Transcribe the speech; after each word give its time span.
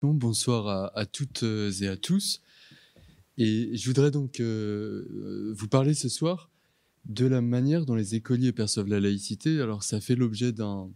Bonsoir 0.00 0.92
à, 0.96 1.06
toutes 1.06 1.42
et 1.42 1.88
à 1.88 1.96
tous. 1.96 2.40
Et 3.36 3.76
je 3.76 3.84
voudrais 3.86 4.12
donc 4.12 4.38
euh, 4.38 5.52
vous 5.56 5.66
parler 5.66 5.92
ce 5.92 6.08
soir 6.08 6.52
de 7.04 7.26
la 7.26 7.40
manière 7.40 7.84
dont 7.84 7.96
les 7.96 8.14
écoliers 8.14 8.52
perçoivent 8.52 8.86
la 8.86 9.00
laïcité. 9.00 9.60
Alors 9.60 9.82
ça 9.82 10.00
fait 10.00 10.14
l'objet 10.14 10.52
d'un, 10.52 10.92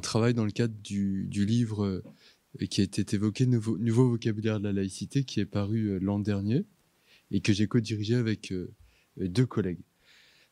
travail 0.00 0.32
dans 0.32 0.46
le 0.46 0.52
cadre 0.52 0.74
du, 0.82 1.28
livre 1.30 1.84
euh, 1.84 2.66
qui 2.70 2.80
a 2.80 2.84
été 2.84 3.04
évoqué, 3.14 3.44
Nouveau, 3.46 4.08
vocabulaire 4.08 4.58
de 4.58 4.64
la 4.64 4.72
laïcité, 4.72 5.24
qui 5.24 5.40
est 5.40 5.46
paru 5.46 5.88
euh, 5.88 5.98
l'an 6.00 6.18
dernier 6.18 6.64
et 7.30 7.42
que 7.42 7.52
j'ai 7.52 7.66
co-dirigé 7.66 8.14
avec 8.14 8.54
deux 9.18 9.44
collègues. 9.44 9.80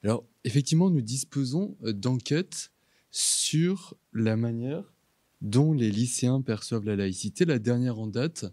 Alors 0.02 0.27
effectivement, 0.45 0.91
nous 0.91 1.00
disposons 1.00 1.79
d'enquêtes 1.80 2.70
sur 3.11 3.96
la 4.12 4.36
manière 4.36 4.93
dont 5.41 5.73
les 5.73 5.91
lycéens 5.91 6.43
perçoivent 6.43 6.84
la 6.84 6.96
laïcité. 6.96 7.45
La 7.45 7.59
dernière 7.59 7.98
en 7.98 8.07
date, 8.07 8.46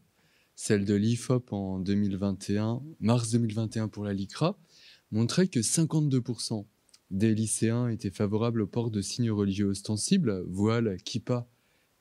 celle 0.56 0.86
de 0.86 0.94
l'IFOP 0.94 1.52
en 1.52 1.80
2021, 1.80 2.82
mars 3.00 3.32
2021 3.32 3.88
pour 3.88 4.04
la 4.04 4.14
LICRA, 4.14 4.58
montrait 5.12 5.48
que 5.48 5.60
52% 5.60 6.66
des 7.12 7.36
lycéens 7.36 7.90
étaient 7.90 8.12
favorables 8.12 8.62
au 8.62 8.68
port 8.68 8.92
de 8.92 9.02
signes 9.02 9.32
religieux 9.32 9.68
ostensibles, 9.68 10.44
voile, 10.48 10.98
kippa, 11.04 11.48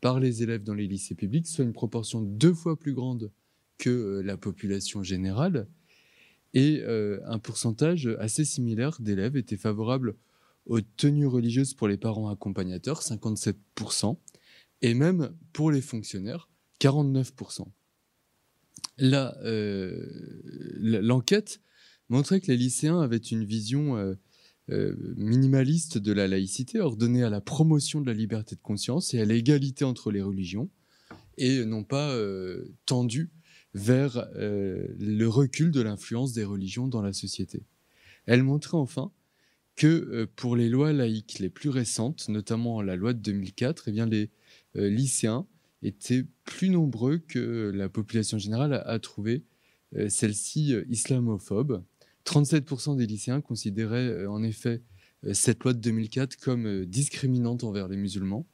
par 0.00 0.18
les 0.18 0.42
élèves 0.42 0.64
dans 0.64 0.74
les 0.74 0.88
lycées 0.88 1.14
publics, 1.14 1.46
soit 1.46 1.64
une 1.64 1.72
proportion 1.72 2.20
deux 2.20 2.54
fois 2.54 2.78
plus 2.78 2.92
grande 2.94 3.30
que 3.78 3.90
euh, 3.90 4.22
la 4.22 4.36
population 4.36 5.02
générale. 5.02 5.68
Et 6.54 6.80
euh, 6.82 7.20
un 7.26 7.38
pourcentage 7.38 8.06
assez 8.18 8.44
similaire 8.44 8.96
d'élèves 9.00 9.36
étaient 9.36 9.56
favorables 9.56 10.16
aux 10.66 10.80
tenues 10.80 11.26
religieuses 11.26 11.74
pour 11.74 11.88
les 11.88 11.96
parents 11.96 12.28
accompagnateurs, 12.28 13.00
57%, 13.00 14.16
et 14.82 14.94
même 14.94 15.32
pour 15.52 15.70
les 15.70 15.80
fonctionnaires, 15.80 16.48
49%. 16.80 17.64
Euh, 19.00 19.96
l'enquête 20.78 21.60
montrait 22.08 22.40
que 22.40 22.48
les 22.48 22.56
lycéens 22.56 23.00
avaient 23.00 23.16
une 23.16 23.44
vision 23.44 23.96
euh, 23.96 24.14
euh, 24.70 24.94
minimaliste 25.16 25.98
de 25.98 26.12
la 26.12 26.28
laïcité, 26.28 26.80
ordonnée 26.80 27.22
à 27.22 27.30
la 27.30 27.40
promotion 27.40 28.00
de 28.00 28.06
la 28.06 28.12
liberté 28.12 28.56
de 28.56 28.60
conscience 28.60 29.14
et 29.14 29.20
à 29.20 29.24
l'égalité 29.24 29.84
entre 29.84 30.10
les 30.10 30.22
religions, 30.22 30.68
et 31.38 31.64
non 31.64 31.82
pas 31.82 32.14
tendue 32.84 33.30
vers 33.72 34.28
le 34.34 35.24
recul 35.24 35.70
de 35.70 35.80
l'influence 35.80 36.34
des 36.34 36.44
religions 36.44 36.88
dans 36.88 37.00
la 37.00 37.14
société. 37.14 37.64
Elle 38.26 38.42
montrait 38.42 38.76
enfin 38.76 39.10
que 39.76 40.24
pour 40.36 40.56
les 40.56 40.68
lois 40.68 40.92
laïques 40.92 41.38
les 41.38 41.48
plus 41.48 41.70
récentes, 41.70 42.28
notamment 42.28 42.82
la 42.82 42.96
loi 42.96 43.14
de 43.14 43.20
2004, 43.20 43.84
eh 43.88 43.92
bien 43.92 44.04
les 44.04 44.30
lycéens 44.74 45.46
étaient 45.82 46.24
plus 46.44 46.70
nombreux 46.70 47.18
que 47.18 47.70
la 47.74 47.88
population 47.88 48.38
générale 48.38 48.82
à, 48.86 48.98
trouver 48.98 49.44
euh, 49.96 50.08
celle-ci 50.08 50.74
euh, 50.74 50.84
islamophobe. 50.88 51.84
37% 52.24 52.96
des 52.96 53.06
lycéens 53.06 53.40
considéraient 53.40 54.26
en 54.26 54.44
effet 54.44 54.80
cette 55.32 55.64
loi 55.64 55.72
de 55.72 55.80
2004 55.80 56.36
comme 56.36 56.84
discriminante 56.84 57.64
envers 57.64 57.88
les 57.88 57.96
musulmans. 57.96 58.46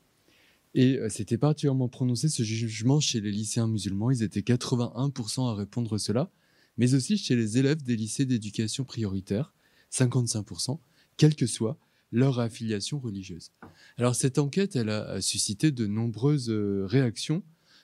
Et 0.73 0.99
c'était 1.11 1.37
particulièrement 1.37 1.89
prononcé 1.89 2.31
ce 2.31 2.43
jugement 2.43 2.99
chez 2.99 3.21
les 3.21 3.31
lycéens 3.31 3.69
musulmans. 3.69 4.11
Ils 4.11 4.23
étaient 4.23 4.41
81% 4.41 5.51
à 5.51 5.55
répondre 5.55 5.99
cela, 5.99 6.31
mais 6.79 6.95
aussi 6.95 7.19
chez 7.19 7.37
les 7.37 7.59
élèves 7.59 7.83
des 7.83 7.95
lycées 7.95 8.25
d'éducation 8.25 8.85
prioritaire, 8.85 9.53
55%, 9.93 10.79
quel 11.19 11.37
que 11.37 11.47
soit 11.47 11.79
leur 12.11 12.41
affiliation 12.41 12.99
religieuse. 12.99 13.51
Alors 13.97 14.15
cette 14.15 14.39
enquête, 14.39 14.77
elle 14.77 14.91
a 14.91 15.21
suscité 15.21 15.71
de 15.71 15.87
nombreuses 15.87 16.51
euh, 16.51 16.87
réactions 16.87 17.43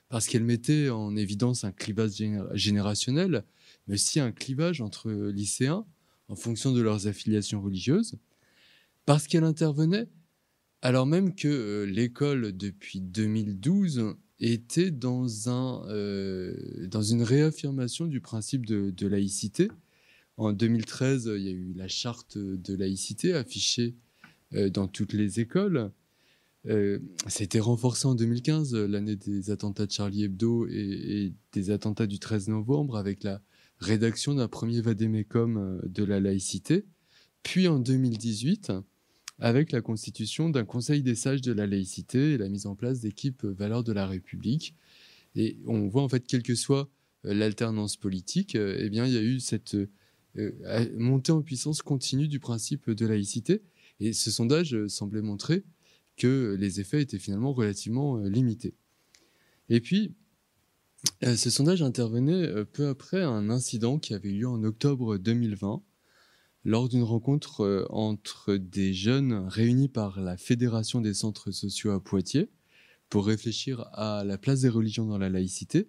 parce 0.08 0.26
qu'elle 0.26 0.44
mettait 0.44 0.90
en 0.90 1.16
évidence 1.16 1.64
un 1.64 1.72
clivage 1.72 2.22
générationnel, 2.52 3.44
mais 3.86 3.94
aussi 3.94 4.20
un 4.20 4.32
clivage 4.32 4.80
entre 4.80 5.10
lycéens 5.10 5.84
en 6.28 6.36
fonction 6.36 6.72
de 6.72 6.80
leurs 6.80 7.06
affiliations 7.06 7.60
religieuses, 7.60 8.16
parce 9.06 9.26
qu'elle 9.26 9.44
intervenait 9.44 10.08
alors 10.84 11.06
même 11.06 11.34
que 11.34 11.48
euh, 11.48 11.84
l'école 11.84 12.54
depuis 12.54 13.00
2012 13.00 14.16
était 14.38 14.90
dans, 14.90 15.48
un, 15.48 15.82
euh, 15.88 16.54
dans 16.88 17.02
une 17.02 17.22
réaffirmation 17.22 18.06
du 18.06 18.20
principe 18.20 18.66
de, 18.66 19.06
laïcité. 19.06 19.68
En 20.36 20.52
2013, 20.52 21.32
il 21.36 21.42
y 21.42 21.48
a 21.48 21.52
eu 21.52 21.72
la 21.74 21.88
charte 21.88 22.36
de 22.36 22.76
laïcité 22.76 23.32
affichée 23.32 23.94
dans 24.52 24.88
toutes 24.88 25.12
les 25.12 25.40
écoles. 25.40 25.90
Euh, 26.66 26.98
C'était 27.26 27.60
renforcé 27.60 28.06
en 28.06 28.14
2015, 28.14 28.74
l'année 28.74 29.16
des 29.16 29.50
attentats 29.50 29.86
de 29.86 29.92
Charlie 29.92 30.24
Hebdo 30.24 30.66
et, 30.68 31.32
des 31.52 31.70
attentats 31.70 32.06
du 32.06 32.18
13 32.18 32.48
novembre, 32.48 32.96
avec 32.96 33.22
la 33.22 33.40
rédaction 33.80 34.34
d'un 34.34 34.48
premier 34.48 34.80
vadémécum 34.80 35.56
euh, 35.56 35.80
de 35.86 36.04
la 36.04 36.20
laïcité. 36.20 36.86
Puis 37.42 37.68
en 37.68 37.78
2018, 37.78 38.72
avec 39.38 39.72
la 39.72 39.82
constitution 39.82 40.48
d'un 40.48 40.64
Conseil 40.64 41.02
des 41.02 41.14
sages 41.14 41.42
de 41.42 41.52
la 41.52 41.66
laïcité 41.66 42.32
et 42.32 42.38
la 42.38 42.48
mise 42.48 42.66
en 42.66 42.76
place 42.76 43.00
d'équipes 43.00 43.44
valeurs 43.44 43.84
de 43.84 43.92
la 43.92 44.06
République. 44.06 44.74
Et 45.34 45.58
on 45.66 45.88
voit 45.88 46.02
en 46.02 46.08
fait, 46.08 46.26
quelle 46.26 46.42
que 46.42 46.54
soit 46.54 46.88
l'alternance 47.24 47.96
politique, 47.96 48.54
eh 48.54 48.88
bien, 48.90 49.06
il 49.06 49.12
y 49.12 49.18
a 49.18 49.22
eu 49.22 49.40
cette 49.40 49.76
montée 50.96 51.32
en 51.32 51.42
puissance 51.42 51.82
continue 51.82 52.28
du 52.28 52.38
principe 52.38 52.90
de 52.90 53.06
laïcité. 53.06 53.62
Et 54.04 54.12
ce 54.12 54.30
sondage 54.30 54.74
euh, 54.74 54.86
semblait 54.86 55.22
montrer 55.22 55.64
que 56.18 56.56
les 56.60 56.78
effets 56.78 57.00
étaient 57.00 57.18
finalement 57.18 57.54
relativement 57.54 58.18
euh, 58.18 58.28
limités. 58.28 58.74
Et 59.70 59.80
puis, 59.80 60.14
euh, 61.22 61.36
ce 61.36 61.48
sondage 61.48 61.80
intervenait 61.80 62.66
peu 62.66 62.88
après 62.88 63.22
un 63.22 63.48
incident 63.48 63.98
qui 63.98 64.12
avait 64.12 64.28
eu 64.28 64.40
lieu 64.40 64.48
en 64.48 64.62
octobre 64.62 65.16
2020 65.16 65.82
lors 66.66 66.90
d'une 66.90 67.02
rencontre 67.02 67.86
entre 67.90 68.56
des 68.56 68.92
jeunes 68.92 69.46
réunis 69.48 69.88
par 69.88 70.20
la 70.20 70.36
Fédération 70.36 71.00
des 71.00 71.14
centres 71.14 71.50
sociaux 71.50 71.90
à 71.90 72.02
Poitiers 72.02 72.50
pour 73.08 73.26
réfléchir 73.26 73.88
à 73.92 74.22
la 74.24 74.38
place 74.38 74.62
des 74.62 74.70
religions 74.70 75.06
dans 75.06 75.18
la 75.18 75.30
laïcité 75.30 75.88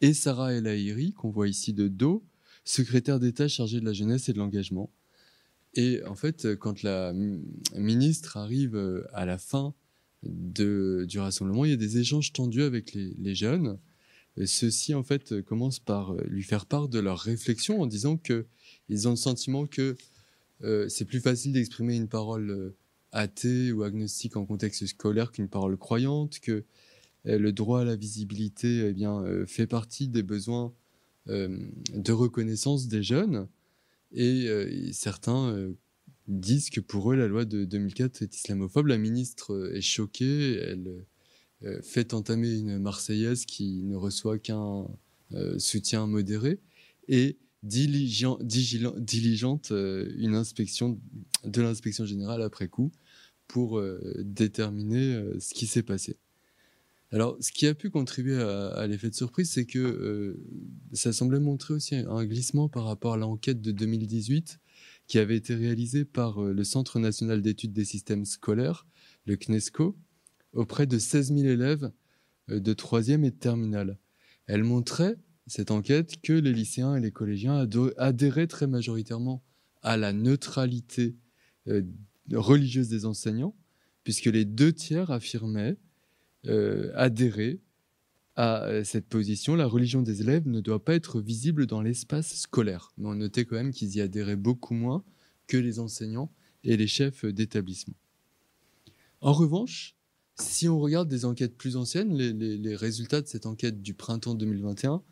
et 0.00 0.14
Sarah 0.14 0.52
El 0.52 0.66
Haïri, 0.66 1.12
qu'on 1.12 1.30
voit 1.30 1.48
ici 1.48 1.72
de 1.72 1.88
dos, 1.88 2.24
secrétaire 2.64 3.18
d'État 3.20 3.48
chargée 3.48 3.80
de 3.80 3.84
la 3.84 3.92
jeunesse 3.92 4.28
et 4.28 4.32
de 4.32 4.38
l'engagement, 4.38 4.92
et 5.76 6.02
en 6.04 6.14
fait, 6.14 6.56
quand 6.56 6.82
la 6.82 7.12
ministre 7.74 8.38
arrive 8.38 8.76
euh, 8.76 9.06
à 9.12 9.26
la 9.26 9.36
fin 9.36 9.74
du 10.22 11.18
rassemblement, 11.18 11.64
il 11.66 11.70
y 11.70 11.74
a 11.74 11.76
des 11.76 11.98
échanges 11.98 12.32
tendus 12.32 12.62
avec 12.62 12.94
les, 12.94 13.34
jeunes. 13.34 13.78
Ceux-ci, 14.44 14.94
en 14.94 15.02
fait, 15.02 15.42
commencent 15.42 15.78
par 15.78 16.14
euh, 16.14 16.24
lui 16.26 16.42
faire 16.42 16.66
part 16.66 16.88
de 16.88 16.98
leurs 16.98 17.20
réflexions 17.20 17.80
en 17.80 17.86
disant 17.86 18.16
qu'ils 18.16 19.06
ont 19.06 19.10
le 19.10 19.16
sentiment 19.16 19.66
que 19.66 19.96
euh, 20.64 20.88
c'est 20.88 21.04
plus 21.04 21.20
facile 21.20 21.52
d'exprimer 21.52 21.94
une 21.94 22.08
parole 22.08 22.74
athée 23.12 23.70
ou 23.70 23.82
agnostique 23.82 24.36
en 24.36 24.46
contexte 24.46 24.86
scolaire 24.86 25.30
qu'une 25.30 25.48
parole 25.48 25.76
croyante, 25.76 26.40
que 26.40 26.64
le 27.24 27.50
droit 27.50 27.80
à 27.80 27.84
la 27.84 27.96
visibilité 27.96 28.88
eh 28.88 28.92
bien, 28.92 29.24
fait 29.46 29.66
partie 29.66 30.06
des 30.08 30.22
besoins 30.22 30.72
de 31.26 32.12
reconnaissance 32.12 32.88
des 32.88 33.02
jeunes 33.02 33.48
et, 34.16 34.48
euh, 34.48 34.90
certains 34.92 35.50
euh, 35.50 35.74
disent 36.26 36.70
que 36.70 36.80
pour 36.80 37.12
eux, 37.12 37.16
la 37.16 37.28
loi 37.28 37.44
de 37.44 37.64
2004 37.64 38.22
est 38.22 38.34
islamophobe. 38.34 38.86
La 38.86 38.98
ministre 38.98 39.52
euh, 39.52 39.76
est 39.76 39.82
choquée, 39.82 40.56
elle 40.56 41.04
fait 41.82 42.12
entamer 42.12 42.52
une 42.52 42.78
Marseillaise 42.78 43.46
qui 43.46 43.82
ne 43.82 43.96
reçoit 43.96 44.38
qu'un 44.38 44.86
soutien 45.56 46.06
modéré 46.06 46.60
et 47.08 47.38
diligente 47.62 48.42
une 49.72 50.34
inspection 50.34 51.00
de 51.44 51.62
l'inspection 51.62 52.04
générale 52.04 52.42
après 52.42 52.68
coup 52.68 52.92
pour 53.48 53.82
déterminer 54.18 55.18
ce 55.40 55.54
qui 55.54 55.66
s'est 55.66 55.82
passé. 55.82 56.18
Alors, 57.12 57.36
ce 57.40 57.52
qui 57.52 57.66
a 57.68 57.74
pu 57.74 57.90
contribuer 57.90 58.40
à, 58.40 58.86
l'effet 58.86 59.10
de 59.10 59.14
surprise, 59.14 59.50
c'est 59.50 59.64
que 59.64 59.78
euh, 59.78 60.42
ça 60.92 61.12
semblait 61.12 61.38
montrer 61.38 61.74
aussi 61.74 61.94
un 61.94 62.24
glissement 62.24 62.68
par 62.68 62.84
rapport 62.84 63.14
à 63.14 63.16
l'enquête 63.16 63.60
de 63.60 63.70
2018 63.70 64.58
qui 65.06 65.18
avait 65.18 65.36
été 65.36 65.54
réalisée 65.54 66.04
par 66.04 66.42
euh, 66.42 66.52
le 66.52 66.64
Centre 66.64 66.98
national 66.98 67.42
d'études 67.42 67.72
des 67.72 67.84
systèmes 67.84 68.24
scolaires, 68.24 68.86
le 69.24 69.36
CNESCO, 69.36 69.96
auprès 70.52 70.88
de 70.88 70.98
16 70.98 71.32
000 71.32 71.46
élèves 71.46 71.92
euh, 72.50 72.58
de 72.58 72.72
troisième 72.72 73.24
et 73.24 73.30
de 73.30 73.36
terminale. 73.36 73.98
Elle 74.46 74.64
montrait, 74.64 75.16
cette 75.46 75.70
enquête, 75.70 76.20
que 76.22 76.32
les 76.32 76.52
lycéens 76.52 76.96
et 76.96 77.00
les 77.00 77.12
collégiens 77.12 77.68
adhéraient 77.98 78.48
très 78.48 78.66
majoritairement 78.66 79.44
à 79.82 79.96
la 79.96 80.12
neutralité 80.12 81.16
religieuse 82.32 82.88
des 82.88 83.06
enseignants, 83.06 83.54
puisque 84.02 84.26
les 84.26 84.44
deux 84.44 84.72
tiers 84.72 85.10
affirmaient 85.10 85.76
euh, 86.46 86.92
adhérer 86.94 87.60
à 88.36 88.64
euh, 88.64 88.84
cette 88.84 89.08
position. 89.08 89.56
La 89.56 89.66
religion 89.66 90.02
des 90.02 90.20
élèves 90.20 90.46
ne 90.46 90.60
doit 90.60 90.84
pas 90.84 90.94
être 90.94 91.20
visible 91.20 91.66
dans 91.66 91.80
l'espace 91.80 92.34
scolaire. 92.36 92.92
Mais 92.98 93.08
on 93.08 93.14
notait 93.14 93.44
quand 93.44 93.56
même 93.56 93.72
qu'ils 93.72 93.96
y 93.96 94.00
adhéraient 94.00 94.36
beaucoup 94.36 94.74
moins 94.74 95.02
que 95.46 95.56
les 95.56 95.78
enseignants 95.80 96.30
et 96.62 96.76
les 96.76 96.86
chefs 96.86 97.24
d'établissement. 97.24 97.94
En 99.22 99.32
revanche, 99.32 99.96
si 100.38 100.68
on 100.68 100.78
regarde 100.78 101.08
des 101.08 101.24
enquêtes 101.24 101.56
plus 101.56 101.76
anciennes, 101.76 102.14
les, 102.14 102.76
résultats 102.76 103.22
de 103.22 103.26
cette 103.26 103.46
enquête 103.46 103.80
du 103.80 103.94
printemps 103.94 104.34
2021 104.34 105.02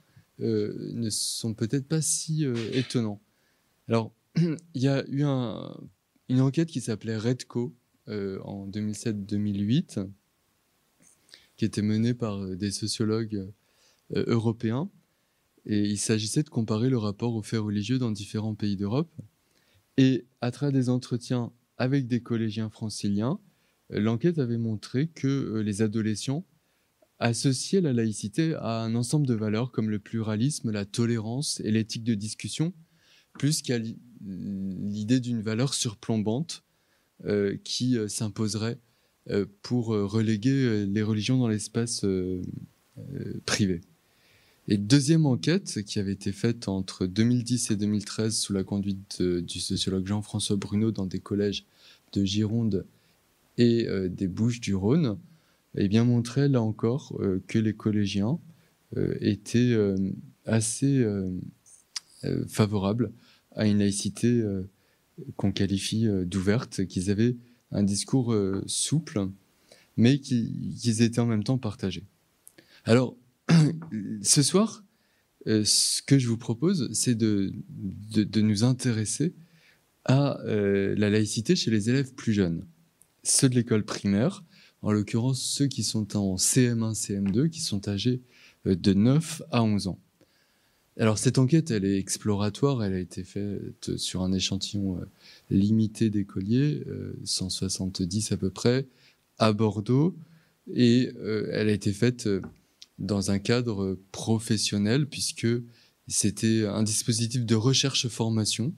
euh, 0.40 0.90
ne 0.92 1.08
sont 1.08 1.54
peut-être 1.54 1.88
pas 1.88 2.02
si 2.02 2.44
euh, 2.44 2.54
étonnants. 2.72 3.22
Alors, 3.88 4.12
il 4.36 4.82
y 4.82 4.88
a 4.88 5.04
eu 5.08 5.22
une 5.22 6.40
enquête 6.40 6.68
qui 6.68 6.80
s'appelait 6.80 7.16
Redco 7.16 7.74
en 8.06 8.68
2007-2008, 8.68 10.06
qui 11.56 11.64
était 11.64 11.82
menée 11.82 12.14
par 12.14 12.46
des 12.56 12.70
sociologues 12.70 13.50
européens. 14.14 14.90
Et 15.66 15.80
il 15.80 15.98
s'agissait 15.98 16.42
de 16.42 16.50
comparer 16.50 16.90
le 16.90 16.98
rapport 16.98 17.34
aux 17.34 17.42
faits 17.42 17.60
religieux 17.60 17.98
dans 17.98 18.10
différents 18.10 18.54
pays 18.54 18.76
d'Europe. 18.76 19.10
Et 19.96 20.26
à 20.40 20.50
travers 20.50 20.72
des 20.72 20.88
entretiens 20.88 21.52
avec 21.78 22.06
des 22.06 22.20
collégiens 22.20 22.70
franciliens, 22.70 23.38
l'enquête 23.90 24.38
avait 24.38 24.58
montré 24.58 25.08
que 25.08 25.28
euh, 25.28 25.62
les 25.62 25.82
adolescents 25.82 26.44
associaient 27.18 27.80
la 27.80 27.92
laïcité 27.92 28.54
à 28.54 28.82
un 28.82 28.94
ensemble 28.94 29.26
de 29.26 29.34
valeurs 29.34 29.70
comme 29.70 29.88
le 29.88 29.98
pluralisme, 29.98 30.70
la 30.70 30.84
tolérance 30.84 31.60
et 31.60 31.70
l'éthique 31.70 32.04
de 32.04 32.14
discussion, 32.14 32.72
plus 33.34 33.62
qu'à 33.62 33.78
l'idée 33.78 35.20
d'une 35.20 35.42
valeur 35.42 35.74
surplombante 35.74 36.64
euh, 37.24 37.56
qui 37.64 37.96
euh, 37.96 38.08
s'imposerait 38.08 38.80
pour 39.62 39.86
reléguer 39.86 40.84
les 40.86 41.02
religions 41.02 41.38
dans 41.38 41.48
l'espace 41.48 42.04
privé. 43.46 43.80
Et 44.68 44.78
deuxième 44.78 45.26
enquête 45.26 45.82
qui 45.82 45.98
avait 45.98 46.12
été 46.12 46.32
faite 46.32 46.68
entre 46.68 47.06
2010 47.06 47.70
et 47.70 47.76
2013 47.76 48.36
sous 48.36 48.52
la 48.52 48.64
conduite 48.64 49.22
du 49.22 49.60
sociologue 49.60 50.06
Jean-François 50.06 50.56
Bruno 50.56 50.90
dans 50.90 51.06
des 51.06 51.20
collèges 51.20 51.64
de 52.12 52.24
Gironde 52.24 52.86
et 53.58 53.86
euh, 53.88 54.08
des 54.08 54.28
Bouches 54.28 54.60
du 54.60 54.74
Rhône, 54.74 55.18
eh 55.76 55.88
bien 55.88 56.04
montrait 56.04 56.48
là 56.48 56.62
encore 56.62 57.16
euh, 57.20 57.42
que 57.46 57.58
les 57.58 57.74
collégiens 57.74 58.38
euh, 58.96 59.16
étaient 59.20 59.74
assez 60.46 61.04
favorables 62.48 63.12
à 63.52 63.66
une 63.66 63.78
laïcité 63.78 64.42
qu'on 65.36 65.52
qualifie 65.52 66.06
d'ouverte, 66.24 66.86
qu'ils 66.86 67.10
avaient 67.10 67.36
un 67.72 67.82
discours 67.82 68.34
souple, 68.66 69.28
mais 69.96 70.18
qu'ils 70.18 71.02
étaient 71.02 71.20
en 71.20 71.26
même 71.26 71.44
temps 71.44 71.58
partagés. 71.58 72.04
Alors, 72.84 73.16
ce 74.22 74.42
soir, 74.42 74.84
ce 75.46 76.02
que 76.02 76.18
je 76.18 76.28
vous 76.28 76.38
propose, 76.38 76.90
c'est 76.92 77.14
de, 77.14 77.52
nous 78.36 78.64
intéresser 78.64 79.34
à 80.04 80.38
la 80.44 81.10
laïcité 81.10 81.56
chez 81.56 81.70
les 81.70 81.90
élèves 81.90 82.14
plus 82.14 82.32
jeunes 82.32 82.64
ceux 83.24 83.48
de 83.48 83.54
l'école 83.54 83.84
primaire, 83.84 84.44
en 84.82 84.92
l'occurrence 84.92 85.42
ceux 85.42 85.66
qui 85.66 85.82
sont 85.82 86.16
en 86.16 86.36
CM1, 86.36 86.94
CM2, 86.94 87.48
qui 87.48 87.60
sont 87.60 87.88
âgés 87.88 88.22
euh, 88.66 88.76
de 88.76 88.92
9 88.92 89.42
à 89.50 89.62
11 89.62 89.88
ans. 89.88 89.98
Alors 90.96 91.18
cette 91.18 91.38
enquête, 91.38 91.70
elle 91.70 91.84
est 91.84 91.98
exploratoire, 91.98 92.84
elle 92.84 92.94
a 92.94 92.98
été 92.98 93.24
faite 93.24 93.96
sur 93.96 94.22
un 94.22 94.32
échantillon 94.32 94.98
euh, 94.98 95.04
limité 95.50 96.08
d'écoliers, 96.08 96.84
170 97.24 98.30
euh, 98.30 98.34
à 98.34 98.38
peu 98.38 98.50
près, 98.50 98.86
à 99.38 99.52
Bordeaux, 99.52 100.14
et 100.72 101.10
elle 101.52 101.68
a 101.68 101.72
été 101.72 101.92
faite 101.92 102.28
dans 102.98 103.30
un 103.30 103.38
cadre 103.38 103.98
professionnel, 104.12 105.06
puisque 105.06 105.48
c'était 106.06 106.64
un 106.64 106.82
dispositif 106.82 107.44
de 107.44 107.54
recherche-formation, 107.54 108.72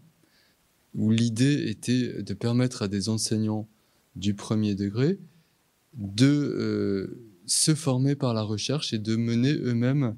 où 0.94 1.10
l'idée 1.10 1.68
était 1.68 2.22
de 2.22 2.34
permettre 2.34 2.82
à 2.82 2.88
des 2.88 3.08
enseignants 3.08 3.68
du 4.16 4.34
premier 4.34 4.74
degré 4.74 5.18
de 5.94 6.26
euh, 6.26 7.20
se 7.46 7.74
former 7.74 8.14
par 8.14 8.34
la 8.34 8.42
recherche 8.42 8.92
et 8.92 8.98
de 8.98 9.16
mener 9.16 9.52
eux-mêmes 9.52 10.16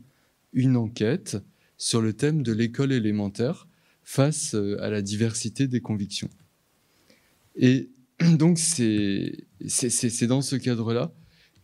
une 0.52 0.76
enquête 0.76 1.36
sur 1.78 2.02
le 2.02 2.12
thème 2.12 2.42
de 2.42 2.52
l'école 2.52 2.92
élémentaire 2.92 3.66
face 4.02 4.54
euh, 4.54 4.82
à 4.82 4.90
la 4.90 5.00
diversité 5.00 5.66
des 5.66 5.80
convictions. 5.80 6.30
Et 7.56 7.88
donc 8.38 8.58
c'est 8.58 9.46
dans 10.26 10.42
ce 10.42 10.56
cadre-là 10.56 11.12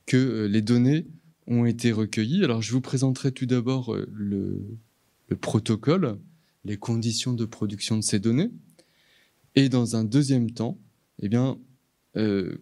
que 0.07 0.17
euh, 0.17 0.49
les 0.49 0.63
données 0.63 1.07
ont 1.47 1.67
été 1.67 1.93
recueillies. 1.93 2.43
Alors 2.43 2.63
je 2.63 2.73
vous 2.73 2.81
présenterai 2.81 3.33
tout 3.33 3.47
d'abord 3.47 3.95
le, 3.95 4.63
le 5.29 5.37
protocole, 5.37 6.19
les 6.65 6.79
conditions 6.79 7.35
de 7.35 7.45
production 7.45 7.97
de 7.97 8.03
ces 8.03 8.19
données. 8.19 8.51
Et 9.55 9.69
dans 9.69 9.97
un 9.97 10.05
deuxième 10.05 10.51
temps, 10.51 10.79
eh 11.21 11.29
bien, 11.29 11.59
euh, 12.17 12.57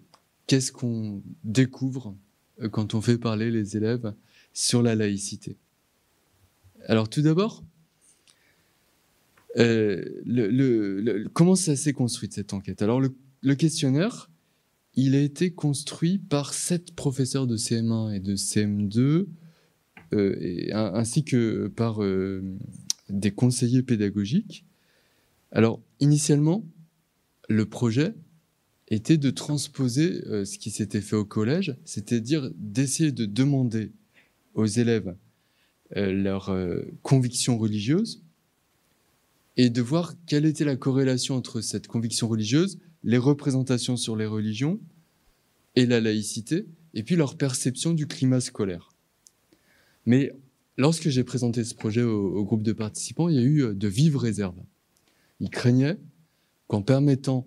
qu'est-ce 0.46 0.72
qu'on 0.72 1.22
découvre 1.44 2.14
euh, 2.60 2.68
quand 2.68 2.94
on 2.94 3.00
fait 3.00 3.18
parler 3.18 3.50
les 3.50 3.76
élèves 3.76 4.14
sur 4.52 4.82
la 4.82 4.94
laïcité? 4.94 5.56
Alors 6.86 7.08
tout 7.08 7.22
d'abord, 7.22 7.64
euh, 9.58 11.28
comment 11.32 11.54
ça 11.54 11.76
s'est 11.76 11.92
construit 11.92 12.28
cette 12.30 12.52
enquête? 12.52 12.82
Alors 12.82 13.00
le, 13.00 13.54
questionnaire, 13.54 14.30
il 14.94 15.14
a 15.14 15.20
été 15.20 15.52
construit 15.52 16.18
par 16.18 16.54
sept 16.54 16.94
professeurs 16.94 17.46
de 17.46 17.56
CM1 17.56 18.14
et 18.14 18.20
de 18.20 18.36
CM2, 18.36 19.26
et, 20.12 20.72
ainsi 20.72 21.24
que 21.24 21.68
par 21.68 22.00
des 23.08 23.30
conseillers 23.30 23.82
pédagogiques. 23.82 24.66
Alors 25.50 25.80
initialement, 26.00 26.64
le 27.48 27.66
projet, 27.66 28.14
était 28.94 29.16
de 29.16 29.30
transposer 29.30 30.22
euh, 30.26 30.44
ce 30.44 30.58
qui 30.58 30.70
s'était 30.70 31.00
fait 31.00 31.16
au 31.16 31.24
collège, 31.24 31.76
c'est-à-dire 31.84 32.50
d'essayer 32.56 33.10
de 33.10 33.24
demander 33.24 33.92
aux 34.54 34.66
élèves 34.66 35.16
euh, 35.96 36.12
leur 36.12 36.48
euh, 36.48 36.82
conviction 37.02 37.58
religieuse 37.58 38.22
et 39.58 39.68
de 39.68 39.82
voir 39.82 40.14
quelle 40.26 40.46
était 40.46 40.64
la 40.64 40.76
corrélation 40.76 41.36
entre 41.36 41.60
cette 41.60 41.86
conviction 41.86 42.28
religieuse, 42.28 42.78
les 43.04 43.18
représentations 43.18 43.98
sur 43.98 44.16
les 44.16 44.24
religions 44.24 44.80
et 45.76 45.84
la 45.84 46.00
laïcité, 46.00 46.66
et 46.94 47.02
puis 47.02 47.16
leur 47.16 47.36
perception 47.36 47.92
du 47.92 48.06
climat 48.06 48.40
scolaire. 48.40 48.90
Mais 50.06 50.32
lorsque 50.78 51.10
j'ai 51.10 51.24
présenté 51.24 51.64
ce 51.64 51.74
projet 51.74 52.02
au, 52.02 52.42
groupe 52.44 52.62
de 52.62 52.72
participants, 52.72 53.28
il 53.28 53.34
y 53.34 53.38
a 53.38 53.42
eu 53.42 53.74
de 53.74 53.88
vives 53.88 54.16
réserves. 54.16 54.62
Ils 55.40 55.50
craignaient 55.50 55.98
qu'en 56.68 56.82
permettant 56.82 57.46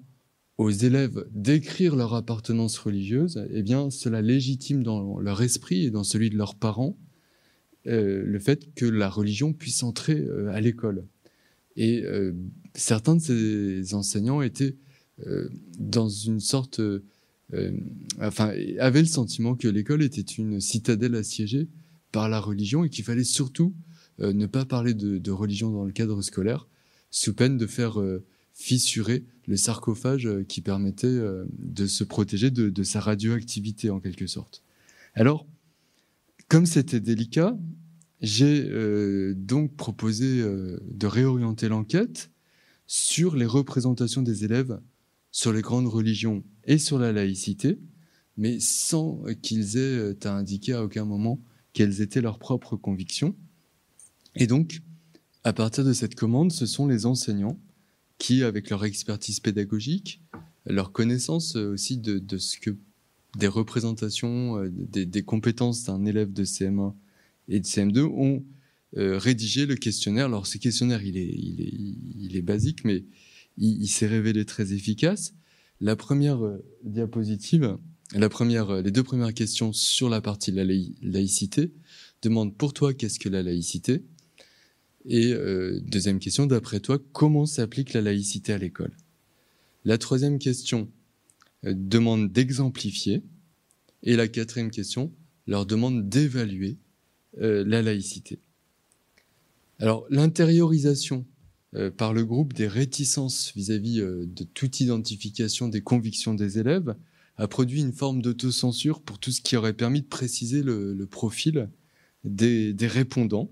aux 0.57 0.69
élèves 0.69 1.27
d'écrire 1.31 1.95
leur 1.95 2.13
appartenance 2.13 2.77
religieuse, 2.77 3.45
eh 3.49 3.63
bien, 3.63 3.89
cela 3.89 4.21
légitime 4.21 4.83
dans 4.83 5.19
leur 5.19 5.41
esprit 5.41 5.85
et 5.85 5.91
dans 5.91 6.03
celui 6.03 6.29
de 6.29 6.37
leurs 6.37 6.55
parents 6.55 6.97
euh, 7.87 8.23
le 8.25 8.39
fait 8.39 8.73
que 8.73 8.85
la 8.85 9.09
religion 9.09 9.53
puisse 9.53 9.83
entrer 9.83 10.19
euh, 10.19 10.49
à 10.51 10.59
l'école. 10.59 11.05
Et 11.75 12.03
euh, 12.03 12.33
certains 12.73 13.15
de 13.15 13.21
ces 13.21 13.93
enseignants 13.93 14.41
étaient 14.41 14.75
dans 15.79 16.09
une 16.09 16.41
sorte, 16.41 16.81
enfin, 18.19 18.51
avaient 18.79 18.99
le 18.99 19.07
sentiment 19.07 19.55
que 19.55 19.69
l'école 19.69 20.03
était 20.03 20.19
une 20.19 20.59
citadelle 20.59 21.15
assiégée 21.15 21.69
par 22.11 22.27
la 22.27 22.41
religion 22.41 22.83
et 22.83 22.89
qu'il 22.89 23.05
fallait 23.05 23.23
surtout 23.23 23.73
ne 24.19 24.45
pas 24.45 24.65
parler 24.65 24.93
de, 24.93 25.19
de, 25.19 25.31
religion 25.31 25.71
dans 25.71 25.85
le 25.85 25.93
cadre 25.93 26.21
scolaire, 26.21 26.67
sous 27.11 27.33
peine 27.33 27.57
de 27.57 27.65
faire 27.65 27.97
fissurer 28.53 29.23
le 29.47 29.55
sarcophage 29.55 30.27
qui 30.49 30.59
permettait 30.59 31.17
de 31.47 31.87
se 31.87 32.03
protéger 32.03 32.51
de, 32.51 32.83
sa 32.83 32.99
radioactivité 32.99 33.91
en 33.91 34.01
quelque 34.01 34.27
sorte. 34.27 34.63
Alors, 35.13 35.47
comme 36.47 36.65
c'était 36.65 36.99
délicat, 36.99 37.57
j'ai 38.21 38.65
euh, 38.69 39.33
donc 39.35 39.75
proposé 39.75 40.41
de 40.43 41.07
réorienter 41.07 41.67
l'enquête 41.67 42.31
sur 42.87 43.35
les 43.35 43.45
représentations 43.45 44.21
des 44.21 44.45
élèves 44.45 44.79
sur 45.31 45.51
les 45.51 45.61
grandes 45.61 45.87
religions 45.87 46.45
et 46.63 46.77
sur 46.77 46.97
la 46.97 47.11
laïcité, 47.11 47.77
mais 48.37 48.59
sans 48.61 49.21
qu'ils 49.41 49.75
aient 49.75 50.25
à 50.25 50.33
indiquer 50.33 50.73
à 50.73 50.83
aucun 50.83 51.03
moment 51.03 51.41
quelles 51.73 51.99
étaient 51.99 52.21
leurs 52.21 52.39
propres 52.39 52.77
convictions. 52.77 53.35
Et 54.35 54.47
donc, 54.47 54.81
à 55.43 55.53
partir 55.53 55.83
de 55.83 55.93
cette 55.93 56.15
commande, 56.15 56.51
ce 56.51 56.65
sont 56.65 56.87
les 56.87 57.05
enseignants 57.05 57.59
qui, 58.17 58.43
avec 58.43 58.69
leur 58.69 58.85
expertise 58.85 59.39
pédagogique, 59.39 60.21
leur 60.65 60.91
connaissance 60.91 61.55
euh, 61.55 61.73
aussi 61.73 61.97
de, 61.97 62.37
ce 62.37 62.57
que 62.57 62.75
des 63.35 63.47
représentations, 63.47 64.57
euh, 64.57 64.69
des, 64.71 65.23
compétences 65.23 65.83
d'un 65.83 66.05
élève 66.05 66.31
de 66.33 66.43
CM1 66.43 66.93
et 67.47 67.59
de 67.59 67.65
CM2 67.65 68.01
ont 68.01 68.43
euh, 68.97 69.17
rédigé 69.17 69.65
le 69.65 69.75
questionnaire. 69.75 70.25
Alors 70.25 70.47
ce 70.47 70.57
questionnaire, 70.57 71.03
il 71.03 71.17
est, 71.17 72.41
basique, 72.41 72.83
mais 72.85 73.03
il, 73.57 73.87
s'est 73.87 74.07
révélé 74.07 74.45
très 74.45 74.73
efficace. 74.73 75.33
La 75.81 75.95
première 75.95 76.39
diapositive, 76.83 77.77
la 78.13 78.29
première, 78.29 78.81
les 78.81 78.91
deux 78.91 79.03
premières 79.03 79.33
questions 79.33 79.73
sur 79.73 80.09
la 80.09 80.21
partie 80.21 80.51
de 80.51 80.61
la 80.61 80.73
laïcité 81.01 81.73
demandent 82.21 82.55
pour 82.55 82.73
toi 82.73 82.93
qu'est-ce 82.93 83.19
que 83.19 83.29
la 83.29 83.43
laïcité 83.43 84.03
et 85.07 85.33
euh, 85.33 85.79
deuxième 85.83 86.19
question, 86.19 86.47
d'après 86.47 86.79
toi, 86.79 86.97
comment 87.13 87.45
s'applique 87.45 87.93
la 87.93 88.01
laïcité 88.01 88.53
à 88.53 88.57
l'école? 88.57 88.91
La 89.85 89.99
troisième 89.99 90.39
question 90.39 90.81
euh, 90.81 90.94
demande 91.65 92.31
d'exemplifier. 92.31 93.23
Et 94.03 94.15
la 94.15 94.27
quatrième 94.27 94.71
question 94.71 95.11
leur 95.47 95.65
demande 95.65 96.07
d'évaluer 96.09 96.77
la 97.37 97.81
laïcité. 97.81 98.39
Alors 99.79 100.05
l'intériorisation 100.09 101.25
par 101.97 102.13
le 102.13 102.23
groupe 102.23 102.53
des 102.53 102.67
réticences 102.67 103.51
vis-à-vis 103.55 103.97
de 103.97 104.43
toute 104.53 104.79
identification 104.79 105.67
des 105.67 105.81
convictions 105.81 106.33
des 106.33 106.59
élèves 106.59 106.95
a 107.37 107.47
produit 107.47 107.81
une 107.81 107.91
forme 107.91 108.21
d'autocensure 108.21 109.01
pour 109.01 109.19
tout 109.19 109.31
ce 109.31 109.41
qui 109.41 109.55
aurait 109.55 109.73
permis 109.73 110.01
de 110.01 110.07
préciser 110.07 110.63
le, 110.63 111.05
profil 111.05 111.69
des, 112.23 112.75
répondants. 112.81 113.51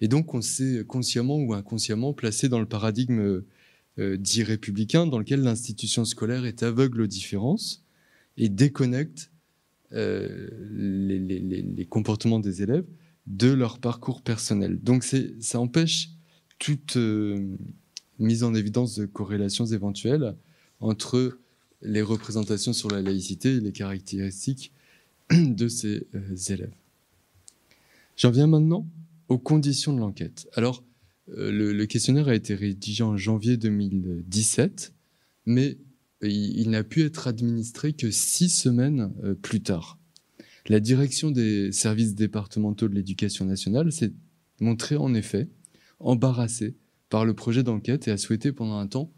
Et 0.00 0.08
donc, 0.08 0.34
on 0.34 0.40
s'est 0.40 0.84
consciemment 0.86 1.36
ou 1.36 1.54
inconsciemment 1.54 2.12
placé 2.12 2.48
dans 2.48 2.58
le 2.58 2.66
paradigme 2.66 3.20
euh, 3.20 3.46
dit 3.98 4.42
républicain, 4.42 5.06
dans 5.06 5.18
lequel 5.18 5.42
l'institution 5.42 6.04
scolaire 6.04 6.44
est 6.44 6.62
aveugle 6.62 7.02
aux 7.02 7.06
différences 7.06 7.84
et 8.36 8.48
déconnecte 8.48 9.30
euh, 9.94 10.48
les, 10.70 11.86
comportements 11.90 12.40
des 12.40 12.62
élèves 12.62 12.86
de 13.26 13.52
leur 13.52 13.78
parcours 13.78 14.22
personnel. 14.22 14.78
Donc, 14.82 15.04
ça 15.04 15.60
empêche 15.60 16.10
toute 16.58 16.96
euh, 16.96 17.56
mise 18.18 18.42
en 18.42 18.54
évidence 18.54 18.94
de 18.94 19.04
corrélations 19.04 19.66
éventuelles 19.66 20.34
entre 20.80 21.38
les 21.82 22.00
représentations 22.00 22.72
sur 22.72 22.88
la 22.88 23.02
laïcité 23.02 23.56
et 23.56 23.60
les 23.60 23.72
caractéristiques 23.72 24.72
de 25.30 25.68
ces 25.68 26.06
euh, 26.14 26.36
élèves. 26.48 26.72
J'en 28.16 28.30
viens 28.30 28.46
maintenant 28.46 28.86
aux 29.28 29.38
conditions 29.38 29.92
de 29.92 29.98
l'enquête. 29.98 30.48
Alors, 30.54 30.82
euh, 31.30 31.50
le, 31.72 31.86
questionnaire 31.86 32.28
a 32.28 32.34
été 32.34 32.54
rédigé 32.54 33.02
en 33.02 33.16
janvier 33.16 33.56
2017, 33.56 34.92
mais 35.46 35.78
il, 36.22 36.70
n'a 36.70 36.84
pu 36.84 37.02
être 37.02 37.26
administré 37.26 37.92
que 37.92 38.10
six 38.10 38.48
semaines 38.48 39.12
euh, 39.24 39.34
plus 39.34 39.62
tard. 39.62 39.98
La 40.68 40.78
direction 40.78 41.30
des 41.30 41.72
services 41.72 42.14
départementaux 42.14 42.88
de 42.88 42.94
l'éducation 42.94 43.44
nationale 43.44 43.90
s'est 43.90 44.12
montrée 44.60 44.96
en 44.96 45.12
effet 45.14 45.48
embarrassée 45.98 46.76
par 47.08 47.24
le 47.24 47.34
projet 47.34 47.62
d'enquête 47.62 48.06
et 48.06 48.12
a 48.12 48.16
souhaité 48.16 48.52
pendant 48.52 48.78
un 48.78 48.86
temps 48.86 49.12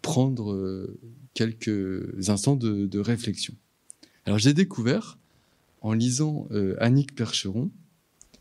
prendre 0.00 0.88
quelques 1.34 2.28
instants 2.28 2.56
de, 2.56 2.98
réflexion. 2.98 3.54
Alors 4.26 4.38
j'ai 4.38 4.54
découvert, 4.54 5.18
en 5.80 5.92
lisant 5.92 6.46
euh, 6.52 6.76
Annick 6.78 7.14
Percheron, 7.14 7.70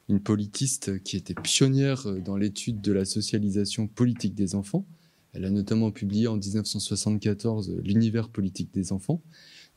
une 0.10 0.20
politiste 0.20 1.01
qui 1.03 1.17
était 1.17 1.36
pionnière 1.36 2.08
euh, 2.08 2.20
dans 2.20 2.38
l'étude 2.38 2.81
de 2.81 2.91
la 2.91 3.05
socialisation 3.05 3.88
politique 3.88 4.36
des 4.36 4.55
enfants, 4.55 4.86
elle 5.34 5.46
a 5.46 5.50
notamment 5.50 5.91
publié 5.91 6.27
en 6.27 6.36
1974 6.36 7.77
L'univers 7.84 8.29
politique 8.29 8.74
des 8.74 8.91
enfants, 8.91 9.24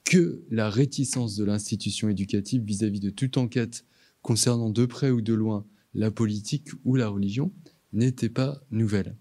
que 0.04 0.42
la 0.50 0.68
réticence 0.68 1.36
de 1.36 1.44
l'institution 1.44 2.08
éducative 2.08 2.62
vis-à-vis 2.62 2.98
-vis 2.98 3.02
de 3.02 3.10
toute 3.10 3.36
enquête 3.36 3.84
concernant 4.22 4.70
de 4.70 4.84
près 4.86 5.10
ou 5.10 5.20
de 5.20 5.32
loin 5.32 5.64
la 5.94 6.10
politique 6.10 6.68
ou 6.84 6.96
la 6.96 7.08
religion 7.08 7.52
n'était 7.92 8.28
pas 8.28 8.60
nouvelle. 8.70 9.16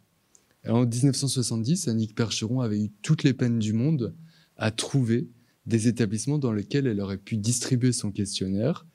En 0.68 0.86
1970, 0.86 1.88
Annick 1.88 2.16
Percheron 2.16 2.62
avait 2.62 2.82
eu 2.82 2.92
toutes 3.02 3.24
les 3.24 3.34
peines 3.34 3.60
du 3.60 3.74
monde 3.74 4.16
à 4.58 4.72
trouver 4.72 5.30
des 5.66 5.88
établissements 5.88 6.40
dans 6.40 6.54
lesquels 6.54 6.88
elle 6.88 7.02
aurait 7.02 7.18
pu 7.18 7.38
distribuer 7.38 7.92
son 7.92 8.12
questionnaire. 8.12 8.86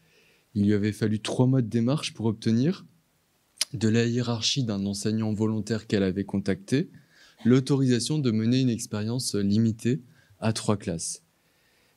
Il 0.58 0.64
lui 0.64 0.74
avait 0.74 0.90
fallu 0.90 1.20
trois 1.20 1.46
mois 1.46 1.62
de 1.62 1.68
démarche 1.68 2.14
pour 2.14 2.26
obtenir 2.26 2.84
de 3.74 3.88
la 3.88 4.06
hiérarchie 4.06 4.64
d'un 4.64 4.86
enseignant 4.86 5.32
volontaire 5.32 5.86
qu'elle 5.86 6.02
avait 6.02 6.24
contacté 6.24 6.90
l'autorisation 7.44 8.18
de 8.18 8.32
mener 8.32 8.62
une 8.62 8.68
expérience 8.68 9.36
limitée 9.36 10.02
à 10.40 10.52
trois 10.52 10.76
classes. 10.76 11.22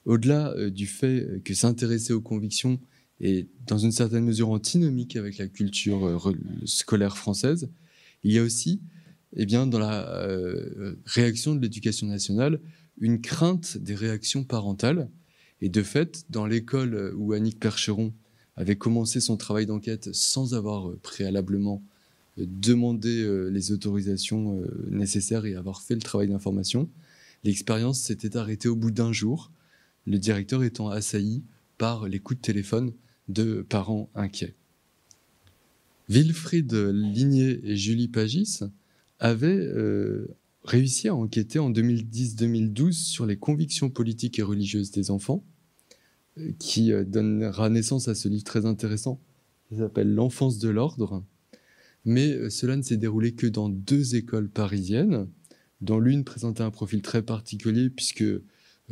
Au-delà 0.06 0.52
euh, 0.52 0.70
du 0.70 0.86
fait 0.86 1.42
que 1.44 1.56
s'intéresser 1.56 2.14
aux 2.14 2.22
convictions 2.22 2.80
est 3.20 3.48
dans 3.66 3.80
une 3.80 3.92
certaine 3.92 4.26
mesure 4.26 4.52
antinomique 4.52 5.16
avec 5.16 5.40
la 5.40 5.48
culture 5.48 6.06
euh, 6.06 6.34
scolaire 6.66 7.18
française, 7.18 7.68
il 8.24 8.32
y 8.32 8.38
a 8.38 8.44
aussi 8.44 8.80
eh 9.36 9.48
bien, 9.48 9.66
dans 9.66 9.80
la 9.80 10.08
euh, 10.08 10.98
réaction 11.06 11.56
de 11.56 11.62
l'éducation 11.62 12.06
nationale, 12.06 12.60
une 13.00 13.22
crainte 13.22 13.80
des 13.80 13.96
réactions 13.96 14.44
parentales. 14.44 15.10
Et 15.62 15.70
de 15.70 15.82
fait, 15.82 16.26
dans 16.30 16.46
l'école 16.46 17.12
où 17.16 17.34
Annick 17.34 17.60
Percheron 17.60 18.14
avait 18.56 18.76
commencé 18.76 19.20
son 19.20 19.38
travail 19.38 19.66
d'enquête 19.66 20.14
sans 20.14 20.54
avoir 20.54 20.90
euh, 20.90 21.00
préalablement 21.02 21.82
euh, 22.40 22.46
demandé 22.48 23.28
les 23.52 23.72
autorisations 23.72 24.64
nécessaires 24.90 25.46
et 25.46 25.56
avoir 25.56 25.82
fait 25.82 25.96
le 25.96 26.02
travail 26.02 26.28
d'information, 26.28 26.90
l'expérience 27.44 28.00
s'était 28.00 28.38
arrêtée 28.38 28.70
au 28.70 28.76
bout 28.76 28.92
d'un 28.92 29.12
jour, 29.12 29.52
le 30.08 30.18
directeur 30.18 30.64
étant 30.64 30.90
assailli 30.90 31.44
par 31.78 32.08
les 32.08 32.20
coups 32.20 32.40
de 32.40 32.46
téléphone 32.46 32.94
de 33.28 33.66
parents 33.68 34.10
inquiets. 34.16 34.56
Wilfried 36.10 36.74
Ligné 36.74 37.62
et 37.64 37.78
Julie 37.78 38.10
Pagis 38.10 38.60
avait 39.22 39.48
euh, 39.48 40.28
réussi 40.66 41.08
à 41.08 41.16
enquêter 41.16 41.60
en 41.60 41.72
2010-2012 41.72 42.92
sur 42.92 43.26
les 43.26 43.38
convictions 43.38 43.90
politiques 43.90 44.40
et 44.40 44.42
religieuses 44.42 44.92
des 44.92 45.12
enfants, 45.12 45.42
euh, 45.42 45.61
qui 46.60 46.92
euh, 46.92 47.04
donnera 47.04 47.70
naissance 47.70 48.08
à 48.08 48.16
ce 48.16 48.28
livre 48.28 48.44
très 48.44 48.66
intéressant 48.66 49.20
qui 49.70 49.78
s'appelle 49.78 50.14
L'enfance 50.14 50.60
de 50.60 50.70
l'ordre. 50.70 51.24
Mais 52.04 52.50
cela 52.50 52.76
ne 52.76 52.82
s'est 52.82 52.98
déroulé 52.98 53.34
que 53.34 53.48
dans 53.48 53.70
deux 53.70 54.16
écoles 54.16 54.50
parisiennes, 54.50 55.28
dont 55.82 56.00
l'une 56.00 56.24
présentait 56.24 56.64
un 56.64 56.72
profil 56.72 57.02
très 57.02 57.22
particulier 57.22 57.90
puisque 57.90 58.26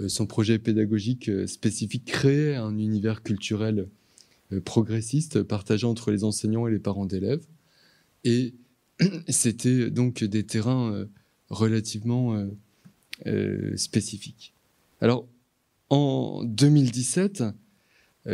son 0.07 0.27
projet 0.27 0.59
pédagogique 0.59 1.29
spécifique 1.47 2.05
créait 2.05 2.55
un 2.55 2.77
univers 2.77 3.23
culturel 3.23 3.89
progressiste 4.63 5.41
partagé 5.41 5.87
entre 5.87 6.11
les 6.11 6.23
enseignants 6.23 6.67
et 6.67 6.71
les 6.71 6.79
parents 6.79 7.07
d'élèves. 7.07 7.45
Et 8.23 8.53
c'était 9.29 9.89
donc 9.89 10.23
des 10.23 10.45
terrains 10.45 10.93
euh, 10.93 11.05
relativement 11.49 12.35
euh, 12.35 12.47
euh, 13.27 13.77
spécifiques. 13.77 14.53
Alors, 15.01 15.27
en 15.89 16.43
2017, 16.43 17.43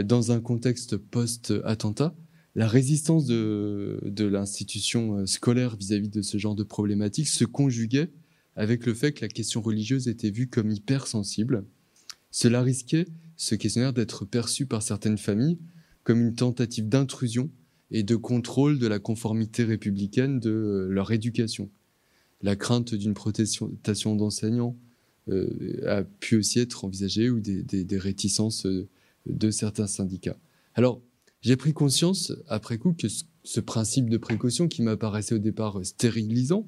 dans 0.03 0.31
un 0.31 0.41
contexte 0.41 0.97
post-attentat, 0.97 2.15
la 2.55 2.67
résistance 2.67 3.25
de, 3.25 3.99
l'institution 4.17 5.25
scolaire 5.25 5.75
vis-à-vis 5.75 6.09
de 6.09 6.21
ce 6.21 6.37
genre 6.37 6.55
de 6.55 6.63
problématiques 6.63 7.27
se 7.27 7.43
conjuguait 7.43 8.11
avec 8.55 8.85
le 8.85 8.93
fait 8.93 9.11
que 9.11 9.21
la 9.21 9.27
question 9.27 9.61
religieuse 9.61 10.07
était 10.07 10.31
vue 10.31 10.47
comme 10.47 10.71
hypersensible. 10.71 11.65
Cela 12.31 12.61
risquait, 12.61 13.05
ce 13.35 13.55
questionnaire, 13.55 13.93
d'être 13.93 14.25
perçu 14.25 14.65
par 14.65 14.81
certaines 14.81 15.17
familles 15.17 15.57
comme 16.03 16.21
une 16.21 16.35
tentative 16.35 16.87
d'intrusion 16.87 17.49
et 17.91 18.03
de 18.03 18.15
contrôle 18.15 18.79
de 18.79 18.87
la 18.87 18.99
conformité 18.99 19.63
républicaine 19.63 20.39
de 20.39 20.49
euh, 20.49 20.87
leur 20.89 21.11
éducation. 21.11 21.69
La 22.41 22.55
crainte 22.55 22.93
d'une 22.93 23.13
protestation 23.13 24.15
d'enseignants 24.15 24.77
euh, 24.77 24.84
a 25.27 26.03
pu 26.03 26.35
aussi 26.35 26.59
être 26.59 26.85
envisagée 26.85 27.29
ou 27.29 27.39
des, 27.39 27.97
réticences 27.97 28.65
euh, 28.65 28.87
de 29.25 29.51
certains 29.51 29.87
syndicats. 29.87 30.37
Alors, 30.75 31.01
j'ai 31.41 31.55
pris 31.55 31.73
conscience 31.73 32.33
après 32.47 32.77
coup 32.77 32.93
que 32.93 33.07
ce, 33.07 33.59
principe 33.59 34.09
de 34.09 34.17
précaution 34.17 34.67
qui 34.67 34.81
m'apparaissait 34.81 35.35
au 35.35 35.39
départ 35.39 35.79
stérilisant 35.83 36.67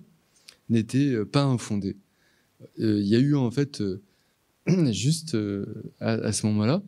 n'était 0.69 1.25
pas 1.25 1.43
infondé. 1.43 1.97
Il 2.77 3.07
y 3.07 3.15
a 3.15 3.19
eu 3.19 3.35
en 3.35 3.49
fait, 3.51 3.83
juste 4.91 5.35
à, 5.99 6.31
ce 6.31 6.45
moment-là, 6.45 6.83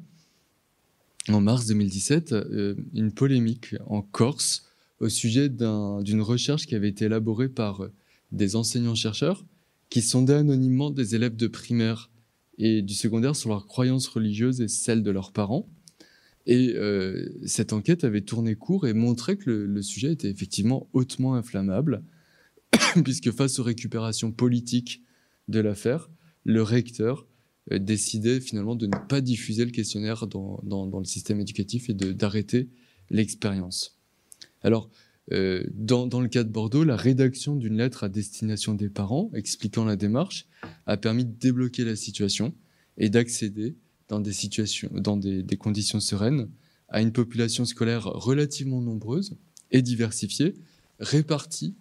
en 1.28 1.42
mars 1.42 1.66
2017 1.68 2.32
euh, 2.34 2.76
une 2.94 3.12
polémique 3.12 3.76
en 3.86 4.02
Corse 4.02 4.66
au 5.00 5.10
sujet 5.10 5.50
d'une 5.50 6.22
recherche 6.22 6.66
qui 6.66 6.76
avait 6.76 6.90
été 6.90 7.06
élaborée 7.06 7.50
par 7.50 7.84
euh, 7.84 7.92
des 8.32 8.56
enseignants-chercheurs 8.56 9.46
qui 9.90 10.02
sondaient 10.02 10.36
anonymement 10.36 10.92
des 10.92 11.16
élèves 11.16 11.36
de 11.36 11.48
primaire 11.48 12.10
et 12.58 12.82
du 12.82 12.94
secondaire 12.94 13.36
sur 13.36 13.50
leurs 13.50 13.66
croyances 13.66 14.08
religieuses 14.08 14.62
et 14.62 14.68
celles 14.68 15.04
de 15.04 15.12
leurs 15.12 15.32
parents. 15.32 15.68
Et 16.46 16.74
euh, 16.76 17.30
cette 17.46 17.74
enquête 17.74 18.04
avait 18.04 18.22
tourné 18.22 18.56
court 18.56 18.88
et 18.88 18.94
montrait 18.94 19.38
que 19.38 19.50
le 19.50 19.82
sujet 19.82 20.12
était 20.12 20.30
effectivement 20.30 20.90
hautement 20.94 21.36
inflammable, 21.36 22.04
puisque 23.04 23.32
face 23.32 23.60
aux 23.60 23.64
récupérations 23.64 24.32
politiques 24.32 25.04
de 25.48 25.60
l'affaire, 25.60 26.10
le 26.44 26.62
recteur 26.62 27.28
euh, 27.72 27.80
décidé 27.80 28.42
finalement 28.42 28.76
de 28.76 28.88
ne 28.88 28.98
pas 29.08 29.22
diffuser 29.22 29.66
le 29.66 29.72
questionnaire 29.72 30.28
dans, 30.28 30.60
dans, 30.64 31.00
le 31.00 31.06
système 31.06 31.40
éducatif 31.40 31.90
et 31.90 31.94
d'arrêter 31.94 32.70
l'expérience. 33.10 33.98
Alors, 34.62 34.90
euh, 35.32 35.64
dans, 35.74 36.22
le 36.22 36.28
cas 36.28 36.44
de 36.44 36.50
Bordeaux, 36.50 36.84
la 36.84 36.96
rédaction 36.96 37.56
d'une 37.56 37.78
lettre 37.78 38.04
à 38.04 38.10
destination 38.10 38.74
des 38.74 38.90
parents 38.90 39.30
expliquant 39.34 39.86
la 39.86 39.96
démarche 39.96 40.48
a 40.88 40.98
permis 40.98 41.26
de 41.26 41.32
débloquer 41.32 41.86
la 41.86 41.96
situation 41.96 42.54
et 42.98 43.10
d'accéder 43.10 43.76
dans 44.08 44.20
des 44.20 45.58
conditions 45.58 46.00
sereines, 46.00 46.50
à 46.88 47.02
une 47.02 47.12
population 47.12 47.66
scolaire 47.66 48.06
relativement 48.06 48.82
nombreuse 48.82 49.36
et 49.72 49.84
diversifiée, 49.84 50.56
répartie 51.00 51.76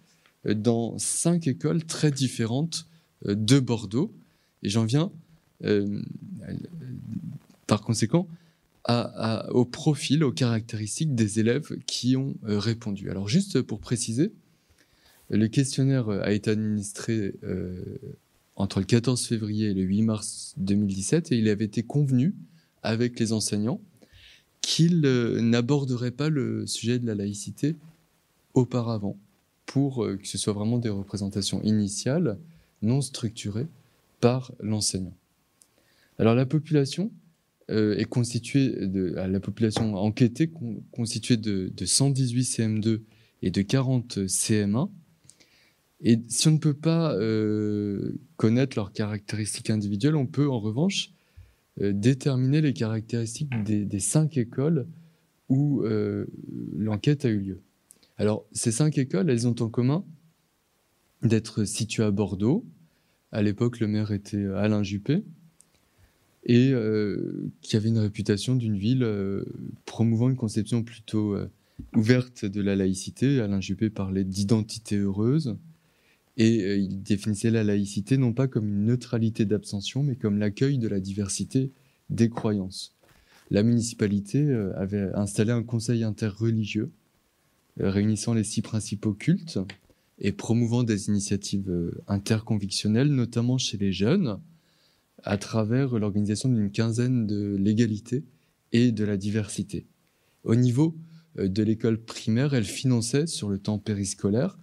euh, 0.45 0.53
dans 0.53 0.97
cinq 0.99 1.47
écoles 1.47 1.83
très 1.83 2.11
différentes 2.11 2.87
de 3.25 3.59
Bordeaux. 3.59 4.13
Et 4.61 4.69
j'en 4.69 4.85
viens 4.85 5.11
euh, 5.65 6.01
par 7.67 7.81
conséquent, 7.81 8.27
au 9.51 9.65
profil, 9.65 10.23
aux 10.23 10.31
caractéristiques 10.31 11.13
des 11.15 11.39
élèves 11.39 11.77
qui 11.85 12.15
ont 12.15 12.35
répondu. 12.43 13.09
Alors 13.09 13.27
juste 13.27 13.61
pour 13.61 13.79
préciser, 13.79 14.31
le 15.29 15.47
questionnaire 15.47 16.09
a 16.09 16.31
été 16.31 16.49
administré 16.49 17.35
entre 18.55 18.79
le 18.79 18.85
14 18.85 19.25
février 19.25 19.69
et 19.69 19.73
le 19.73 19.83
8 19.83 20.01
mars 20.01 20.53
2017 20.57 21.31
et 21.31 21.37
il 21.37 21.47
avait 21.49 21.65
été 21.65 21.83
convenu 21.83 22.33
avec 22.81 23.19
les 23.19 23.31
enseignants 23.31 23.79
qu'ils 24.61 25.01
n'aborderaient 25.01 26.11
pas 26.11 26.29
le 26.29 26.65
sujet 26.65 26.97
de 26.99 27.05
la 27.05 27.15
laïcité 27.15 27.75
auparavant 28.55 29.17
pour 29.65 30.05
que 30.05 30.27
ce 30.27 30.37
soit 30.39 30.53
vraiment 30.53 30.79
des 30.79 30.89
représentations 30.89 31.61
initiales, 31.61 32.39
non 32.81 33.01
structurées 33.01 33.67
par 34.19 34.51
l'enseignant. 34.59 35.13
Alors 36.17 36.33
la 36.33 36.45
population 36.47 37.11
euh, 37.69 37.95
est 37.97 38.05
constituée 38.05 38.87
de 38.87 39.13
la 39.15 39.39
population 39.39 39.95
enquêtée 39.95 40.51
constituée 40.91 41.37
de, 41.37 41.71
118 41.85 42.41
CM2 42.41 43.01
et 43.43 43.51
de 43.51 43.61
40 43.61 44.17
CM1. 44.25 44.89
Et 46.01 46.19
si 46.29 46.47
on 46.47 46.51
ne 46.51 46.57
peut 46.57 46.73
pas 46.73 47.13
euh, 47.13 48.17
connaître 48.37 48.75
leurs 48.75 48.91
caractéristiques 48.91 49.69
individuelles, 49.69 50.15
on 50.15 50.25
peut 50.25 50.49
en 50.49 50.59
revanche 50.59 51.11
euh, 51.79 51.93
déterminer 51.93 52.61
les 52.61 52.73
caractéristiques 52.73 53.51
des, 53.63 53.99
cinq 53.99 54.37
écoles 54.37 54.87
où 55.47 55.83
l'enquête 56.75 57.25
a 57.25 57.29
eu 57.29 57.39
lieu. 57.39 57.61
Alors, 58.17 58.45
ces 58.51 58.71
cinq 58.71 58.97
écoles, 58.97 59.29
elles 59.29 59.47
ont 59.47 59.55
en 59.59 59.69
commun 59.69 60.05
d'être 61.21 61.65
situées 61.65 62.03
à 62.03 62.11
Bordeaux. 62.11 62.65
À 63.31 63.43
l'époque, 63.43 63.79
le 63.79 63.87
maire 63.87 64.11
était 64.11 64.45
Alain 64.45 64.81
Juppé 64.81 65.23
et 66.49 66.71
euh, 66.73 67.47
qui 67.61 67.77
avait 67.77 67.89
une 67.89 67.99
réputation 67.99 68.55
d'une 68.55 68.75
ville 68.75 69.03
euh, 69.03 69.45
promouvant 69.85 70.31
une 70.31 70.35
conception 70.35 70.81
plutôt 70.81 71.35
euh, 71.35 71.47
ouverte 71.95 72.43
de 72.43 72.59
la 72.59 72.75
laïcité. 72.75 73.39
Alain 73.39 73.61
Juppé 73.61 73.91
parlait 73.91 74.23
d'identité 74.23 74.97
heureuse 74.97 75.55
et 76.37 76.77
il 76.77 77.03
définissait 77.03 77.51
la 77.51 77.63
laïcité 77.63 78.17
non 78.17 78.33
pas 78.33 78.47
comme 78.47 78.67
une 78.67 78.85
neutralité 78.85 79.45
d'abstention, 79.45 80.01
mais 80.01 80.15
comme 80.15 80.39
l'accueil 80.39 80.79
de 80.79 80.87
la 80.87 80.99
diversité 80.99 81.69
des 82.09 82.29
croyances. 82.29 82.95
La 83.51 83.61
municipalité 83.61 84.49
avait 84.75 85.11
installé 85.15 85.51
un 85.51 85.63
conseil 85.63 86.05
interreligieux 86.05 86.91
réunissant 87.77 88.33
les 88.33 88.45
six 88.45 88.61
principaux 88.61 89.11
cultes 89.11 89.59
et 90.19 90.31
promouvant 90.31 90.83
des 90.83 91.09
initiatives 91.09 91.91
interconvictionnelles, 92.07 93.13
notamment 93.13 93.57
chez 93.57 93.77
les 93.77 93.91
jeunes, 93.91 94.39
à 95.23 95.37
travers 95.37 95.97
l'organisation 95.97 96.49
d'une 96.49 96.71
quinzaine 96.71 97.27
de 97.27 97.55
l'égalité 97.57 98.23
et 98.71 98.91
de 98.91 99.03
la 99.03 99.17
diversité. 99.17 99.87
Au 100.43 100.55
niveau 100.55 100.95
euh, 101.37 101.47
de 101.47 101.63
l'école 101.63 102.01
primaire, 102.01 102.53
elle 102.53 102.65
finançait 102.65 103.27
sur 103.27 103.49
le 103.49 103.57
temps 103.57 103.79
périscolaire 103.79 104.57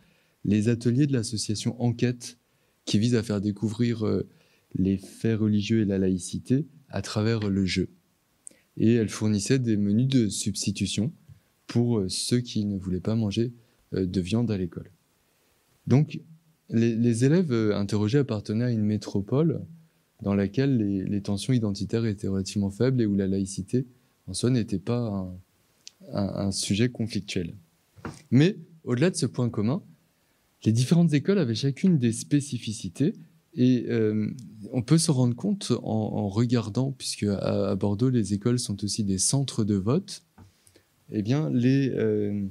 les 0.44 0.68
ateliers 0.68 1.06
de 1.06 1.12
l'association 1.12 1.80
Enquête 1.82 2.38
qui 2.84 2.98
vise 2.98 3.16
à 3.16 3.22
faire 3.22 3.40
découvrir 3.40 4.06
euh, 4.06 4.28
les 4.74 4.96
faits 4.96 5.38
religieux 5.38 5.80
et 5.80 5.84
la 5.84 5.98
laïcité 5.98 6.66
à 6.88 7.02
travers 7.02 7.48
le 7.48 7.66
jeu. 7.66 7.88
Et 8.76 8.94
elle 8.94 9.08
fournissait 9.08 9.58
des 9.58 9.76
menus 9.76 10.08
de 10.08 10.28
substitution 10.28 11.12
pour 11.66 11.98
euh, 11.98 12.08
ceux 12.08 12.40
qui 12.40 12.64
ne 12.64 12.78
voulaient 12.78 13.00
pas 13.00 13.16
manger 13.16 13.52
de 13.92 14.20
viande 14.20 14.50
à 14.50 14.58
l'école. 14.58 14.90
Donc, 15.86 16.20
les, 16.70 16.96
les 16.96 17.24
élèves 17.24 17.52
interrogés 17.72 18.18
appartenaient 18.18 18.64
à 18.64 18.70
une 18.70 18.82
métropole 18.82 19.64
dans 20.22 20.34
laquelle 20.34 20.78
les, 20.78 21.20
tensions 21.20 21.52
identitaires 21.52 22.06
étaient 22.06 22.28
relativement 22.28 22.70
faibles 22.70 23.02
et 23.02 23.06
où 23.06 23.14
la 23.14 23.26
laïcité 23.26 23.86
en 24.26 24.34
soi 24.34 24.50
n'était 24.50 24.78
pas 24.78 25.28
un, 26.12 26.50
sujet 26.52 26.88
conflictuel. 26.88 27.54
Mais 28.30 28.56
au-delà 28.84 29.10
de 29.10 29.16
ce 29.16 29.26
point 29.26 29.48
commun, 29.50 29.82
les 30.64 30.72
différentes 30.72 31.12
écoles 31.12 31.38
avaient 31.38 31.54
chacune 31.54 31.98
des 31.98 32.12
spécificités 32.12 33.14
et 33.54 33.86
euh, 33.88 34.30
on 34.72 34.82
peut 34.82 34.98
se 34.98 35.10
rendre 35.10 35.34
compte 35.34 35.72
en, 35.82 36.28
regardant, 36.28 36.92
puisque 36.92 37.24
à, 37.24 37.74
Bordeaux 37.76 38.10
les 38.10 38.34
écoles 38.34 38.58
sont 38.58 38.82
aussi 38.84 39.04
des 39.04 39.18
centres 39.18 39.64
de 39.64 39.74
vote, 39.74 40.24
eh 41.10 41.22
bien 41.22 41.50
les 41.50 41.90
euh, 41.90 42.46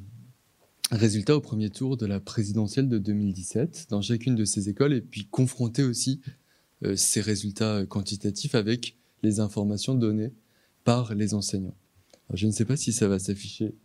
résultats 0.92 1.36
au 1.36 1.42
premier 1.42 1.70
tour 1.70 1.98
de 1.98 2.06
la 2.06 2.20
présidentielle 2.20 2.90
de 2.90 2.98
2017 2.98 3.88
dans 3.90 4.02
chacune 4.02 4.36
de 4.36 4.46
ces 4.46 4.70
écoles 4.70 4.94
et 4.94 5.02
puis 5.02 5.26
confrontés 5.26 5.84
aussi 5.84 6.22
ces 6.96 7.22
résultats 7.22 7.86
quantitatifs 7.86 8.56
avec 8.56 8.98
les 9.24 9.40
informations 9.40 9.96
données 9.96 10.34
par 10.84 11.16
les 11.16 11.34
enseignants. 11.34 11.76
je 12.34 12.48
ne 12.48 12.52
sais 12.52 12.66
pas 12.66 12.78
si 12.78 12.94
ça 12.94 13.08
va 13.08 13.20
s'afficher 13.20 13.76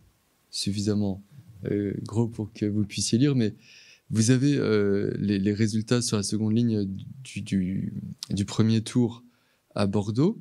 suffisamment 0.49 1.23
euh, 1.65 1.93
gros 2.03 2.27
pour 2.27 2.53
que 2.53 2.65
vous 2.65 2.85
puissiez 2.85 3.17
lire, 3.17 3.35
mais 3.35 3.55
vous 4.09 4.31
avez 4.31 4.55
euh, 4.57 5.11
les, 5.17 5.53
résultats 5.53 6.01
sur 6.01 6.17
la 6.17 6.23
seconde 6.23 6.55
ligne 6.55 6.87
du, 7.23 7.93
premier 8.45 8.81
tour 8.81 9.23
à 9.73 9.87
Bordeaux, 9.87 10.39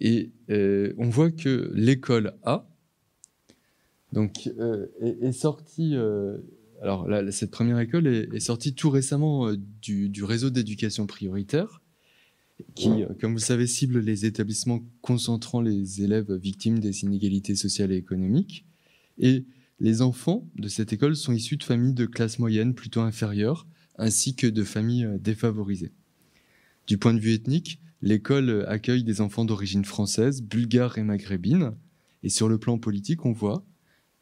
et 0.00 0.30
on 0.48 1.08
voit 1.10 1.30
que 1.30 1.70
l'école 1.74 2.34
A 2.42 2.66
donc, 4.12 4.48
est, 5.00 5.32
sortie. 5.32 5.94
alors, 6.80 7.06
cette 7.30 7.50
première 7.50 7.78
école 7.78 8.06
est, 8.06 8.40
sortie 8.40 8.74
tout 8.74 8.90
récemment 8.90 9.52
du 9.82 10.24
réseau 10.24 10.48
d'éducation 10.48 11.06
prioritaire 11.06 11.79
qui, 12.74 13.02
euh, 13.02 13.08
comme 13.20 13.32
vous 13.32 13.38
le 13.38 13.42
savez, 13.42 13.66
cible 13.66 13.98
les 14.00 14.26
établissements 14.26 14.84
concentrant 15.00 15.60
les 15.60 16.02
élèves 16.02 16.32
victimes 16.32 16.78
des 16.78 17.02
inégalités 17.02 17.56
sociales 17.56 17.92
et 17.92 17.96
économiques. 17.96 18.64
Et 19.18 19.44
les 19.78 20.02
enfants 20.02 20.48
de 20.56 20.68
cette 20.68 20.92
école 20.92 21.16
sont 21.16 21.32
issus 21.32 21.56
de 21.56 21.64
familles 21.64 21.94
de 21.94 22.06
classe 22.06 22.38
moyenne 22.38 22.74
plutôt 22.74 23.00
inférieure, 23.00 23.66
ainsi 23.98 24.34
que 24.34 24.46
de 24.46 24.64
familles 24.64 25.04
euh, 25.04 25.18
défavorisées. 25.18 25.92
Du 26.86 26.98
point 26.98 27.14
de 27.14 27.20
vue 27.20 27.34
ethnique, 27.34 27.80
l'école 28.02 28.64
accueille 28.68 29.04
des 29.04 29.20
enfants 29.20 29.44
d'origine 29.44 29.84
française, 29.84 30.42
bulgare 30.42 30.98
et 30.98 31.02
maghrébine. 31.02 31.72
Et 32.22 32.28
sur 32.28 32.48
le 32.48 32.58
plan 32.58 32.78
politique, 32.78 33.24
on 33.24 33.32
voit 33.32 33.64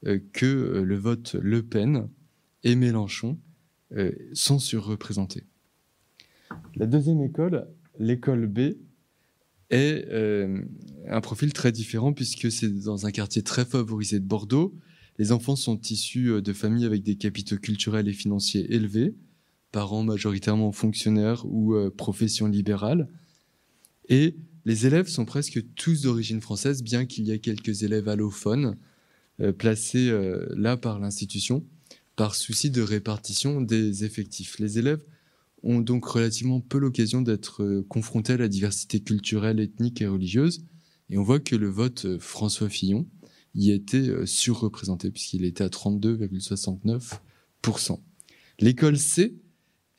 euh, 0.06 0.18
que 0.32 0.82
le 0.84 0.96
vote 0.96 1.34
Le 1.40 1.62
Pen 1.62 2.08
et 2.64 2.74
Mélenchon 2.74 3.38
sont 4.34 4.58
surreprésentés. 4.58 5.44
La 6.76 6.86
deuxième 6.86 7.22
école 7.22 7.66
l'école 7.98 8.46
B 8.46 8.58
est 9.70 10.06
euh, 10.08 10.62
un 11.08 11.20
profil 11.20 11.52
très 11.52 11.72
différent 11.72 12.12
puisque 12.12 12.50
c'est 12.50 12.68
dans 12.68 13.06
un 13.06 13.10
quartier 13.10 13.42
très 13.42 13.64
favorisé 13.64 14.18
de 14.18 14.24
Bordeaux. 14.24 14.74
Les 15.18 15.32
enfants 15.32 15.56
sont 15.56 15.80
issus 15.90 16.30
euh, 16.30 16.40
de 16.40 16.52
familles 16.52 16.86
avec 16.86 17.02
des 17.02 17.16
capitaux 17.16 17.58
culturels 17.58 18.08
et 18.08 18.12
financiers 18.12 18.72
élevés, 18.74 19.14
parents 19.72 20.04
majoritairement 20.04 20.72
fonctionnaires 20.72 21.44
ou 21.46 21.74
euh, 21.74 21.90
professions 21.90 22.46
libérales. 22.46 23.08
Et 24.08 24.36
les 24.64 24.86
élèves 24.86 25.08
sont 25.08 25.24
presque 25.24 25.62
tous 25.74 26.02
d'origine 26.02 26.40
française, 26.40 26.82
bien 26.82 27.04
qu'il 27.04 27.26
y 27.26 27.32
ait 27.32 27.38
quelques 27.38 27.82
élèves 27.82 28.08
allophones 28.08 28.76
placés 29.56 30.10
là 30.56 30.76
par 30.76 30.98
l'institution 30.98 31.64
par 32.18 32.34
souci 32.34 32.70
de 32.70 32.82
répartition 32.82 33.60
des 33.60 34.04
effectifs. 34.04 34.58
Les 34.58 34.78
élèves 34.80 35.04
ont 35.62 35.80
donc 35.80 36.04
relativement 36.04 36.60
peu 36.60 36.78
l'occasion 36.78 37.22
d'être 37.22 37.62
euh, 37.62 37.84
confrontés 37.88 38.34
à 38.34 38.36
la 38.36 38.48
diversité 38.48 39.00
culturelle, 39.00 39.60
ethnique 39.60 40.00
et 40.00 40.06
religieuse. 40.06 40.64
Et 41.10 41.18
on 41.18 41.22
voit 41.22 41.40
que 41.40 41.56
le 41.56 41.68
vote 41.68 42.04
euh, 42.04 42.18
François 42.18 42.68
Fillon 42.68 43.06
y 43.54 43.70
était 43.70 44.08
euh, 44.08 44.26
surreprésenté 44.26 45.10
puisqu'il 45.10 45.44
était 45.44 45.64
à 45.64 45.68
32,69%. 45.68 47.98
L'école 48.60 48.98
C 48.98 49.38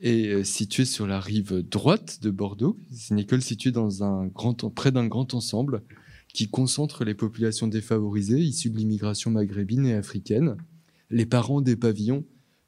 est 0.02 0.46
située 0.46 0.86
sur 0.86 1.08
la 1.08 1.20
rive 1.20 1.62
droite 1.62 2.22
de 2.22 2.30
Bordeaux. 2.30 2.80
C'est 2.92 3.14
une 3.14 3.20
école 3.20 3.42
située 3.42 3.72
dans 3.72 4.02
un 4.04 4.28
grand, 4.28 4.70
près 4.70 4.94
d'un 4.94 5.08
grand 5.08 5.34
ensemble 5.34 5.84
qui 6.34 6.48
concentre 6.48 7.04
les 7.04 7.16
populations 7.16 7.68
défavorisées 7.68 8.40
issues 8.40 8.70
de 8.70 8.78
l'immigration 8.78 9.30
maghrébine 9.32 9.86
et 9.86 9.96
africaine. 9.96 10.56
Les 11.10 11.26
parents 11.26 11.60
des 11.60 11.76
pavillons 11.76 12.24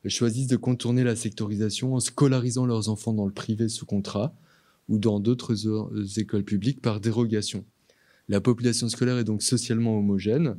choisissent 0.10 0.48
de 0.48 0.58
contourner 0.58 1.04
la 1.04 1.16
sectorisation 1.16 1.94
en 1.94 2.00
scolarisant 2.00 2.66
leurs 2.66 2.90
enfants 2.90 3.14
dans 3.14 3.26
le 3.26 3.34
privé 3.34 3.70
sous 3.70 3.86
contrat 3.86 4.36
ou 4.90 4.98
dans 4.98 5.20
d'autres 5.20 5.56
écoles 6.20 6.44
publiques 6.44 6.82
par 6.82 7.00
dérogation. 7.00 7.66
La 8.28 8.42
population 8.42 8.90
scolaire 8.90 9.18
est 9.18 9.24
donc 9.24 9.44
socialement 9.44 9.98
homogène 9.98 10.58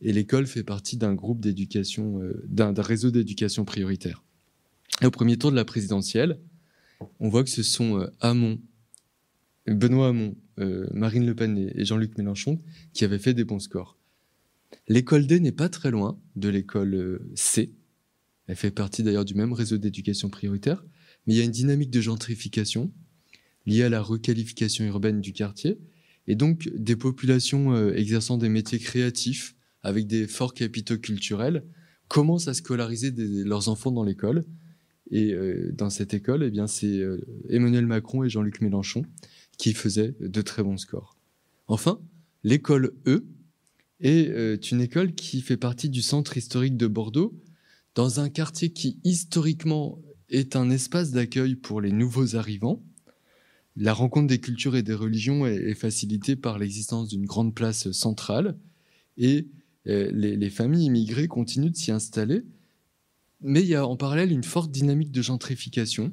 et 0.00 0.12
l'école 0.12 0.46
fait 0.46 0.62
partie 0.62 0.96
d'un 0.96 1.14
groupe 1.14 1.40
d'éducation, 1.40 2.22
euh, 2.22 2.42
d'un 2.48 2.72
réseau 2.72 3.10
d'éducation 3.10 3.64
prioritaire. 3.64 4.24
Au 5.04 5.10
premier 5.10 5.36
tour 5.36 5.50
de 5.50 5.56
la 5.56 5.64
présidentielle, 5.64 6.38
on 7.18 7.28
voit 7.28 7.44
que 7.44 7.50
ce 7.50 7.62
sont 7.62 8.00
euh, 8.00 8.06
Hamon, 8.20 8.58
Benoît 9.66 10.08
Hamon, 10.08 10.34
euh, 10.58 10.86
Marine 10.92 11.26
Le 11.26 11.34
Pen 11.34 11.58
et 11.58 11.84
Jean-Luc 11.84 12.16
Mélenchon 12.18 12.60
qui 12.92 13.04
avaient 13.04 13.18
fait 13.18 13.34
des 13.34 13.44
bons 13.44 13.60
scores. 13.60 13.98
L'école 14.88 15.26
D 15.26 15.40
n'est 15.40 15.52
pas 15.52 15.68
très 15.68 15.90
loin 15.90 16.18
de 16.36 16.48
l'école 16.48 17.20
C, 17.34 17.72
elle 18.50 18.56
fait 18.56 18.72
partie 18.72 19.04
d'ailleurs 19.04 19.24
du 19.24 19.34
même 19.34 19.52
réseau 19.52 19.78
d'éducation 19.78 20.28
prioritaire, 20.28 20.84
mais 21.26 21.34
il 21.34 21.36
y 21.36 21.40
a 21.40 21.44
une 21.44 21.52
dynamique 21.52 21.90
de 21.90 22.00
gentrification 22.00 22.92
liée 23.64 23.84
à 23.84 23.88
la 23.88 24.02
requalification 24.02 24.84
urbaine 24.84 25.20
du 25.20 25.32
quartier 25.32 25.78
et 26.26 26.34
donc 26.34 26.68
des 26.74 26.96
populations 26.96 27.92
exerçant 27.92 28.38
des 28.38 28.48
métiers 28.48 28.80
créatifs 28.80 29.54
avec 29.82 30.08
des 30.08 30.26
forts 30.26 30.52
capitaux 30.52 30.98
culturels 30.98 31.64
commencent 32.08 32.48
à 32.48 32.54
scolariser 32.54 33.12
leurs 33.16 33.68
enfants 33.68 33.92
dans 33.92 34.02
l'école. 34.02 34.44
Et 35.12 35.32
dans 35.72 35.90
cette 35.90 36.12
école, 36.12 36.42
eh 36.42 36.50
bien, 36.50 36.66
c'est 36.66 37.00
Emmanuel 37.48 37.86
Macron 37.86 38.24
et 38.24 38.28
Jean-Luc 38.28 38.60
Mélenchon 38.60 39.04
qui 39.58 39.74
faisaient 39.74 40.16
de 40.20 40.42
très 40.42 40.64
bons 40.64 40.76
scores. 40.76 41.16
Enfin, 41.68 42.00
l'école 42.42 42.94
E 43.06 43.24
est 44.00 44.70
une 44.72 44.80
école 44.80 45.14
qui 45.14 45.40
fait 45.40 45.56
partie 45.56 45.88
du 45.88 46.02
centre 46.02 46.36
historique 46.36 46.76
de 46.76 46.88
Bordeaux, 46.88 47.40
dans 47.94 48.20
un 48.20 48.28
quartier 48.28 48.70
qui 48.70 48.98
historiquement 49.04 49.98
est 50.28 50.56
un 50.56 50.70
espace 50.70 51.10
d'accueil 51.10 51.56
pour 51.56 51.80
les 51.80 51.92
nouveaux 51.92 52.36
arrivants. 52.36 52.82
La 53.76 53.92
rencontre 53.92 54.28
des 54.28 54.40
cultures 54.40 54.76
et 54.76 54.82
des 54.82 54.94
religions 54.94 55.46
est, 55.46 55.74
facilitée 55.74 56.36
par 56.36 56.58
l'existence 56.58 57.08
d'une 57.08 57.26
grande 57.26 57.54
place 57.54 57.90
centrale 57.92 58.56
et 59.16 59.48
euh, 59.86 60.10
les, 60.12 60.50
familles 60.50 60.86
immigrées 60.86 61.28
continuent 61.28 61.70
de 61.70 61.76
s'y 61.76 61.90
installer. 61.90 62.42
Mais 63.40 63.62
il 63.62 63.68
y 63.68 63.74
a 63.74 63.86
en 63.86 63.96
parallèle 63.96 64.32
une 64.32 64.44
forte 64.44 64.70
dynamique 64.70 65.12
de 65.12 65.22
gentrification 65.22 66.12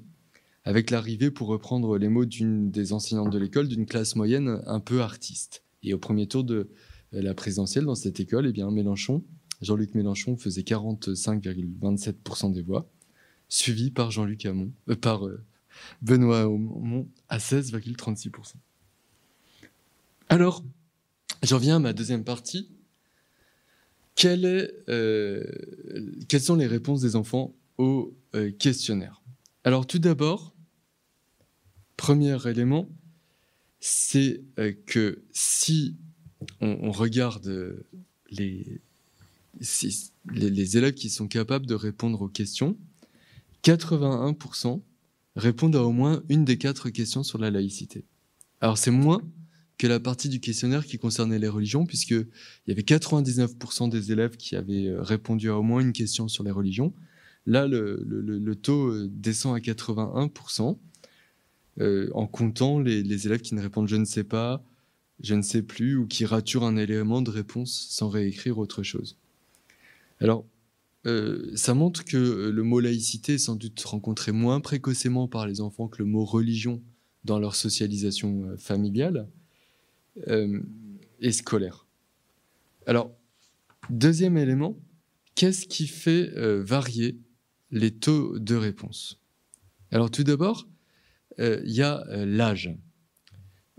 avec 0.63 0.91
l'arrivée, 0.91 1.31
pour 1.31 1.47
reprendre 1.47 1.97
les 1.97 2.09
mots 2.09 2.25
d'une 2.25 2.71
des 2.71 2.91
enseignantes 2.91 3.31
de 3.31 3.37
l'école, 3.37 3.69
d'une 3.69 3.85
classe 3.85 4.17
moyenne 4.17 4.61
un 4.65 4.81
peu 4.81 5.01
artiste. 5.01 5.63
Et 5.81 5.93
au 5.93 5.97
premier 5.97 6.27
tour 6.27 6.43
de 6.43 6.69
la 7.13 7.33
présidentielle 7.33 7.85
dans 7.85 7.95
cette 7.95 8.19
école, 8.19 8.47
eh 8.47 8.51
bien 8.51 8.69
Mélenchon 8.69 9.23
Jean-Luc 9.61 9.95
Mélenchon 9.95 10.37
faisait 10.37 10.61
45,27% 10.61 12.53
des 12.53 12.61
voix, 12.61 12.87
suivi 13.49 13.91
par 13.91 14.11
Jean-Luc 14.11 14.45
Hamon, 14.45 14.71
euh, 14.89 14.95
par 14.95 15.25
euh, 15.25 15.43
Benoît 16.01 16.41
Hamon 16.41 17.07
à 17.29 17.37
16,36%. 17.39 18.53
Alors, 20.29 20.63
j'en 21.43 21.57
viens 21.57 21.77
à 21.77 21.79
ma 21.79 21.93
deuxième 21.93 22.23
partie. 22.23 22.69
Euh, 24.25 25.43
quelles 26.27 26.41
sont 26.41 26.55
les 26.55 26.65
réponses 26.65 27.01
des 27.01 27.15
enfants 27.15 27.53
au 27.77 28.15
questionnaire? 28.57 29.21
Alors, 29.63 29.85
tout 29.85 29.99
d'abord, 29.99 30.55
premier 31.97 32.35
élément, 32.47 32.89
c'est 33.79 34.41
que 34.87 35.21
si 35.31 35.95
on 36.61 36.91
regarde 36.91 37.85
les, 38.31 38.81
les, 40.33 40.77
élèves 40.77 40.93
qui 40.93 41.09
sont 41.09 41.27
capables 41.27 41.65
de 41.65 41.75
répondre 41.75 42.21
aux 42.21 42.27
questions, 42.27 42.77
81% 43.63 44.81
répondent 45.35 45.75
à 45.75 45.83
au 45.83 45.91
moins 45.91 46.23
une 46.29 46.45
des 46.45 46.57
quatre 46.57 46.89
questions 46.89 47.23
sur 47.23 47.37
la 47.37 47.51
laïcité. 47.51 48.05
Alors 48.61 48.77
c'est 48.77 48.91
moins 48.91 49.21
que 49.77 49.87
la 49.87 49.99
partie 49.99 50.29
du 50.29 50.39
questionnaire 50.39 50.85
qui 50.85 50.97
concernait 50.97 51.37
les 51.37 51.47
religions, 51.47 51.85
puisqu'il 51.85 52.27
y 52.67 52.71
avait 52.71 52.81
99% 52.81 53.89
des 53.89 54.11
élèves 54.11 54.35
qui 54.35 54.55
avaient 54.55 54.87
euh, 54.87 55.01
répondu 55.01 55.49
à 55.49 55.57
au 55.57 55.61
moins 55.61 55.81
une 55.81 55.93
question 55.93 56.27
sur 56.27 56.43
les 56.43 56.49
religions. 56.49 56.93
Là, 57.45 57.67
le, 57.67 58.55
taux 58.55 58.87
euh, 58.87 59.07
descend 59.11 59.55
à 59.55 59.59
81%, 59.59 60.77
euh, 61.79 62.09
en 62.15 62.25
comptant 62.25 62.79
les, 62.79 63.03
les, 63.03 63.27
élèves 63.27 63.41
qui 63.41 63.53
ne 63.53 63.61
répondent 63.61 63.87
je 63.87 63.95
ne 63.95 64.05
sais 64.05 64.23
pas, 64.23 64.63
je 65.21 65.35
ne 65.35 65.43
sais 65.43 65.61
plus, 65.61 65.95
ou 65.95 66.07
qui 66.07 66.25
raturent 66.25 66.65
un 66.65 66.75
élément 66.75 67.21
de 67.21 67.29
réponse 67.29 67.87
sans 67.91 68.09
réécrire 68.09 68.57
autre 68.57 68.81
chose. 68.81 69.17
Alors, 70.19 70.45
euh, 71.05 71.51
ça 71.55 71.73
montre 71.73 72.03
que 72.03 72.17
euh, 72.17 72.51
le 72.51 72.63
mot 72.63 72.79
laïcité 72.79 73.35
est 73.35 73.37
sans 73.37 73.55
doute 73.55 73.81
rencontré 73.83 74.31
moins 74.31 74.59
précocement 74.59 75.27
par 75.27 75.47
les 75.47 75.61
enfants 75.61 75.87
que 75.87 75.99
le 75.99 76.05
mot 76.05 76.25
religion 76.25 76.83
dans 77.23 77.39
leur 77.39 77.55
socialisation 77.55 78.43
euh, 78.45 78.57
familiale 78.57 79.27
et 81.19 81.31
scolaire. 81.31 81.85
Alors, 82.87 83.15
deuxième 83.91 84.35
élément, 84.35 84.75
qu'est-ce 85.35 85.67
qui 85.67 85.85
fait 85.85 86.31
varier 86.59 87.19
les 87.69 87.91
taux 87.91 88.39
de 88.39 88.55
réponse? 88.55 89.21
Alors 89.91 90.09
tout 90.09 90.23
d'abord, 90.23 90.67
il 91.37 91.69
y 91.71 91.83
a 91.83 92.03
l'âge. 92.25 92.75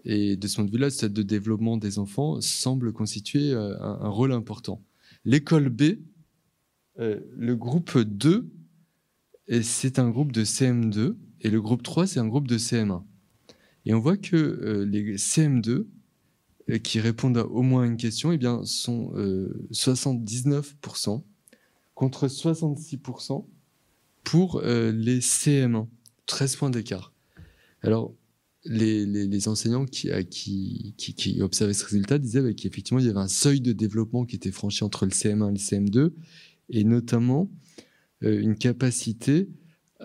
Et 0.04 0.36
de 0.36 0.46
ce 0.46 0.54
point 0.54 0.64
de 0.64 0.70
vue-là, 0.70 0.86
le 0.86 0.90
stade 0.90 1.12
de 1.12 1.22
développement 1.22 1.76
des 1.76 1.98
enfants 1.98 2.40
semble 2.40 2.92
constituer 2.92 3.52
un 3.52 4.08
rôle 4.08 4.30
important. 4.30 4.80
L'école 5.24 5.70
B 5.70 5.98
euh, 7.00 7.20
le 7.36 7.56
groupe 7.56 7.98
2, 7.98 8.50
c'est 9.62 9.98
un 9.98 10.10
groupe 10.10 10.32
de 10.32 10.44
CM2 10.44 11.16
et 11.40 11.50
le 11.50 11.60
groupe 11.60 11.82
3, 11.82 12.06
c'est 12.06 12.20
un 12.20 12.26
groupe 12.26 12.48
de 12.48 12.58
CM1. 12.58 13.02
Et 13.86 13.94
on 13.94 14.00
voit 14.00 14.16
que 14.16 14.36
euh, 14.36 14.84
les 14.84 15.16
CM2 15.16 15.86
euh, 16.70 16.78
qui 16.78 17.00
répondent 17.00 17.38
à 17.38 17.46
au 17.46 17.62
moins 17.62 17.84
une 17.84 17.96
question 17.96 18.32
eh 18.32 18.38
bien, 18.38 18.64
sont 18.64 19.12
79% 19.70 21.22
contre 21.94 22.26
66% 22.28 23.46
pour 24.24 24.60
les 24.60 25.20
CM1. 25.20 25.86
13 26.26 26.56
points 26.56 26.70
d'écart. 26.70 27.12
Alors, 27.82 28.14
les, 28.64 29.48
enseignants 29.48 29.86
qui, 29.86 30.10
observaient 31.40 31.74
ce 31.74 31.84
résultat 31.84 32.18
disaient 32.18 32.42
bah, 32.42 32.52
qu'effectivement, 32.52 33.00
il 33.00 33.06
y 33.06 33.08
avait 33.08 33.18
un 33.18 33.28
seuil 33.28 33.60
de 33.60 33.72
développement 33.72 34.24
qui 34.24 34.36
était 34.36 34.52
franchi 34.52 34.84
entre 34.84 35.06
le 35.06 35.10
CM1 35.10 35.48
et 35.48 35.52
le 35.52 35.56
CM2 35.56 36.12
et 36.70 36.84
notamment 36.84 37.50
euh, 38.24 38.40
une 38.40 38.56
capacité 38.56 39.48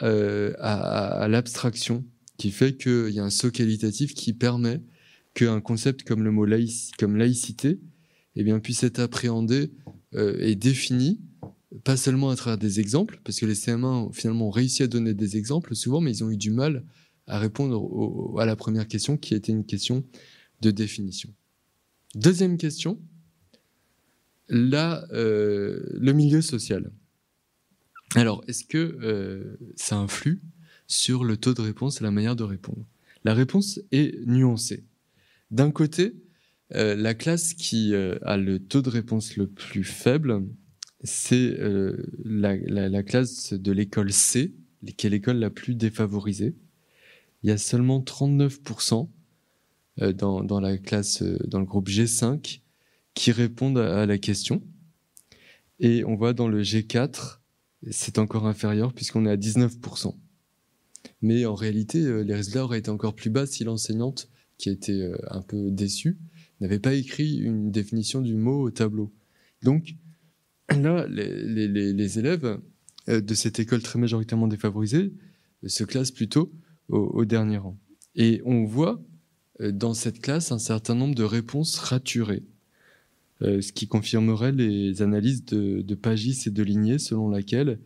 euh, 0.02 0.54
à, 0.60 1.28
l'abstraction 1.28 2.06
qui 2.38 2.52
fait 2.52 2.78
qu'il 2.78 3.10
y 3.10 3.20
a 3.20 3.24
un 3.24 3.30
saut 3.30 3.52
qualitatif 3.52 4.14
qui 4.14 4.34
permet 4.34 4.82
qu'un 5.34 5.62
concept 5.62 6.04
comme 6.04 6.24
le 6.24 6.32
mot 6.32 6.48
comme 6.98 7.18
laïcité 7.18 7.80
eh 8.36 8.44
bien, 8.44 8.60
puisse 8.60 8.84
être 8.84 9.00
appréhendé 9.00 9.72
euh, 10.16 10.38
et 10.40 10.56
défini, 10.56 11.22
pas 11.84 11.98
seulement 11.98 12.30
à 12.30 12.36
travers 12.36 12.58
des 12.58 12.80
exemples, 12.80 13.20
parce 13.24 13.40
que 13.40 13.46
les 13.46 13.54
CM1 13.54 14.14
finalement 14.14 14.48
ont 14.48 14.52
réussi 14.52 14.84
à 14.84 14.88
donner 14.88 15.14
des 15.14 15.38
exemples 15.38 15.76
souvent, 15.76 16.02
mais 16.02 16.12
ils 16.12 16.24
ont 16.24 16.30
eu 16.30 16.38
du 16.38 16.52
mal 16.52 16.84
à 17.28 17.40
répondre 17.40 18.40
à 18.40 18.46
la 18.46 18.56
première 18.56 18.88
question 18.88 19.18
qui 19.18 19.34
était 19.34 19.52
une 19.52 19.66
question 19.66 20.04
de 20.62 20.72
définition. 20.72 21.30
Deuxième 22.16 22.58
question, 22.58 23.00
la, 24.50 25.06
euh, 25.12 25.82
le 25.94 26.14
milieu 26.14 26.42
social. 26.42 26.92
Alors, 28.16 28.44
est-ce 28.48 28.64
que 28.64 28.78
euh, 28.78 29.58
ça 29.76 29.98
influe 29.98 30.42
sur 30.88 31.24
le 31.24 31.38
taux 31.38 31.54
de 31.54 31.62
réponse 31.62 32.02
et 32.02 32.04
la 32.04 32.12
manière 32.12 32.36
de 32.36 32.44
répondre? 32.44 32.86
La 33.24 33.34
réponse 33.34 33.80
est 33.92 34.20
nuancée. 34.28 34.84
D'un 35.50 35.72
côté, 35.72 36.16
euh, 36.76 36.96
la 36.96 37.14
classe 37.14 37.54
qui 37.54 37.96
a 37.96 38.38
le 38.38 38.60
taux 38.60 38.82
de 38.82 38.90
réponse 38.90 39.38
le 39.38 39.48
plus 39.48 39.84
faible, 39.84 40.44
c'est 41.04 41.58
la, 42.24 43.04
classe 43.04 43.54
de 43.54 43.72
l'école 43.72 44.12
C, 44.12 44.54
qui 44.98 45.08
est 45.08 45.10
l'école 45.10 45.38
la 45.38 45.50
plus 45.50 45.76
défavorisée. 45.76 46.56
Il 47.44 47.50
y 47.50 47.52
a 47.52 47.58
seulement 47.58 48.00
39% 48.00 49.10
dans, 50.16 50.44
dans, 50.44 50.60
la 50.60 50.78
classe, 50.78 51.24
dans 51.24 51.60
le 51.60 51.66
groupe 51.66 51.90
G5 51.90 52.63
qui 53.14 53.32
répondent 53.32 53.78
à 53.78 54.06
la 54.06 54.18
question. 54.18 54.64
Et 55.80 56.04
on 56.06 56.16
voit 56.16 56.34
dans 56.34 56.48
le 56.48 56.62
G4, 56.62 57.40
c'est 57.92 58.18
encore 58.18 58.48
inférieur 58.48 58.94
puisqu'on 58.94 59.26
est 59.26 59.32
à 59.32 59.38
19%. 59.38 60.16
Mais 61.22 61.46
en 61.46 61.56
réalité, 61.56 62.00
euh, 62.00 62.22
les 62.22 62.36
résultats 62.36 62.64
auraient 62.64 62.80
été 62.80 62.90
encore 62.90 63.16
plus 63.16 63.30
bas 63.30 63.46
si 63.46 63.64
l'enseignante, 63.64 64.30
qui 64.58 64.70
était 64.70 64.92
euh, 64.92 65.18
un 65.30 65.42
peu 65.42 65.72
déçue, 65.72 66.18
n'avait 66.62 66.80
pas 66.80 66.94
écrit 66.94 67.38
une 67.38 67.72
définition 67.72 68.22
du 68.22 68.36
mot 68.36 68.62
au 68.62 68.72
tableau. 68.72 69.12
Donc 69.62 69.96
là, 70.70 71.08
les, 71.08 72.20
élèves 72.20 72.60
euh, 73.10 73.22
de 73.22 73.34
cette 73.34 73.60
école 73.60 73.82
très 73.82 74.00
majoritairement 74.00 74.48
défavorisée 74.48 75.14
se 75.66 75.84
classent 75.84 76.12
plutôt 76.12 76.52
au, 76.90 76.98
au 76.98 77.26
dernier 77.26 77.58
rang. 77.58 77.78
Et 78.16 78.42
on 78.46 78.66
voit 78.66 79.02
dans 79.60 79.94
cette 79.94 80.20
classe 80.20 80.52
un 80.52 80.60
certain 80.60 80.96
nombre 80.96 81.16
de 81.16 81.24
réponses 81.24 81.78
raturées. 81.78 82.44
Euh, 83.44 83.62
ce 83.62 83.74
qui 83.74 83.88
confirmerait 83.88 84.54
les 84.54 85.02
analyses 85.02 85.44
de, 85.46 85.96
Pagis 85.96 86.44
et 86.46 86.50
de 86.50 86.64
Ligné, 86.64 86.98
selon 86.98 87.30
laquelle, 87.30 87.80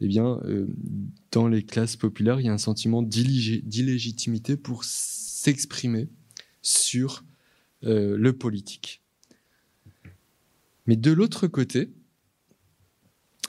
eh 0.00 0.06
bien, 0.06 0.40
euh, 0.44 0.66
dans 1.30 1.48
les 1.48 1.62
classes 1.62 1.96
populaires, 1.96 2.40
il 2.40 2.46
y 2.46 2.48
a 2.48 2.52
un 2.52 2.58
sentiment 2.58 3.02
d'illégitimité 3.02 4.56
pour 4.56 4.84
s'exprimer 4.84 6.08
sur 6.62 7.24
euh, 7.84 8.16
le 8.16 8.32
politique. 8.32 9.02
Mais 10.86 10.96
de 10.96 11.12
l'autre 11.12 11.46
côté, 11.46 11.90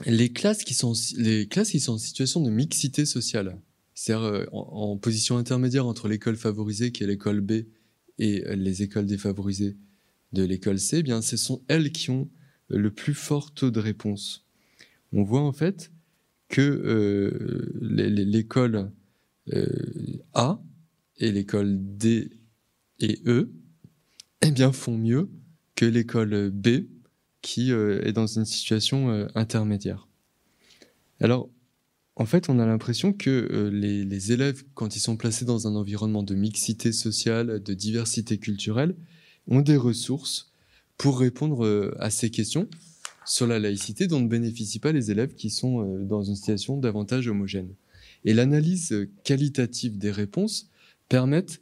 les 0.05 0.33
classes 0.33 0.63
qui 0.63 0.73
sont 0.73 0.93
les 1.17 1.47
classes 1.47 1.71
qui 1.71 1.79
sont 1.79 1.93
en 1.93 1.97
situation 1.97 2.41
de 2.41 2.49
mixité 2.49 3.05
sociale, 3.05 3.57
c'est-à-dire 3.93 4.47
en, 4.51 4.97
position 4.97 5.37
intermédiaire 5.37 5.85
entre 5.85 6.07
l'école 6.07 6.35
favorisée 6.35 6.91
qui 6.91 7.03
est 7.03 7.07
l'école 7.07 7.41
B 7.41 7.51
et 8.19 8.43
les 8.55 8.81
écoles 8.81 9.05
défavorisées 9.05 9.77
de 10.33 10.43
l'école 10.43 10.79
C, 10.79 10.97
eh 10.99 11.03
bien, 11.03 11.21
ce 11.21 11.37
sont 11.37 11.61
elles 11.67 11.91
qui 11.91 12.09
ont 12.09 12.29
le 12.69 12.91
plus 12.91 13.13
fort 13.13 13.53
taux 13.53 13.71
de 13.71 13.79
réponse. 13.79 14.45
On 15.11 15.23
voit 15.23 15.41
en 15.41 15.53
fait 15.53 15.91
que 16.49 16.61
euh, 16.61 17.71
l'école 17.81 18.91
euh, 19.53 19.65
A 20.33 20.61
et 21.17 21.31
l'école 21.31 21.77
D 21.79 22.31
et 22.99 23.21
E 23.25 23.51
eh 24.41 24.51
bien, 24.51 24.71
font 24.71 24.97
mieux 24.97 25.29
que 25.75 25.85
l'école 25.85 26.51
B, 26.51 26.87
qui 27.41 27.71
est 27.71 28.13
dans 28.13 28.27
une 28.27 28.45
situation 28.45 29.27
intermédiaire. 29.35 30.07
Alors, 31.19 31.49
en 32.15 32.25
fait, 32.25 32.49
on 32.49 32.59
a 32.59 32.65
l'impression 32.65 33.11
que 33.11 33.69
les, 33.71 34.31
élèves, 34.31 34.63
quand 34.75 34.95
ils 34.95 34.99
sont 34.99 35.17
placés 35.17 35.45
dans 35.45 35.67
un 35.67 35.75
environnement 35.75 36.23
de 36.23 36.35
mixité 36.35 36.91
sociale, 36.91 37.63
de 37.63 37.73
diversité 37.73 38.37
culturelle, 38.37 38.95
ont 39.47 39.61
des 39.61 39.77
ressources 39.77 40.51
pour 40.97 41.19
répondre 41.19 41.95
à 41.99 42.09
ces 42.09 42.29
questions 42.29 42.67
sur 43.25 43.47
la 43.47 43.59
laïcité 43.59 44.07
dont 44.07 44.19
ne 44.19 44.27
bénéficient 44.27 44.79
pas 44.79 44.91
les 44.91 45.11
élèves 45.11 45.35
qui 45.35 45.49
sont 45.49 45.81
euh, 45.81 46.03
dans 46.03 46.23
une 46.23 46.35
situation 46.35 46.77
davantage 46.77 47.27
homogène. 47.27 47.73
Et 48.25 48.33
l'analyse 48.33 49.07
qualitative 49.23 49.97
des 49.97 50.11
réponses 50.11 50.69
permettent 51.09 51.61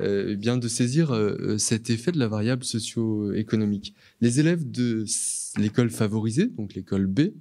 euh, 0.00 0.34
bien 0.36 0.56
de 0.56 0.68
saisir 0.68 1.12
euh, 1.12 1.58
cet 1.58 1.90
effet 1.90 2.12
de 2.12 2.18
la 2.18 2.28
variable 2.28 2.64
socio-économique. 2.64 3.94
Les 4.20 4.40
élèves 4.40 4.70
de 4.70 5.04
l'école 5.58 5.90
favorisée, 5.90 6.46
donc 6.46 6.74
l'école 6.74 7.06
B, 7.06 7.32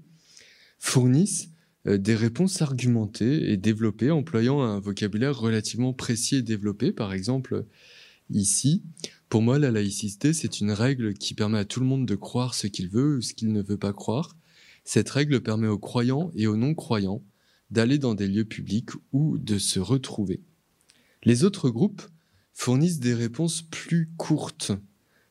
fournissent 0.78 1.50
des 1.86 2.16
réponses 2.16 2.62
argumentées 2.62 3.52
et 3.52 3.58
développées, 3.58 4.12
employant 4.12 4.62
un 4.62 4.80
vocabulaire 4.80 5.38
relativement 5.38 5.94
précis 5.94 6.36
et 6.36 6.42
développé. 6.42 6.92
Par 6.92 7.14
exemple, 7.14 7.66
ici, 8.30 8.84
pour 9.30 9.44
moi, 9.44 9.60
la 9.60 9.70
laïcité, 9.70 10.34
c'est 10.34 10.60
une 10.60 10.72
règle 10.72 11.14
qui 11.14 11.36
permet 11.36 11.60
à 11.60 11.66
tout 11.66 11.80
le 11.80 11.86
monde 11.86 12.08
de 12.08 12.16
croire 12.16 12.56
ce 12.56 12.66
qu'il 12.66 12.90
veut 12.90 13.18
ou 13.18 13.22
ce 13.22 13.36
qu'il 13.36 13.54
ne 13.54 13.62
veut 13.62 13.78
pas 13.78 13.94
croire. 13.94 14.36
Cette 14.84 15.10
règle 15.10 15.42
permet 15.42 15.68
aux 15.68 15.78
croyants 15.78 16.32
et 16.36 16.48
aux 16.48 16.58
non-croyants 16.58 17.24
d'aller 17.70 18.00
dans 18.00 18.16
des 18.16 18.28
lieux 18.28 18.46
publics 18.46 18.90
ou 19.12 19.38
de 19.38 19.60
se 19.60 19.80
retrouver. 19.80 20.42
Les 21.24 21.44
autres 21.44 21.70
groupes 21.70 22.02
fournissent 22.54 23.00
des 23.00 23.14
réponses 23.14 23.62
plus 23.62 24.10
courtes, 24.18 24.72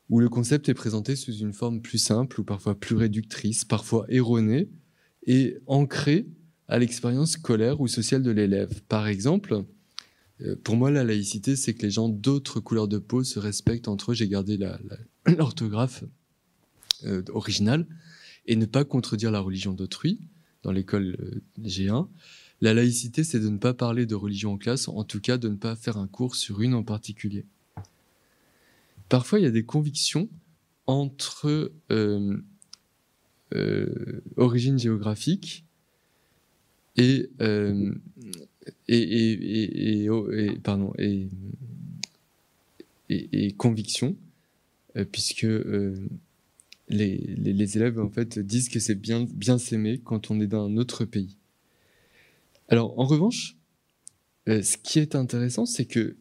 où 0.09 0.21
le 0.21 0.29
concept 0.29 0.69
est 0.69 0.73
présenté 0.73 1.17
sous 1.17 1.33
une 1.33 1.53
forme 1.53 1.81
plus 1.81 1.97
simple 1.97 2.39
ou 2.39 2.45
parfois 2.45 2.79
plus 2.79 2.95
réductrice, 2.95 3.65
parfois 3.65 4.05
erronée 4.07 4.69
et 5.27 5.57
ancrée 5.67 6.25
à 6.69 6.79
l'expérience 6.79 7.31
scolaire 7.31 7.81
ou 7.81 7.87
sociale 7.87 8.23
de 8.23 8.31
l'élève. 8.31 8.81
Par 8.87 9.07
exemple, 9.07 9.65
pour 10.63 10.77
moi, 10.77 10.89
la 10.89 11.03
laïcité, 11.03 11.55
c'est 11.55 11.73
que 11.73 11.81
les 11.81 11.91
gens 11.91 12.07
d'autres 12.07 12.59
couleurs 12.59 12.87
de 12.87 12.97
peau 12.97 13.23
se 13.23 13.39
respectent 13.39 13.87
entre 13.87 14.11
eux. 14.11 14.13
J'ai 14.13 14.27
gardé 14.27 14.57
l'orthographe 15.37 16.03
euh, 17.05 17.23
originale 17.33 17.85
et 18.45 18.55
ne 18.55 18.65
pas 18.65 18.85
contredire 18.85 19.31
la 19.31 19.41
religion 19.41 19.73
d'autrui 19.73 20.19
dans 20.63 20.71
l'école 20.71 21.17
euh, 21.19 21.41
G1. 21.61 22.07
La 22.61 22.73
laïcité, 22.73 23.23
c'est 23.23 23.39
de 23.39 23.49
ne 23.49 23.57
pas 23.57 23.73
parler 23.73 24.05
de 24.05 24.15
religion 24.15 24.53
en 24.53 24.57
classe, 24.57 24.87
en 24.87 25.03
tout 25.03 25.19
cas 25.19 25.37
de 25.37 25.49
ne 25.49 25.55
pas 25.55 25.75
faire 25.75 25.97
un 25.97 26.07
cours 26.07 26.35
sur 26.35 26.61
une 26.61 26.73
en 26.73 26.83
particulier. 26.83 27.45
Parfois, 29.07 29.39
il 29.39 29.43
y 29.43 29.47
a 29.47 29.51
des 29.51 29.63
convictions 29.63 30.29
entre 30.87 31.71
origine 34.35 34.77
géographique 34.77 35.65
et 36.95 37.29
et, 38.87 40.05
et, 40.05 40.59
pardon, 40.63 40.93
et, 40.97 41.27
et, 43.09 43.51
conviction, 43.53 44.15
euh, 44.95 45.05
puisque 45.05 45.45
euh, 45.45 45.95
les, 46.87 47.17
les, 47.17 47.77
élèves 47.77 47.99
en 47.99 48.09
fait 48.09 48.39
disent 48.39 48.69
que 48.69 48.79
c'est 48.79 48.95
bien, 48.95 49.25
bien 49.31 49.57
s'aimer 49.57 49.99
quand 50.03 50.31
on 50.31 50.39
est 50.39 50.47
d'un 50.47 50.77
autre 50.77 51.05
pays. 51.05 51.37
Alors 52.67 52.99
en 52.99 53.05
revanche, 53.05 53.57
euh, 54.47 54.61
ce 54.61 54.77
qui 54.77 54.99
est 54.99 55.15
intéressant, 55.15 55.65
c'est 55.65 55.85
que 55.85 56.17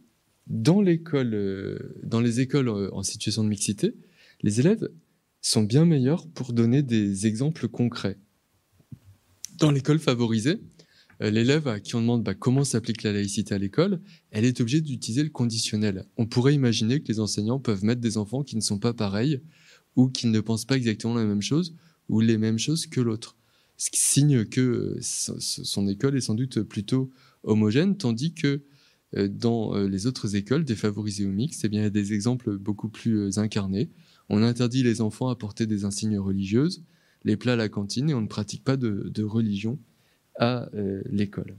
dans 0.46 0.80
l'école, 0.80 1.92
dans 2.02 2.20
les 2.20 2.40
écoles 2.40 2.70
en 2.70 3.02
situation 3.02 3.44
de 3.44 3.50
mixité, 3.50 3.94
les 4.42 4.60
élèves 4.60 4.88
sont 5.42 5.62
bien 5.62 5.84
meilleurs 5.84 6.26
pour 6.26 6.54
donner 6.54 6.82
des 6.82 7.26
exemples 7.26 7.68
concrets. 7.68 8.16
Dans 9.58 9.72
l'école 9.72 9.98
favorisée, 9.98 10.60
euh, 11.20 11.30
l'élève 11.30 11.66
à 11.66 11.80
qui 11.80 11.96
on 11.96 12.00
demande 12.00 12.22
bah, 12.22 12.34
comment 12.34 12.62
s'applique 12.62 13.02
la 13.02 13.12
laïcité 13.12 13.54
à 13.54 13.58
l'école, 13.58 14.00
elle 14.30 14.44
est 14.44 14.60
obligée 14.60 14.80
d'utiliser 14.80 15.24
le 15.24 15.30
conditionnel. 15.30 16.04
On 16.16 16.26
pourrait 16.26 16.54
imaginer 16.54 17.00
que 17.00 17.08
les 17.08 17.18
enseignants 17.18 17.58
peuvent 17.58 17.82
mettre 17.82 18.00
des 18.00 18.18
enfants 18.18 18.44
qui 18.44 18.54
ne 18.54 18.60
sont 18.60 18.78
pas 18.78 18.94
pareils 18.94 19.42
ou 19.96 20.08
qui 20.08 20.28
ne 20.28 20.40
pensent 20.40 20.64
pas 20.64 20.76
exactement 20.76 21.14
la 21.14 21.24
même 21.24 21.42
chose 21.42 21.74
ou 22.08 22.20
les 22.20 22.38
mêmes 22.38 22.58
choses 22.58 22.86
que 22.86 23.00
l'autre. 23.00 23.36
Ce 23.78 23.90
qui 23.90 23.98
signe 23.98 24.44
que 24.44 24.60
euh, 24.60 24.98
son 25.00 25.88
école 25.88 26.16
est 26.16 26.20
sans 26.20 26.34
doute 26.34 26.62
plutôt 26.62 27.10
homogène, 27.42 27.96
tandis 27.96 28.34
que 28.34 28.62
euh, 29.16 29.26
dans 29.26 29.76
les 29.76 30.06
autres 30.06 30.36
écoles 30.36 30.64
défavorisées 30.64 31.26
ou 31.26 31.32
mixtes, 31.32 31.64
eh 31.64 31.68
bien, 31.68 31.80
il 31.80 31.84
y 31.84 31.86
a 31.86 31.90
des 31.90 32.12
exemples 32.12 32.56
beaucoup 32.58 32.90
plus 32.90 33.38
incarnés. 33.38 33.90
On 34.28 34.40
interdit 34.40 34.84
les 34.84 35.00
enfants 35.00 35.30
à 35.30 35.34
porter 35.34 35.66
des 35.66 35.84
insignes 35.84 36.18
religieuses, 36.18 36.84
les 37.24 37.36
plats 37.36 37.54
à 37.54 37.56
la 37.56 37.68
cantine, 37.68 38.10
et 38.10 38.14
on 38.14 38.20
ne 38.20 38.26
pratique 38.26 38.64
pas 38.64 38.76
de 38.76 39.22
religion 39.22 39.78
à 40.38 40.68
euh, 40.74 41.02
l'école. 41.10 41.56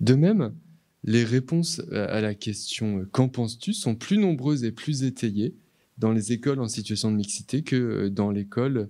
De 0.00 0.14
même, 0.14 0.54
les 1.02 1.24
réponses 1.24 1.80
à 1.90 2.20
la 2.20 2.34
question 2.34 3.00
euh, 3.00 3.08
Qu'en 3.10 3.28
penses-tu 3.28 3.72
sont 3.72 3.94
plus 3.94 4.18
nombreuses 4.18 4.64
et 4.64 4.72
plus 4.72 5.02
étayées 5.02 5.54
dans 5.98 6.12
les 6.12 6.32
écoles 6.32 6.60
en 6.60 6.68
situation 6.68 7.10
de 7.10 7.16
mixité 7.16 7.62
que 7.62 7.76
euh, 7.76 8.10
dans 8.10 8.30
l'école 8.30 8.88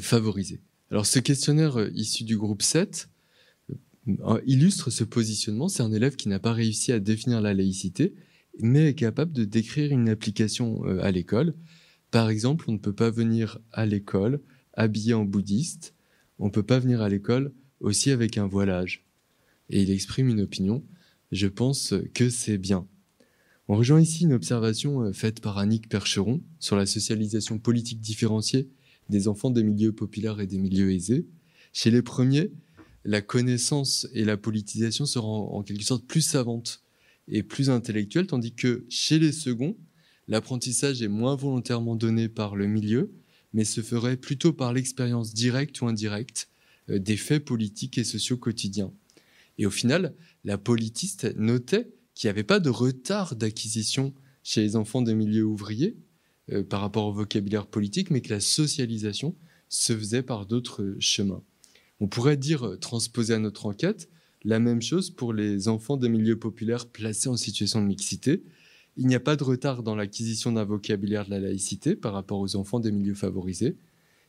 favorisée. 0.00 0.60
Alors 0.90 1.04
ce 1.04 1.18
questionnaire 1.18 1.90
issu 1.92 2.24
du 2.24 2.38
groupe 2.38 2.62
7 2.62 3.10
illustre 4.46 4.90
ce 4.90 5.04
positionnement. 5.04 5.68
C'est 5.68 5.82
un 5.82 5.92
élève 5.92 6.16
qui 6.16 6.28
n'a 6.28 6.38
pas 6.38 6.52
réussi 6.52 6.92
à 6.92 7.00
définir 7.00 7.42
la 7.42 7.52
laïcité, 7.52 8.14
mais 8.60 8.88
est 8.88 8.94
capable 8.94 9.32
de 9.32 9.44
décrire 9.44 9.90
une 9.90 10.08
application 10.08 10.84
à 10.84 11.10
l'école. 11.10 11.54
Par 12.14 12.30
exemple, 12.30 12.66
on 12.68 12.72
ne 12.74 12.78
peut 12.78 12.92
pas 12.92 13.10
venir 13.10 13.58
à 13.72 13.86
l'école 13.86 14.40
habillé 14.74 15.14
en 15.14 15.24
bouddhiste, 15.24 15.96
on 16.38 16.44
ne 16.44 16.52
peut 16.52 16.62
pas 16.62 16.78
venir 16.78 17.02
à 17.02 17.08
l'école 17.08 17.52
aussi 17.80 18.12
avec 18.12 18.38
un 18.38 18.46
voilage. 18.46 19.04
Et 19.68 19.82
il 19.82 19.90
exprime 19.90 20.28
une 20.28 20.40
opinion, 20.40 20.84
je 21.32 21.48
pense 21.48 21.92
que 22.14 22.30
c'est 22.30 22.56
bien. 22.56 22.86
On 23.66 23.74
rejoint 23.76 24.00
ici 24.00 24.22
une 24.22 24.32
observation 24.32 25.02
euh, 25.02 25.12
faite 25.12 25.40
par 25.40 25.58
Annick 25.58 25.88
Percheron 25.88 26.40
sur 26.60 26.76
la 26.76 26.86
socialisation 26.86 27.58
politique 27.58 28.00
différenciée 28.00 28.68
des 29.08 29.26
enfants 29.26 29.50
des 29.50 29.64
milieux 29.64 29.90
populaires 29.90 30.38
et 30.38 30.46
des 30.46 30.58
milieux 30.58 30.92
aisés. 30.92 31.26
Chez 31.72 31.90
les 31.90 32.02
premiers, 32.02 32.52
la 33.04 33.22
connaissance 33.22 34.06
et 34.12 34.24
la 34.24 34.36
politisation 34.36 35.04
seront 35.04 35.52
en 35.52 35.64
quelque 35.64 35.82
sorte 35.82 36.06
plus 36.06 36.22
savantes 36.22 36.84
et 37.26 37.42
plus 37.42 37.70
intellectuelles, 37.70 38.28
tandis 38.28 38.54
que 38.54 38.86
chez 38.88 39.18
les 39.18 39.32
seconds, 39.32 39.76
l'apprentissage 40.28 41.02
est 41.02 41.08
moins 41.08 41.36
volontairement 41.36 41.96
donné 41.96 42.28
par 42.28 42.56
le 42.56 42.66
milieu 42.66 43.12
mais 43.54 43.64
se 43.64 43.80
ferait 43.80 44.18
plutôt 44.18 44.52
par 44.52 44.74
l'expérience 44.74 45.32
directe 45.32 45.80
ou 45.80 45.86
indirecte 45.86 46.50
euh, 46.90 46.98
des 46.98 47.16
faits 47.16 47.44
politiques 47.44 47.96
et 47.96 48.04
sociaux 48.04 48.36
quotidiens. 48.36 48.92
Et 49.56 49.64
au 49.64 49.70
final, 49.70 50.14
la 50.42 50.58
politiste 50.58 51.34
notait 51.36 51.88
qu'il 52.14 52.26
n'y 52.26 52.32
avait 52.32 52.42
pas 52.42 52.60
de 52.60 52.68
retard 52.68 53.36
d'acquisition 53.36 54.12
chez 54.42 54.60
les 54.60 54.76
enfants 54.76 55.02
des 55.02 55.14
milieux 55.14 55.44
ouvriers 55.44 55.96
euh, 56.52 56.64
par 56.64 56.80
rapport 56.80 57.06
au 57.06 57.12
vocabulaire 57.12 57.66
politique, 57.66 58.10
mais 58.10 58.20
que 58.20 58.34
la 58.34 58.40
socialisation 58.40 59.34
se 59.68 59.96
faisait 59.96 60.22
par 60.22 60.46
d'autres 60.46 60.96
chemins. 60.98 61.42
On 62.00 62.08
pourrait 62.08 62.36
dire, 62.36 62.66
euh, 62.66 62.76
transposer 62.76 63.34
à 63.34 63.38
notre 63.38 63.66
enquête, 63.66 64.10
la 64.42 64.58
même 64.58 64.82
chose 64.82 65.10
pour 65.10 65.32
les 65.32 65.68
enfants 65.68 65.96
des 65.96 66.08
milieux 66.08 66.38
populaires 66.38 66.86
placés 66.86 67.28
en 67.28 67.36
situation 67.36 67.80
de 67.80 67.86
mixité, 67.86 68.42
il 68.96 69.06
n'y 69.06 69.14
a 69.14 69.20
pas 69.20 69.36
de 69.36 69.44
retard 69.44 69.82
dans 69.82 69.96
l'acquisition 69.96 70.52
d'un 70.52 70.64
vocabulaire 70.64 71.24
de 71.24 71.30
la 71.30 71.40
laïcité 71.40 71.96
par 71.96 72.12
rapport 72.12 72.38
aux 72.38 72.56
enfants 72.56 72.80
des 72.80 72.92
milieux 72.92 73.14
favorisés. 73.14 73.76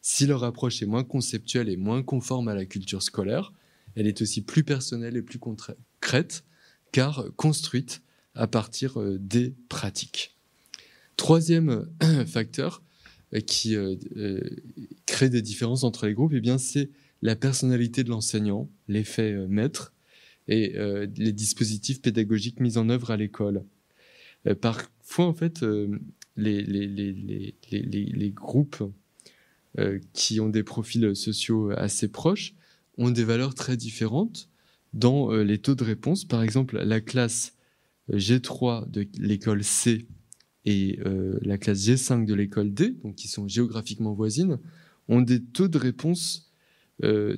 Si 0.02 0.26
leur 0.26 0.44
approche 0.44 0.82
est 0.82 0.88
moins 0.88 1.04
conceptuelle 1.04 1.70
et 1.70 1.78
moins 1.78 2.04
conforme 2.04 2.48
à 2.48 2.56
la 2.56 2.66
culture 2.66 3.04
scolaire, 3.04 3.54
elle 3.96 4.08
est 4.08 4.22
aussi 4.22 4.42
plus 4.42 4.64
personnelle 4.64 5.18
et 5.18 5.22
plus 5.22 5.40
concrète, 5.40 6.44
car 6.92 7.26
construite 7.36 8.02
à 8.36 8.48
partir 8.48 9.00
euh, 9.00 9.18
des 9.20 9.56
pratiques. 9.70 10.36
Troisième 11.16 11.88
euh, 12.04 12.26
facteur 12.28 12.84
euh, 13.34 13.40
qui 13.40 13.76
crée 15.06 15.30
des 15.30 15.42
différences 15.42 15.84
entre 15.84 16.06
les 16.06 16.14
groupes, 16.14 16.34
eh 16.34 16.58
c'est 16.58 16.90
la 17.22 17.36
personnalité 17.36 18.04
de 18.04 18.10
l'enseignant, 18.10 18.70
l'effet 18.88 19.34
maître 19.48 19.94
et 20.48 20.76
les 21.18 21.32
dispositifs 21.32 22.02
pédagogiques 22.02 22.60
mis 22.60 22.78
en 22.78 22.88
œuvre 22.90 23.10
à 23.10 23.18
l'école. 23.18 23.64
Euh, 24.48 24.56
parfois, 24.56 25.26
en 25.26 25.34
fait, 25.34 25.64
euh, 25.64 26.00
les, 26.38 27.54
groupes 28.34 28.84
euh, 29.80 30.00
qui 30.14 30.40
ont 30.40 30.50
des 30.50 30.64
profils 30.64 31.16
sociaux 31.16 31.72
assez 31.72 32.08
proches 32.08 32.54
ont 32.98 33.12
des 33.12 33.24
valeurs 33.24 33.56
très 33.56 33.78
différentes 33.78 34.50
dans 34.94 35.32
les 35.32 35.58
taux 35.58 35.76
de 35.76 35.84
réponse. 35.84 36.24
Par 36.24 36.42
exemple, 36.42 36.78
la 36.78 37.02
classe 37.02 37.54
G3 38.10 38.90
de 38.90 39.06
l'école 39.20 39.66
C 39.66 40.08
et 40.64 40.98
la 41.42 41.58
classe 41.58 41.80
G5 41.80 42.26
de 42.26 42.34
l'école 42.34 42.74
D, 42.74 42.96
qui 43.18 43.28
sont 43.28 43.50
géographiquement 43.50 44.14
voisines, 44.14 44.58
ont 45.10 45.20
des 45.20 45.44
taux 45.44 45.68
de 45.68 45.78
réponse 45.78 46.54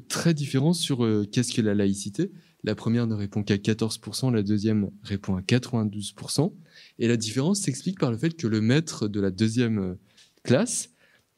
très 0.08 0.36
différents 0.36 0.74
sur 0.74 1.00
qu'est-ce 1.32 1.52
que 1.52 1.64
la 1.64 1.74
laïcité. 1.74 2.30
La 2.64 2.76
première 2.76 3.08
ne 3.08 3.14
répond 3.14 3.44
qu'à 3.44 3.58
14%, 3.58 4.34
la 4.34 4.44
deuxième 4.44 4.90
répond 5.04 5.36
à 5.36 5.42
92%. 5.42 6.54
Et 7.00 7.08
la 7.08 7.18
différence 7.18 7.62
s'explique 7.62 8.00
par 8.00 8.12
le 8.12 8.18
fait 8.18 8.36
que 8.36 8.48
le 8.48 8.62
maître 8.62 9.08
de 9.08 9.20
la 9.20 9.32
deuxième 9.32 9.80
euh, 9.80 10.00
classe 10.44 10.90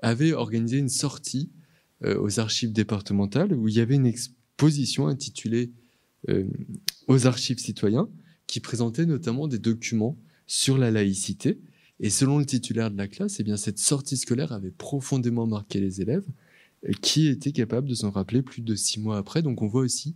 avait 0.02 0.34
organisé 0.34 0.78
une 0.78 0.90
sortie 0.90 1.52
euh, 2.04 2.20
aux 2.22 2.40
archives 2.40 2.72
départementales 2.72 3.54
où 3.54 3.68
il 3.68 3.76
y 3.76 3.82
avait 3.82 3.96
une 3.96 4.06
exposition 4.06 5.08
intitulée 5.08 5.72
euh, 6.30 6.46
Aux 7.08 7.28
archives 7.28 7.60
citoyens 7.60 8.10
qui 8.48 8.60
présentait 8.60 9.06
notamment 9.06 9.48
des 9.48 9.60
documents 9.60 10.18
sur 10.48 10.78
la 10.78 10.90
laïcité. 10.90 11.60
Et 12.00 12.10
selon 12.10 12.40
le 12.40 12.46
titulaire 12.46 12.90
de 12.90 12.98
la 12.98 13.08
classe, 13.08 13.40
eh 13.40 13.44
bien, 13.44 13.58
cette 13.58 13.78
sortie 13.78 14.18
scolaire 14.18 14.54
avait 14.54 14.72
profondément 14.72 15.46
marqué 15.46 15.80
les 15.82 16.02
élèves 16.02 16.26
qui 17.02 17.28
étaient 17.28 17.52
capables 17.52 17.90
de 17.90 17.94
s'en 17.94 18.10
rappeler 18.10 18.42
plus 18.42 18.62
de 18.62 18.74
six 18.74 19.00
mois 19.00 19.18
après. 19.18 19.42
Donc 19.42 19.62
on 19.62 19.68
voit 19.68 19.82
aussi 19.82 20.16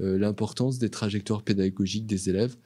l'importance 0.00 0.78
des 0.78 0.90
trajectoires 0.90 1.42
pédagogiques 1.42 2.06
des 2.06 2.28
élèves 2.30 2.56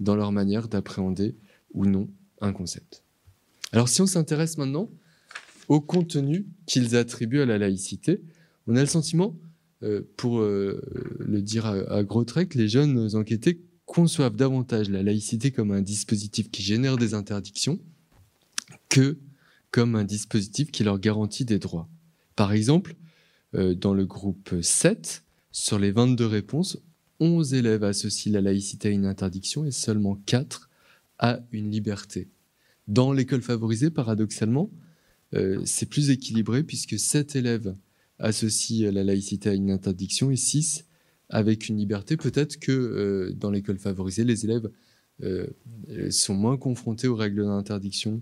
dans 0.00 0.16
leur 0.16 0.32
manière 0.32 0.68
d'appréhender 0.68 1.34
ou 1.72 1.86
non 1.86 2.08
un 2.40 2.52
concept. 2.52 3.02
Alors 3.72 3.88
si 3.88 4.00
on 4.00 4.06
s'intéresse 4.06 4.58
maintenant 4.58 4.90
au 5.68 5.80
contenu 5.80 6.46
qu'ils 6.66 6.94
attribuent 6.96 7.40
à 7.40 7.46
la 7.46 7.58
laïcité, 7.58 8.20
on 8.66 8.76
a 8.76 8.80
le 8.80 8.86
sentiment, 8.86 9.36
euh, 9.82 10.02
pour 10.16 10.40
euh, 10.40 10.80
le 11.18 11.42
dire 11.42 11.66
à, 11.66 12.02
gros 12.04 12.24
traits, 12.24 12.50
que 12.50 12.58
les 12.58 12.68
jeunes 12.68 13.14
enquêtés 13.16 13.60
conçoivent 13.86 14.36
davantage 14.36 14.88
la 14.88 15.02
laïcité 15.02 15.50
comme 15.50 15.72
un 15.72 15.82
dispositif 15.82 16.50
qui 16.50 16.62
génère 16.62 16.96
des 16.96 17.14
interdictions 17.14 17.78
que 18.88 19.18
comme 19.70 19.96
un 19.96 20.04
dispositif 20.04 20.70
qui 20.70 20.84
leur 20.84 20.98
garantit 20.98 21.44
des 21.44 21.58
droits. 21.58 21.88
Par 22.36 22.52
exemple, 22.52 22.94
dans 23.52 23.92
le 23.92 24.06
groupe 24.06 24.54
7, 24.62 25.23
sur 25.54 25.78
les 25.78 25.92
22 25.92 26.26
réponses, 26.26 26.78
11 27.20 27.54
élèves 27.54 27.84
associent 27.84 28.32
la 28.32 28.40
laïcité 28.40 28.88
à 28.88 28.90
une 28.90 29.06
interdiction 29.06 29.64
et 29.64 29.70
seulement 29.70 30.16
4 30.26 30.68
à 31.20 31.38
une 31.52 31.70
liberté. 31.70 32.28
Dans 32.88 33.12
l'école 33.12 33.40
favorisée, 33.40 33.90
paradoxalement, 33.90 34.68
euh, 35.34 35.62
c'est 35.64 35.86
plus 35.86 36.10
équilibré 36.10 36.64
puisque 36.64 36.98
7 36.98 37.36
élèves 37.36 37.76
associent 38.18 38.90
la 38.90 39.04
laïcité 39.04 39.48
à 39.48 39.54
une 39.54 39.70
interdiction 39.70 40.32
et 40.32 40.36
6 40.36 40.86
avec 41.28 41.68
une 41.68 41.76
liberté. 41.76 42.16
Peut-être 42.16 42.58
que 42.58 42.72
euh, 42.72 43.32
dans 43.32 43.52
l'école 43.52 43.78
favorisée, 43.78 44.24
les 44.24 44.44
élèves 44.44 44.68
euh, 45.22 45.46
sont 46.10 46.34
moins 46.34 46.56
confrontés 46.56 47.06
aux 47.06 47.14
règles 47.14 47.44
d'interdiction 47.44 48.20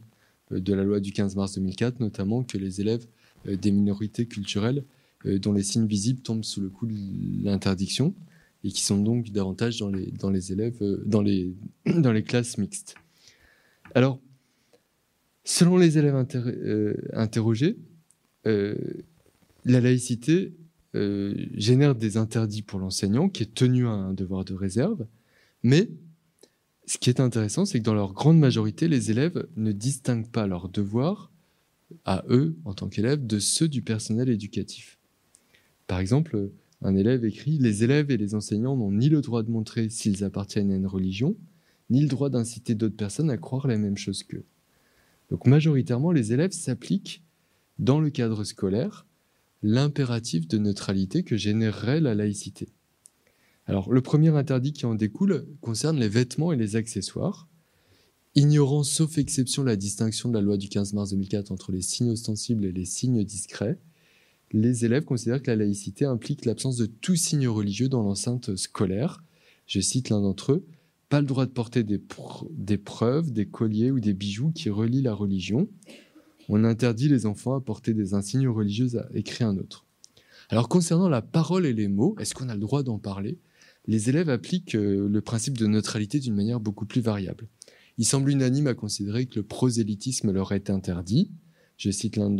de 0.50 0.74
la 0.74 0.84
loi 0.84 1.00
du 1.00 1.12
15 1.12 1.36
mars 1.36 1.54
2004, 1.54 1.98
notamment 1.98 2.42
que 2.42 2.58
les 2.58 2.82
élèves 2.82 3.06
des 3.46 3.70
minorités 3.70 4.26
culturelles 4.26 4.84
dont 5.24 5.52
les 5.52 5.62
signes 5.62 5.86
visibles 5.86 6.20
tombent 6.20 6.44
sous 6.44 6.60
le 6.60 6.68
coup 6.68 6.86
de 6.86 6.94
l'interdiction 7.44 8.14
et 8.64 8.70
qui 8.70 8.82
sont 8.82 8.98
donc 8.98 9.30
davantage 9.30 9.78
dans 9.78 9.88
les, 9.88 10.52
élèves, 10.52 10.76
euh, 10.82 11.02
dans 11.04 11.22
les, 11.22 11.54
dans 11.86 12.12
les 12.12 12.22
classes 12.22 12.58
mixtes. 12.58 12.94
Alors, 13.94 14.20
selon 15.44 15.76
les 15.76 15.98
élèves 15.98 16.14
euh, 16.34 16.94
interrogés, 17.12 17.76
la 18.44 19.80
laïcité 19.80 20.52
génère 20.94 21.94
des 21.94 22.16
interdits 22.16 22.62
pour 22.62 22.80
l'enseignant 22.80 23.28
qui 23.28 23.44
est 23.44 23.54
tenu 23.54 23.86
à 23.86 23.92
un 23.92 24.12
devoir 24.12 24.44
de 24.44 24.54
réserve, 24.54 25.06
mais 25.62 25.88
ce 26.86 26.98
qui 26.98 27.08
est 27.08 27.20
intéressant, 27.20 27.64
c'est 27.64 27.78
que 27.78 27.84
dans 27.84 27.94
leur 27.94 28.12
grande 28.12 28.38
majorité, 28.38 28.88
les 28.88 29.10
élèves 29.10 29.46
ne 29.56 29.72
distinguent 29.72 30.28
pas 30.28 30.46
leurs 30.46 30.68
devoirs 30.68 31.30
à 32.04 32.24
eux, 32.28 32.56
en 32.64 32.74
tant 32.74 32.88
qu'élèves, 32.88 33.26
de 33.26 33.38
ceux 33.38 33.68
du 33.68 33.82
personnel 33.82 34.28
éducatif. 34.28 34.98
Par 35.92 36.00
exemple, 36.00 36.48
un 36.80 36.96
élève 36.96 37.22
écrit 37.26 37.58
Les 37.58 37.84
élèves 37.84 38.10
et 38.10 38.16
les 38.16 38.34
enseignants 38.34 38.78
n'ont 38.78 38.92
ni 38.92 39.10
le 39.10 39.20
droit 39.20 39.42
de 39.42 39.50
montrer 39.50 39.90
s'ils 39.90 40.24
appartiennent 40.24 40.72
à 40.72 40.76
une 40.76 40.86
religion, 40.86 41.36
ni 41.90 42.00
le 42.00 42.08
droit 42.08 42.30
d'inciter 42.30 42.74
d'autres 42.74 42.96
personnes 42.96 43.28
à 43.28 43.36
croire 43.36 43.66
la 43.66 43.76
même 43.76 43.98
chose 43.98 44.22
qu'eux. 44.22 44.46
Donc 45.28 45.46
majoritairement, 45.46 46.10
les 46.10 46.32
élèves 46.32 46.52
s'appliquent 46.52 47.22
dans 47.78 48.00
le 48.00 48.08
cadre 48.08 48.42
scolaire 48.42 49.06
l'impératif 49.62 50.48
de 50.48 50.56
neutralité 50.56 51.24
que 51.24 51.36
générerait 51.36 52.00
la 52.00 52.14
laïcité. 52.14 52.70
Alors 53.66 53.92
le 53.92 54.00
premier 54.00 54.30
interdit 54.30 54.72
qui 54.72 54.86
en 54.86 54.94
découle 54.94 55.46
concerne 55.60 56.00
les 56.00 56.08
vêtements 56.08 56.54
et 56.54 56.56
les 56.56 56.74
accessoires. 56.74 57.50
Ignorant 58.34 58.82
sauf 58.82 59.18
exception 59.18 59.62
la 59.62 59.76
distinction 59.76 60.30
de 60.30 60.34
la 60.36 60.40
loi 60.40 60.56
du 60.56 60.70
15 60.70 60.94
mars 60.94 61.10
2004 61.10 61.52
entre 61.52 61.70
les 61.70 61.82
signes 61.82 62.12
ostensibles 62.12 62.64
et 62.64 62.72
les 62.72 62.86
signes 62.86 63.24
discrets, 63.24 63.78
les 64.52 64.84
élèves 64.84 65.04
considèrent 65.04 65.42
que 65.42 65.50
la 65.50 65.56
laïcité 65.56 66.04
implique 66.04 66.44
l'absence 66.44 66.76
de 66.76 66.86
tout 66.86 67.16
signe 67.16 67.48
religieux 67.48 67.88
dans 67.88 68.02
l'enceinte 68.02 68.56
scolaire. 68.56 69.22
Je 69.66 69.80
cite 69.80 70.10
l'un 70.10 70.20
d'entre 70.20 70.52
eux, 70.52 70.66
pas 71.08 71.20
le 71.20 71.26
droit 71.26 71.46
de 71.46 71.50
porter 71.50 71.82
des, 71.84 71.98
preuves, 72.78 73.32
des 73.32 73.46
colliers 73.46 73.90
ou 73.90 74.00
des 74.00 74.12
bijoux 74.12 74.50
qui 74.50 74.70
relient 74.70 75.02
la 75.02 75.14
religion. 75.14 75.68
On 76.48 76.64
interdit 76.64 77.08
les 77.08 77.26
enfants 77.26 77.54
à 77.54 77.60
porter 77.60 77.94
des 77.94 78.14
insignes 78.14 78.48
religieux, 78.48 78.98
a 78.98 79.06
écrit 79.14 79.44
un 79.44 79.56
autre. 79.56 79.86
Alors 80.50 80.68
concernant 80.68 81.08
la 81.08 81.22
parole 81.22 81.64
et 81.64 81.72
les 81.72 81.88
mots, 81.88 82.14
est-ce 82.18 82.34
qu'on 82.34 82.48
a 82.48 82.54
le 82.54 82.60
droit 82.60 82.82
d'en 82.82 82.98
parler? 82.98 83.38
Les 83.86 84.10
élèves 84.10 84.28
appliquent 84.28 84.74
euh, 84.74 85.08
le 85.08 85.20
principe 85.20 85.58
de 85.58 85.66
neutralité 85.66 86.20
d'une 86.20 86.34
manière 86.34 86.60
beaucoup 86.60 86.86
plus 86.86 87.00
variable. 87.00 87.48
Il 87.98 88.04
semble 88.04 88.30
unanime 88.30 88.66
à 88.66 88.74
considérer 88.74 89.26
que 89.26 89.36
le 89.36 89.42
prosélytisme 89.42 90.30
leur 90.30 90.52
est 90.52 90.70
interdit. 90.70 91.30
Je 91.76 91.90
cite 91.90 92.16
l'un 92.16 92.30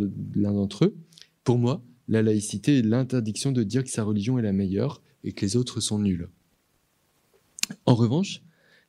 d'entre 0.52 0.84
eux. 0.84 0.96
Pour 1.44 1.58
moi, 1.58 1.82
la 2.12 2.20
laïcité 2.20 2.78
est 2.78 2.82
l'interdiction 2.82 3.52
de 3.52 3.62
dire 3.62 3.82
que 3.82 3.88
sa 3.88 4.04
religion 4.04 4.38
est 4.38 4.42
la 4.42 4.52
meilleure 4.52 5.00
et 5.24 5.32
que 5.32 5.40
les 5.46 5.56
autres 5.56 5.80
sont 5.80 5.98
nuls. 5.98 6.28
En 7.86 7.94
revanche, 7.94 8.42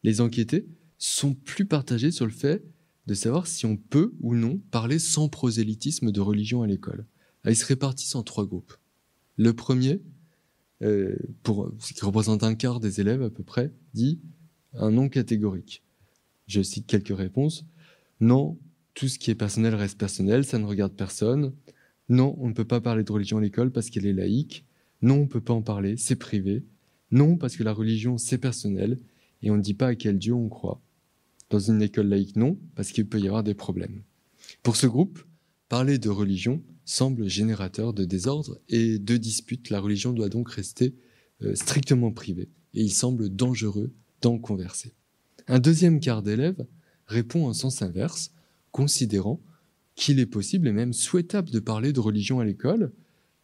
les 0.04 0.20
enquêtés 0.20 0.68
sont 0.98 1.34
plus 1.34 1.66
partagés 1.66 2.12
sur 2.12 2.26
le 2.26 2.34
fait 2.34 2.66
de 3.08 3.14
savoir 3.14 3.48
si 3.48 3.66
on 3.66 3.78
peut 3.78 4.14
ou 4.20 4.36
non 4.36 4.60
parler 4.72 5.00
sans 5.00 5.30
prosélytisme 5.30 6.12
de 6.12 6.20
religion 6.20 6.64
à 6.64 6.68
l'école. 6.68 7.06
Ils 7.46 7.56
se 7.56 7.66
répartissent 7.66 8.16
en 8.16 8.24
trois 8.24 8.46
groupes. 8.46 8.74
Le 9.38 9.54
premier, 9.54 10.02
euh, 10.82 11.16
ce 11.80 11.94
qui 11.94 12.04
représente 12.04 12.44
un 12.44 12.56
quart 12.56 12.82
des 12.82 13.00
élèves 13.00 13.24
à 13.24 13.30
peu 13.30 13.44
près, 13.44 13.72
dit 13.94 14.20
un 14.74 14.92
non 14.92 15.08
catégorique. 15.08 15.82
Je 16.48 16.62
cite 16.62 16.88
quelques 16.88 17.18
réponses. 17.18 17.64
Non, 18.20 18.58
tout 18.96 19.08
ce 19.08 19.18
qui 19.18 19.32
est 19.32 19.36
personnel 19.36 19.76
reste 19.76 19.98
personnel, 19.98 20.44
ça 20.44 20.60
ne 20.60 20.66
regarde 20.66 20.94
personne. 20.94 21.54
Non, 22.10 22.36
on 22.40 22.50
ne 22.50 22.54
peut 22.54 22.66
pas 22.66 22.82
parler 22.82 23.04
de 23.04 23.12
religion 23.12 23.38
à 23.38 23.42
l'école 23.42 23.72
parce 23.72 23.90
qu'elle 23.90 24.06
est 24.06 24.14
laïque. 24.14 24.66
Non, 25.02 25.16
on 25.16 25.22
ne 25.22 25.28
peut 25.28 25.42
pas 25.42 25.54
en 25.54 25.62
parler, 25.62 25.98
c'est 25.98 26.16
privé. 26.16 26.64
Non, 27.12 27.38
parce 27.38 27.56
que 27.56 27.64
la 27.64 27.74
religion, 27.74 28.18
c'est 28.18 28.38
personnel 28.38 29.00
et 29.42 29.52
on 29.52 29.58
ne 29.58 29.62
dit 29.62 29.74
pas 29.74 29.88
à 29.88 29.96
quel 29.96 30.18
Dieu 30.18 30.34
on 30.34 30.50
croit. 30.50 30.82
Dans 31.50 31.60
une 31.60 31.82
école 31.82 32.08
laïque, 32.08 32.36
non, 32.36 32.58
parce 32.76 32.92
qu'il 32.92 33.08
peut 33.08 33.20
y 33.20 33.28
avoir 33.28 33.44
des 33.44 33.54
problèmes. 33.54 34.02
Pour 34.64 34.76
ce 34.76 34.88
groupe, 34.88 35.24
parler 35.70 35.98
de 35.98 36.10
religion 36.10 36.64
semble 36.86 37.28
générateur 37.28 37.94
de 37.94 38.06
désordre 38.06 38.60
et 38.70 39.00
de 39.00 39.18
disputes. 39.18 39.70
La 39.70 39.80
religion 39.80 40.14
doit 40.14 40.30
donc 40.30 40.50
rester 40.50 40.96
euh, 41.44 41.56
strictement 41.56 42.12
privée 42.12 42.50
et 42.74 42.82
il 42.82 42.92
semble 42.92 43.30
dangereux 43.30 43.94
d'en 44.22 44.38
converser. 44.40 44.94
Un 45.48 45.60
deuxième 45.60 46.00
quart 46.00 46.24
d'élèves 46.24 46.66
répond 47.08 47.48
en 47.48 47.54
sens 47.54 47.82
inverse, 47.82 48.32
considérant 48.72 49.42
qu'il 49.96 50.20
est 50.20 50.26
possible 50.26 50.68
et 50.68 50.72
même 50.72 50.94
souhaitable 50.94 51.50
de 51.50 51.60
parler 51.60 51.94
de 51.94 52.00
religion 52.00 52.40
à 52.40 52.46
l'école 52.46 52.92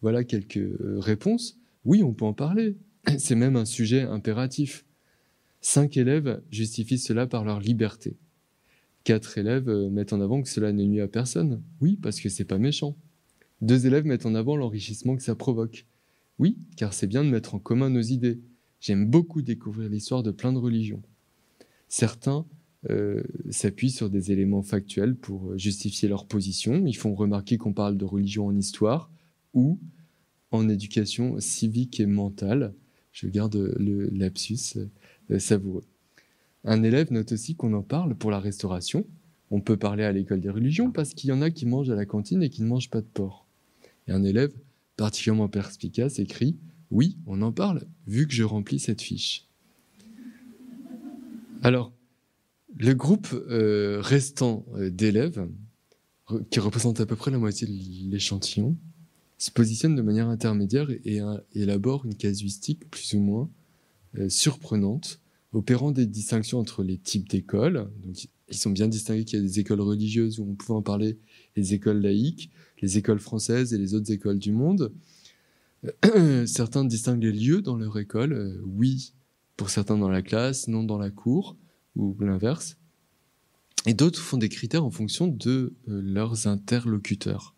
Voilà 0.02 0.24
quelques 0.24 0.58
euh, 0.58 1.00
réponses. 1.00 1.58
Oui, 1.86 2.04
on 2.04 2.14
peut 2.14 2.26
en 2.26 2.34
parler. 2.34 2.78
C'est 3.18 3.36
même 3.36 3.56
un 3.56 3.66
sujet 3.66 4.02
impératif. 4.02 4.86
Cinq 5.62 5.98
élèves 5.98 6.42
justifient 6.50 6.98
cela 6.98 7.28
par 7.28 7.44
leur 7.44 7.60
liberté. 7.60 8.18
Quatre 9.04 9.38
élèves 9.38 9.70
euh, 9.70 9.90
mettent 9.90 10.14
en 10.14 10.22
avant 10.22 10.42
que 10.42 10.50
cela 10.50 10.72
ne 10.72 10.84
nuit 10.84 11.02
à 11.02 11.08
personne. 11.08 11.62
Oui, 11.82 11.98
parce 12.02 12.20
que 12.20 12.30
c'est 12.30 12.46
pas 12.46 12.58
méchant. 12.58 12.96
Deux 13.62 13.86
élèves 13.86 14.06
mettent 14.06 14.26
en 14.26 14.36
avant 14.36 14.56
l'enrichissement 14.56 15.16
que 15.16 15.24
ça 15.24 15.36
provoque. 15.36 15.86
Oui, 16.38 16.58
car 16.78 16.94
c'est 16.94 17.08
bien 17.08 17.24
de 17.24 17.30
mettre 17.30 17.56
en 17.56 17.60
commun 17.60 17.90
nos 17.90 18.02
idées. 18.02 18.40
J'aime 18.80 19.06
beaucoup 19.06 19.42
découvrir 19.42 19.90
l'histoire 19.90 20.24
de 20.24 20.32
plein 20.32 20.54
de 20.54 20.58
religions. 20.58 21.02
Certains 21.90 22.46
euh, 22.90 23.24
s'appuient 23.50 23.92
sur 23.92 24.10
des 24.10 24.32
éléments 24.32 24.62
factuels 24.62 25.16
pour 25.16 25.58
justifier 25.58 26.08
leur 26.08 26.26
position. 26.26 26.86
Ils 26.86 26.96
font 26.96 27.14
remarquer 27.14 27.58
qu'on 27.58 27.74
parle 27.74 27.98
de 27.98 28.06
religion 28.06 28.48
en 28.48 28.56
histoire 28.56 29.12
ou 29.54 29.80
en 30.52 30.70
éducation 30.70 31.40
civique 31.40 32.00
et 32.00 32.06
mentale. 32.06 32.74
Je 33.12 33.28
garde 33.28 33.74
le 33.78 34.08
lapsus 34.10 34.78
euh, 35.30 35.40
savoureux. 35.40 35.84
Un 36.64 36.84
élève 36.84 37.12
note 37.12 37.34
aussi 37.34 37.56
qu'on 37.56 37.74
en 37.74 37.84
parle 37.84 38.16
pour 38.16 38.32
la 38.32 38.40
restauration. 38.40 39.06
On 39.52 39.62
peut 39.62 39.78
parler 39.78 40.04
à 40.04 40.12
l'école 40.12 40.40
des 40.40 40.50
religions 40.50 40.92
parce 40.92 41.14
qu'il 41.14 41.30
y 41.30 41.34
en 41.34 41.42
a 41.42 41.50
qui 41.50 41.66
mangent 41.66 41.90
à 41.90 41.96
la 41.96 42.06
cantine 42.06 42.44
et 42.44 42.50
qui 42.50 42.62
ne 42.62 42.68
mangent 42.68 42.90
pas 42.90 43.02
de 43.02 43.08
porc. 43.08 43.46
Et 44.08 44.12
un 44.12 44.24
élève 44.24 44.54
particulièrement 44.96 45.50
perspicace 45.50 46.20
écrit 46.20 46.56
Oui, 46.92 47.18
on 47.26 47.42
en 47.42 47.52
parle, 47.52 47.84
vu 48.08 48.28
que 48.28 48.34
je 48.34 48.44
remplis 48.44 48.80
cette 48.80 49.02
fiche. 49.02 49.48
Alors, 51.62 51.92
le 52.78 52.94
groupe 52.94 53.28
euh, 53.34 54.00
restant 54.02 54.66
euh, 54.76 54.90
d'élèves, 54.90 55.48
qui 56.52 56.60
représente 56.60 57.00
à 57.00 57.08
peu 57.08 57.16
près 57.16 57.32
la 57.32 57.40
moitié 57.40 57.66
de 57.66 58.12
l'échantillon, 58.12 58.78
se 59.40 59.50
positionne 59.50 59.96
de 59.96 60.02
manière 60.04 60.28
intermédiaire 60.28 60.92
et, 60.92 61.22
élabore 61.56 62.06
une 62.06 62.14
casuistique 62.14 62.88
plus 62.92 63.16
ou 63.16 63.20
moins 63.20 63.50
surprenantes, 64.28 65.22
opérant 65.54 65.92
des 65.92 66.06
distinctions 66.06 66.60
entre 66.60 66.84
les 66.84 66.98
types 66.98 67.28
d'écoles. 67.28 67.90
Ils 68.50 68.58
sont 68.58 68.70
bien 68.70 68.88
distingués 68.88 69.26
qu'il 69.26 69.40
y 69.40 69.42
a 69.42 69.46
des 69.46 69.60
écoles 69.60 69.82
religieuses 69.82 70.40
où 70.40 70.44
on 70.44 70.54
pouvait 70.54 70.78
en 70.78 70.84
parler, 70.84 71.18
les 71.56 71.74
écoles 71.74 72.00
laïques, 72.00 72.52
les 72.80 73.00
écoles 73.00 73.20
françaises 73.20 73.74
et 73.74 73.80
les 73.80 73.96
autres 73.96 74.12
écoles 74.12 74.38
du 74.38 74.52
monde. 74.52 74.92
certains 76.46 76.86
distinguent 76.86 77.24
les 77.24 77.32
lieux 77.32 77.64
dans 77.64 77.76
leur 77.76 77.98
école, 77.98 78.62
oui, 78.66 79.14
pour 79.58 79.72
certains 79.72 79.98
dans 79.98 80.10
la 80.10 80.22
classe, 80.22 80.68
non 80.68 80.84
dans 80.84 81.00
la 81.00 81.10
cour, 81.10 81.56
ou 82.00 82.16
l'inverse. 82.20 82.78
Et 83.86 83.94
d'autres 83.94 84.20
font 84.20 84.38
des 84.38 84.50
critères 84.50 84.84
en 84.84 84.92
fonction 84.92 85.28
de 85.28 85.74
euh, 85.88 86.02
leurs 86.02 86.48
interlocuteurs. 86.48 87.56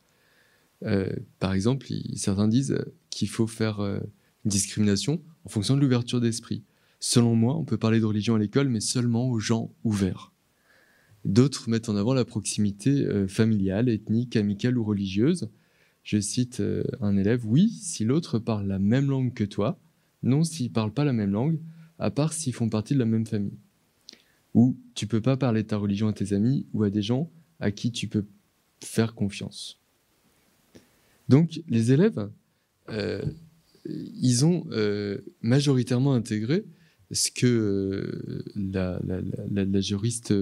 Euh, 0.84 1.10
par 1.40 1.54
exemple, 1.54 1.88
certains 2.16 2.48
disent 2.48 2.78
qu'il 3.10 3.30
faut 3.30 3.48
faire 3.48 3.80
euh, 3.80 4.00
une 4.46 4.52
discrimination 4.52 5.22
en 5.46 5.50
fonction 5.50 5.76
de 5.76 5.82
l'ouverture 5.82 6.20
d'esprit. 6.20 6.64
Selon 7.00 7.36
moi, 7.36 7.56
on 7.56 7.64
peut 7.64 7.78
parler 7.78 8.00
de 8.00 8.06
religion 8.06 8.36
à 8.36 8.40
l'école, 8.40 8.70
mais 8.70 8.82
seulement 8.82 9.30
aux 9.30 9.40
gens 9.40 9.72
ouverts. 9.84 10.32
D'autres 11.26 11.70
mettent 11.70 11.90
en 11.90 11.96
avant 11.96 12.14
la 12.14 12.26
proximité 12.26 13.28
familiale, 13.28 13.90
ethnique, 13.90 14.36
amicale 14.36 14.78
ou 14.78 14.84
religieuse. 14.84 15.50
Je 16.04 16.20
cite 16.20 16.62
un 17.00 17.18
élève, 17.18 17.46
oui, 17.46 17.70
si 17.70 18.06
l'autre 18.06 18.40
parle 18.40 18.68
la 18.68 18.80
même 18.80 19.10
langue 19.10 19.34
que 19.34 19.44
toi, 19.44 19.80
non 20.24 20.44
s'ils 20.44 20.68
ne 20.68 20.74
parlent 20.74 20.94
pas 20.94 21.06
la 21.06 21.14
même 21.14 21.32
langue, 21.32 21.60
à 22.00 22.12
part 22.12 22.34
s'ils 22.34 22.54
font 22.54 22.70
partie 22.70 22.94
de 22.94 23.00
la 23.00 23.06
même 23.06 23.26
famille 23.26 23.58
où 24.54 24.78
tu 24.96 25.08
peux 25.08 25.22
pas 25.22 25.38
parler 25.38 25.64
de 25.64 25.68
ta 25.68 25.78
religion 25.78 26.08
à 26.08 26.14
tes 26.14 26.34
amis 26.34 26.66
ou 26.74 26.84
à 26.84 26.90
des 26.90 27.02
gens 27.02 27.32
à 27.60 27.72
qui 27.72 27.92
tu 27.92 28.08
peux 28.08 28.26
faire 28.84 29.14
confiance. 29.16 29.80
Donc 31.30 31.62
les 31.70 31.92
élèves, 31.92 32.30
euh, 32.90 33.22
ils 33.86 34.46
ont 34.46 34.66
euh, 34.72 35.20
majoritairement 35.42 36.14
intégré 36.14 36.66
ce 37.12 37.32
que 37.32 37.48
euh, 37.48 38.44
la, 38.56 39.82
juriste 39.82 40.34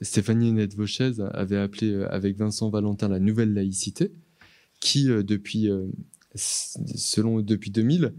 Stéphanie 0.00 0.52
Nette-Vauchez 0.52 1.12
avait 1.32 1.58
appelé 1.58 1.94
avec 2.10 2.36
Vincent 2.36 2.70
Valentin 2.70 3.08
la 3.08 3.18
nouvelle 3.18 3.52
laïcité, 3.52 4.12
qui 4.80 5.06
depuis, 5.06 5.68
selon 6.34 7.40
depuis 7.40 7.70
2000, 7.70 8.12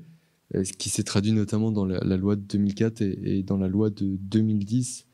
ce 0.53 0.73
qui 0.73 0.89
s'est 0.89 1.03
traduit 1.03 1.31
notamment 1.31 1.71
dans 1.71 1.85
la, 1.85 2.17
loi 2.17 2.35
de 2.35 2.41
2004 2.41 3.01
et, 3.01 3.43
dans 3.43 3.57
la 3.57 3.67
loi 3.67 3.89
de 3.89 4.17
2010, 4.19 5.07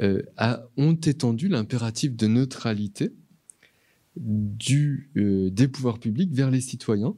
euh, 0.00 0.22
a, 0.36 0.66
ont 0.76 0.94
étendu 0.94 1.48
l'impératif 1.48 2.16
de 2.16 2.26
neutralité 2.26 3.12
euh, 4.16 5.50
des 5.50 5.68
pouvoirs 5.68 6.00
publics 6.00 6.32
vers 6.32 6.50
les 6.50 6.60
citoyens 6.60 7.14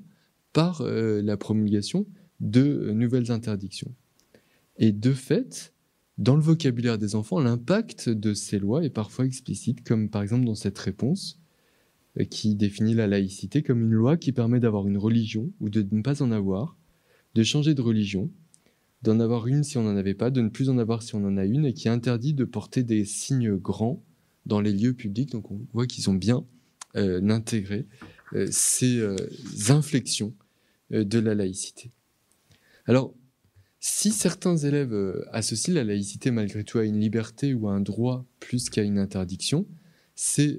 par 0.53 0.83
euh, 0.83 1.23
la 1.23 1.37
promulgation 1.37 2.07
de 2.41 2.91
nouvelles 2.93 3.31
interdictions. 3.31 3.95
Et 4.77 4.93
de 4.93 5.13
fait, 5.13 5.73
dans 6.19 6.35
le 6.35 6.43
vocabulaire 6.43 6.99
des 6.99 7.15
enfants, 7.15 7.41
l'impact 7.41 8.11
de 8.11 8.35
ces 8.35 8.59
lois 8.59 8.85
est 8.85 8.91
parfois 8.91 9.25
explicite, 9.25 9.83
comme 9.83 10.11
par 10.11 10.23
exemple 10.23 10.45
dans 10.45 10.55
cette 10.55 10.79
réponse 10.79 11.41
qui 12.31 12.55
définit 12.55 12.95
la 12.95 13.07
laïcité 13.07 13.63
comme 13.63 13.83
une 13.83 13.93
loi 13.93 14.17
qui 14.17 14.33
permet 14.33 14.59
d'avoir 14.59 14.87
une 14.87 14.97
religion 14.97 15.51
ou 15.61 15.69
de 15.69 15.87
ne 15.91 16.01
pas 16.01 16.23
en 16.23 16.31
avoir, 16.31 16.77
de 17.37 17.43
changer 17.43 17.75
de 17.75 17.83
religion, 17.83 18.31
d'en 19.03 19.21
avoir 19.21 19.47
une 19.47 19.63
si 19.63 19.77
on 19.77 19.83
n'en 19.83 19.97
avait 19.97 20.15
pas, 20.15 20.31
de 20.31 20.41
ne 20.41 20.49
plus 20.49 20.71
en 20.71 20.79
avoir 20.79 21.03
si 21.03 21.15
on 21.15 21.23
en 21.23 21.37
a 21.37 21.45
une, 21.45 21.67
et 21.67 21.75
qui 21.75 21.91
interdit 21.91 22.33
de 22.33 22.45
porter 22.45 22.83
des 22.83 23.05
signes 23.05 23.57
grands 23.57 24.03
dans 24.47 24.61
les 24.63 24.73
lieux 24.73 24.95
publics. 24.95 25.33
Donc 25.33 25.51
on 25.51 25.61
voit 25.75 25.87
qu'ils 25.87 26.09
ont 26.09 26.15
bien 26.15 26.47
euh, 26.97 27.21
intégré 27.29 27.87
euh, 28.33 28.49
ces 28.51 28.99
euh, 28.99 29.17
inflexions 29.69 30.35
de 30.91 31.19
la 31.19 31.35
laïcité. 31.35 31.91
Alors, 32.87 33.13
si 33.81 34.13
certains 34.13 34.57
élèves 34.57 34.95
associent 35.33 35.75
la 35.75 35.85
laïcité 35.85 36.31
malgré 36.31 36.65
tout 36.65 36.79
à 36.79 36.85
une 36.85 36.99
liberté 36.99 37.53
ou 37.53 37.69
à 37.69 37.73
un 37.73 37.81
droit 37.81 38.25
plus 38.41 38.71
qu'à 38.71 38.83
une 38.83 38.99
interdiction, 38.99 39.67
c'est, 40.15 40.59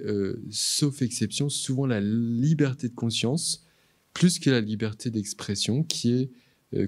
sauf 0.50 1.02
exception, 1.02 1.48
souvent 1.48 1.86
la 1.86 2.02
liberté 2.02 2.90
de 2.90 2.94
conscience 2.94 3.66
plus 4.14 4.38
que 4.38 4.50
la 4.50 4.60
liberté 4.60 5.10
d'expression 5.10 5.84
qui 5.84 6.14
est 6.14 6.30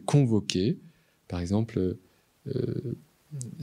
convoqué. 0.05 0.77
Par 1.27 1.39
exemple, 1.39 1.97
euh, 2.55 2.97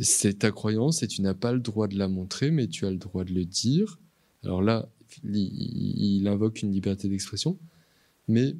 c'est 0.00 0.40
ta 0.40 0.50
croyance 0.50 1.02
et 1.02 1.08
tu 1.08 1.22
n'as 1.22 1.34
pas 1.34 1.52
le 1.52 1.60
droit 1.60 1.88
de 1.88 1.98
la 1.98 2.08
montrer, 2.08 2.50
mais 2.50 2.68
tu 2.68 2.86
as 2.86 2.90
le 2.90 2.96
droit 2.96 3.24
de 3.24 3.32
le 3.32 3.44
dire. 3.44 3.98
Alors 4.44 4.62
là, 4.62 4.88
il, 5.24 6.26
invoque 6.28 6.62
une 6.62 6.72
liberté 6.72 7.08
d'expression. 7.08 7.58
Mais 8.28 8.54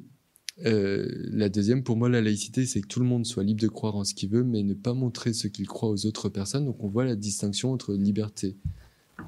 euh, 0.65 1.07
la 1.31 1.49
deuxième, 1.49 1.83
pour 1.83 1.97
moi, 1.97 2.09
la 2.09 2.21
laïcité, 2.21 2.65
c'est 2.65 2.81
que 2.81 2.87
tout 2.87 2.99
le 2.99 3.05
monde 3.05 3.25
soit 3.25 3.43
libre 3.43 3.61
de 3.61 3.67
croire 3.67 3.95
en 3.95 4.03
ce 4.03 4.13
qu'il 4.13 4.29
veut, 4.29 4.43
mais 4.43 4.63
ne 4.63 4.73
pas 4.73 4.93
montrer 4.93 5.33
ce 5.33 5.47
qu'il 5.47 5.67
croit 5.67 5.89
aux 5.89 6.05
autres 6.05 6.29
personnes. 6.29 6.65
Donc 6.65 6.83
on 6.83 6.87
voit 6.87 7.05
la 7.05 7.15
distinction 7.15 7.71
entre 7.71 7.93
liberté 7.93 8.55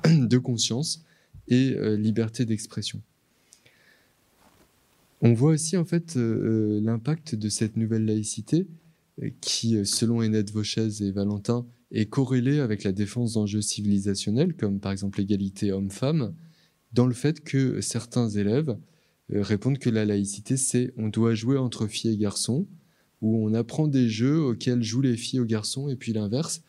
de 0.06 0.38
conscience 0.38 1.04
et 1.48 1.76
liberté 1.98 2.46
d'expression. 2.46 3.02
On 5.22 5.34
voit 5.34 5.52
aussi 5.52 5.76
en 5.76 5.86
fait 5.86 6.16
euh, 6.16 6.78
euh, 6.78 6.82
l'impact 6.82 7.36
de 7.36 7.50
cette 7.50 7.76
nouvelle 7.76 8.06
laïcité 8.06 8.68
euh, 9.22 9.30
qui, 9.42 9.86
selon 9.86 10.22
Ened 10.22 10.50
Vauchez 10.52 11.04
et 11.04 11.12
Valentin, 11.12 11.66
est 11.92 12.06
corrélée 12.06 12.60
avec 12.60 12.84
la 12.84 12.92
défense 12.92 13.34
d'enjeux 13.34 13.62
civilisationnels, 13.62 14.56
comme 14.56 14.80
par 14.80 14.92
exemple 14.92 15.20
l'égalité 15.20 15.72
homme-femme, 15.72 16.34
dans 16.94 17.08
le 17.08 17.14
fait 17.14 17.44
que 17.44 17.82
certains 17.82 18.30
élèves 18.30 18.78
répondent 19.32 19.80
que 19.80 19.90
la 19.90 20.06
laïcité, 20.06 20.56
c'est 20.56 20.94
on 20.98 21.10
doit 21.10 21.34
jouer 21.34 21.58
entre 21.58 21.88
filles 21.88 22.14
et 22.14 22.18
garçons, 22.18 22.68
où 23.22 23.46
on 23.46 23.54
apprend 23.54 23.88
des 23.88 24.08
jeux 24.08 24.40
auxquels 24.40 24.84
jouent 24.84 25.02
les 25.02 25.18
filles 25.18 25.40
aux 25.40 25.46
garçons, 25.46 25.90
et 25.90 25.96
puis 25.96 26.14
l'inverse, 26.14 26.62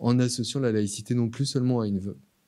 en 0.00 0.18
associant 0.18 0.60
la 0.60 0.72
laïcité 0.72 1.14
non 1.14 1.28
plus 1.28 1.46
seulement 1.46 1.80
à 1.80 1.86
un 1.86 1.92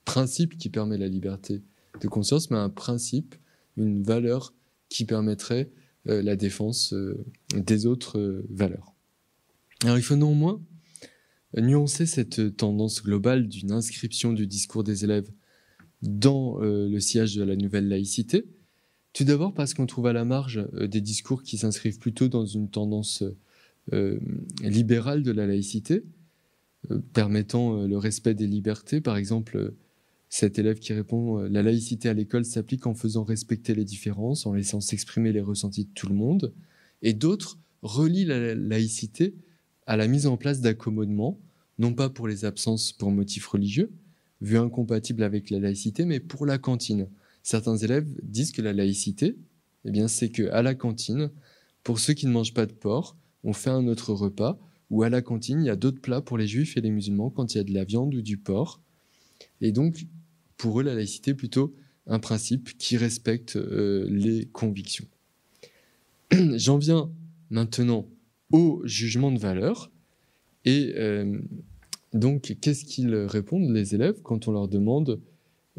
principe 0.04 0.58
qui 0.58 0.68
permet 0.68 0.98
la 0.98 1.08
liberté 1.08 1.62
de 2.00 2.08
conscience, 2.08 2.50
mais 2.50 2.56
à 2.56 2.62
un 2.62 2.70
principe, 2.70 3.36
une 3.76 4.02
valeur 4.02 4.52
qui 4.88 5.04
permettrait 5.04 5.70
euh, 6.08 6.22
la 6.22 6.36
défense 6.36 6.92
euh, 6.92 7.24
des 7.54 7.86
autres 7.86 8.18
euh, 8.18 8.46
valeurs. 8.48 8.94
Alors 9.82 9.98
il 9.98 10.02
faut 10.02 10.16
néanmoins 10.16 10.62
nuancer 11.56 12.06
cette 12.06 12.56
tendance 12.56 13.02
globale 13.02 13.48
d'une 13.48 13.72
inscription 13.72 14.32
du 14.32 14.46
discours 14.46 14.84
des 14.84 15.04
élèves 15.04 15.30
dans 16.02 16.58
le 16.58 17.00
sillage 17.00 17.34
de 17.34 17.42
la 17.42 17.56
nouvelle 17.56 17.88
laïcité. 17.88 18.44
Tout 19.14 19.24
d'abord 19.24 19.54
parce 19.54 19.72
qu'on 19.72 19.86
trouve 19.86 20.06
à 20.06 20.12
la 20.12 20.26
marge 20.26 20.66
des 20.74 21.00
discours 21.00 21.42
qui 21.42 21.56
s'inscrivent 21.56 21.98
plutôt 21.98 22.28
dans 22.28 22.44
une 22.44 22.68
tendance 22.68 23.24
libérale 24.60 25.22
de 25.22 25.30
la 25.30 25.46
laïcité, 25.46 26.04
permettant 27.14 27.86
le 27.86 27.96
respect 27.96 28.34
des 28.34 28.46
libertés. 28.46 29.00
Par 29.00 29.16
exemple, 29.16 29.72
cet 30.38 30.58
élève 30.58 30.78
qui 30.78 30.92
répond 30.92 31.38
euh, 31.38 31.48
La 31.48 31.62
laïcité 31.62 32.10
à 32.10 32.12
l'école 32.12 32.44
s'applique 32.44 32.86
en 32.86 32.94
faisant 32.94 33.24
respecter 33.24 33.74
les 33.74 33.86
différences, 33.86 34.44
en 34.44 34.52
laissant 34.52 34.82
s'exprimer 34.82 35.32
les 35.32 35.40
ressentis 35.40 35.86
de 35.86 35.90
tout 35.94 36.08
le 36.08 36.14
monde. 36.14 36.52
Et 37.00 37.14
d'autres 37.14 37.58
relient 37.80 38.26
la 38.26 38.54
laïcité 38.54 39.34
à 39.86 39.96
la 39.96 40.06
mise 40.08 40.26
en 40.26 40.36
place 40.36 40.60
d'accommodements, 40.60 41.40
non 41.78 41.94
pas 41.94 42.10
pour 42.10 42.28
les 42.28 42.44
absences 42.44 42.92
pour 42.92 43.10
motifs 43.10 43.46
religieux, 43.46 43.90
vu 44.42 44.58
incompatibles 44.58 45.22
avec 45.22 45.48
la 45.48 45.58
laïcité, 45.58 46.04
mais 46.04 46.20
pour 46.20 46.44
la 46.44 46.58
cantine. 46.58 47.08
Certains 47.42 47.78
élèves 47.78 48.06
disent 48.22 48.52
que 48.52 48.60
la 48.60 48.74
laïcité, 48.74 49.38
eh 49.86 49.90
bien, 49.90 50.06
c'est 50.06 50.28
que 50.28 50.50
à 50.50 50.60
la 50.60 50.74
cantine, 50.74 51.30
pour 51.82 51.98
ceux 51.98 52.12
qui 52.12 52.26
ne 52.26 52.32
mangent 52.32 52.52
pas 52.52 52.66
de 52.66 52.72
porc, 52.72 53.16
on 53.42 53.54
fait 53.54 53.70
un 53.70 53.86
autre 53.86 54.12
repas, 54.12 54.58
ou 54.90 55.02
à 55.02 55.08
la 55.08 55.22
cantine, 55.22 55.60
il 55.62 55.66
y 55.66 55.70
a 55.70 55.76
d'autres 55.76 56.02
plats 56.02 56.20
pour 56.20 56.36
les 56.36 56.46
juifs 56.46 56.76
et 56.76 56.82
les 56.82 56.90
musulmans 56.90 57.30
quand 57.30 57.54
il 57.54 57.56
y 57.56 57.60
a 57.62 57.64
de 57.64 57.72
la 57.72 57.84
viande 57.84 58.14
ou 58.14 58.20
du 58.20 58.36
porc. 58.36 58.82
Et 59.62 59.72
donc, 59.72 60.06
pour 60.56 60.80
eux, 60.80 60.82
la 60.82 60.94
laïcité 60.94 61.32
est 61.32 61.34
plutôt 61.34 61.74
un 62.06 62.18
principe 62.18 62.76
qui 62.78 62.96
respecte 62.96 63.56
euh, 63.56 64.06
les 64.08 64.46
convictions. 64.46 65.06
J'en 66.32 66.78
viens 66.78 67.10
maintenant 67.50 68.08
au 68.52 68.82
jugement 68.84 69.32
de 69.32 69.38
valeur. 69.38 69.90
Et 70.64 70.94
euh, 70.96 71.38
donc, 72.12 72.56
qu'est-ce 72.60 72.84
qu'ils 72.84 73.14
répondent, 73.14 73.70
les 73.70 73.94
élèves, 73.94 74.20
quand 74.22 74.48
on 74.48 74.52
leur 74.52 74.68
demande 74.68 75.20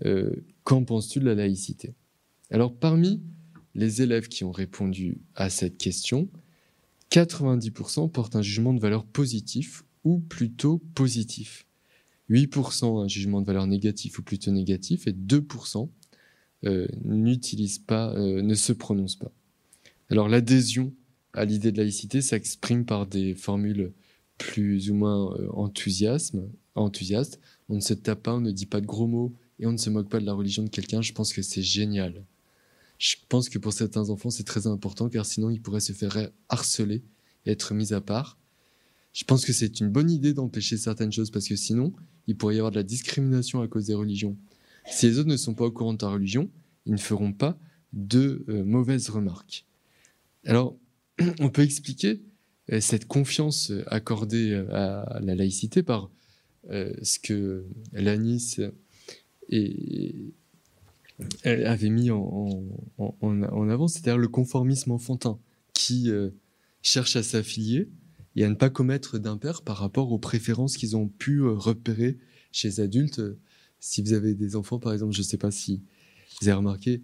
euh, 0.06 0.32
Qu'en 0.64 0.84
penses-tu 0.84 1.20
de 1.20 1.26
la 1.26 1.36
laïcité? 1.36 1.94
Alors, 2.52 2.76
parmi 2.76 3.22
les 3.74 4.02
élèves 4.02 4.28
qui 4.28 4.44
ont 4.44 4.52
répondu 4.52 5.20
à 5.36 5.50
cette 5.50 5.78
question, 5.78 6.28
90% 7.12 8.12
portent 8.12 8.36
un 8.36 8.42
jugement 8.42 8.74
de 8.74 8.80
valeur 8.80 9.06
positif 9.06 9.86
ou 10.04 10.20
plutôt 10.20 10.82
positif. 10.94 11.66
8% 12.30 13.04
un 13.04 13.08
jugement 13.08 13.42
de 13.42 13.46
valeur 13.46 13.68
négatif 13.68 14.20
ou 14.20 14.24
plutôt 14.24 14.52
négatif, 14.52 15.08
et 15.08 15.14
2% 15.14 15.90
euh, 16.66 16.88
pas, 17.86 18.14
euh, 18.16 18.42
ne 18.42 18.56
se 18.56 18.74
prononcent 18.74 19.16
pas. 19.16 19.32
Alors 20.10 20.28
l'adhésion 20.28 20.94
à 21.34 21.46
l'idée 21.46 21.72
de 21.72 21.78
laïcité 21.78 22.22
s'exprime 22.22 22.86
par 22.86 23.06
des 23.06 23.36
formules 23.36 23.94
plus 24.38 24.90
ou 24.90 24.96
moins 24.96 25.34
euh, 25.36 25.50
enthousiastes. 25.54 26.36
On 26.76 27.76
ne 27.76 27.80
se 27.80 27.94
tape 27.94 28.24
pas, 28.24 28.36
on 28.36 28.42
ne 28.42 28.52
dit 28.52 28.66
pas 28.66 28.82
de 28.82 28.86
gros 28.86 29.08
mots 29.08 29.34
et 29.60 29.66
on 29.66 29.72
ne 29.72 29.78
se 29.78 29.90
moque 29.90 30.10
pas 30.10 30.20
de 30.20 30.26
la 30.26 30.34
religion 30.34 30.64
de 30.64 30.70
quelqu'un. 30.70 31.02
Je 31.02 31.14
pense 31.14 31.34
que 31.34 31.42
c'est 31.42 31.62
génial. 31.62 32.24
Je 32.98 33.16
pense 33.30 33.50
que 33.50 33.60
pour 33.60 33.74
certains 33.74 34.10
enfants, 34.10 34.30
c'est 34.30 34.44
très 34.44 34.68
important 34.68 35.10
car 35.10 35.26
sinon 35.26 35.50
ils 35.50 35.62
pourraient 35.62 35.80
se 35.80 35.94
faire 35.94 36.30
harceler 36.50 37.04
et 37.46 37.52
être 37.52 37.74
mis 37.74 37.94
à 37.94 38.02
part. 38.02 38.38
Je 39.14 39.24
pense 39.24 39.46
que 39.46 39.54
c'est 39.54 39.80
une 39.80 39.90
bonne 39.90 40.12
idée 40.12 40.34
d'empêcher 40.34 40.78
certaines 40.78 41.12
choses 41.12 41.32
parce 41.32 41.48
que 41.48 41.56
sinon, 41.56 41.94
il 42.28 42.38
pourrait 42.38 42.56
y 42.56 42.58
avoir 42.58 42.72
de 42.72 42.78
la 42.78 42.84
discrimination 42.84 43.62
à 43.62 43.68
cause 43.68 43.86
des 43.86 43.94
religions. 43.94 44.38
Si 44.86 45.08
les 45.08 45.20
autres 45.20 45.30
ne 45.30 45.38
sont 45.38 45.54
pas 45.54 45.66
au 45.66 45.72
courant 45.72 45.94
de 45.94 45.98
ta 45.98 46.10
religion, 46.10 46.50
ils 46.86 46.94
ne 46.94 46.98
feront 46.98 47.34
pas 47.34 47.58
de 47.94 48.46
euh, 48.50 48.64
mauvaises 48.64 49.10
remarques. 49.10 49.66
Alors, 50.46 50.78
on 51.40 51.50
peut 51.50 51.64
expliquer 51.64 52.22
euh, 52.72 52.80
cette 52.80 53.06
confiance 53.06 53.72
accordée 53.88 54.54
à 54.72 55.20
la 55.22 55.36
laïcité 55.36 55.84
par 55.84 56.10
ce 56.70 57.18
que 57.20 57.66
Lanis 57.94 58.58
avait 61.46 61.90
mis 61.90 62.12
en 62.12 63.70
avant, 63.70 63.88
c'est-à-dire 63.88 64.18
le 64.18 64.28
conformisme 64.28 64.92
enfantin 64.92 65.40
qui 65.74 66.12
cherche 66.82 67.16
à 67.16 67.24
s'affilier 67.24 67.88
et 68.38 68.44
à 68.44 68.50
ne 68.50 68.54
pas 68.54 68.70
commettre 68.70 69.18
d'impair 69.18 69.64
par 69.64 69.78
rapport 69.78 70.12
aux 70.12 70.20
préférences 70.20 70.78
qu'ils 70.78 70.96
ont 70.96 71.08
pu 71.08 71.40
euh, 71.40 71.52
repérer 71.52 72.20
chez 72.52 72.70
les 72.70 72.80
adultes. 72.80 73.22
Si 73.80 74.02
vous 74.02 74.14
avez 74.14 74.36
des 74.36 74.56
enfants, 74.56 74.80
par 74.80 74.94
exemple, 74.94 75.14
je 75.14 75.22
ne 75.22 75.26
sais 75.26 75.38
pas 75.38 75.52
si 75.52 75.82
vous 76.40 76.48
avez 76.48 76.58
remarqué, 76.58 77.02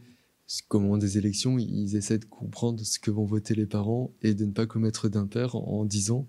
qu'au 0.68 0.80
moment 0.80 0.98
des 0.98 1.18
élections, 1.18 1.58
ils 1.58 1.96
essaient 1.96 2.20
de 2.20 2.26
comprendre 2.26 2.84
ce 2.86 3.00
que 3.00 3.10
vont 3.10 3.26
voter 3.26 3.56
les 3.56 3.66
parents 3.66 4.14
et 4.22 4.36
de 4.36 4.46
ne 4.46 4.52
pas 4.52 4.68
commettre 4.68 5.10
d'impair 5.10 5.56
en, 5.56 5.86
disant 5.86 6.28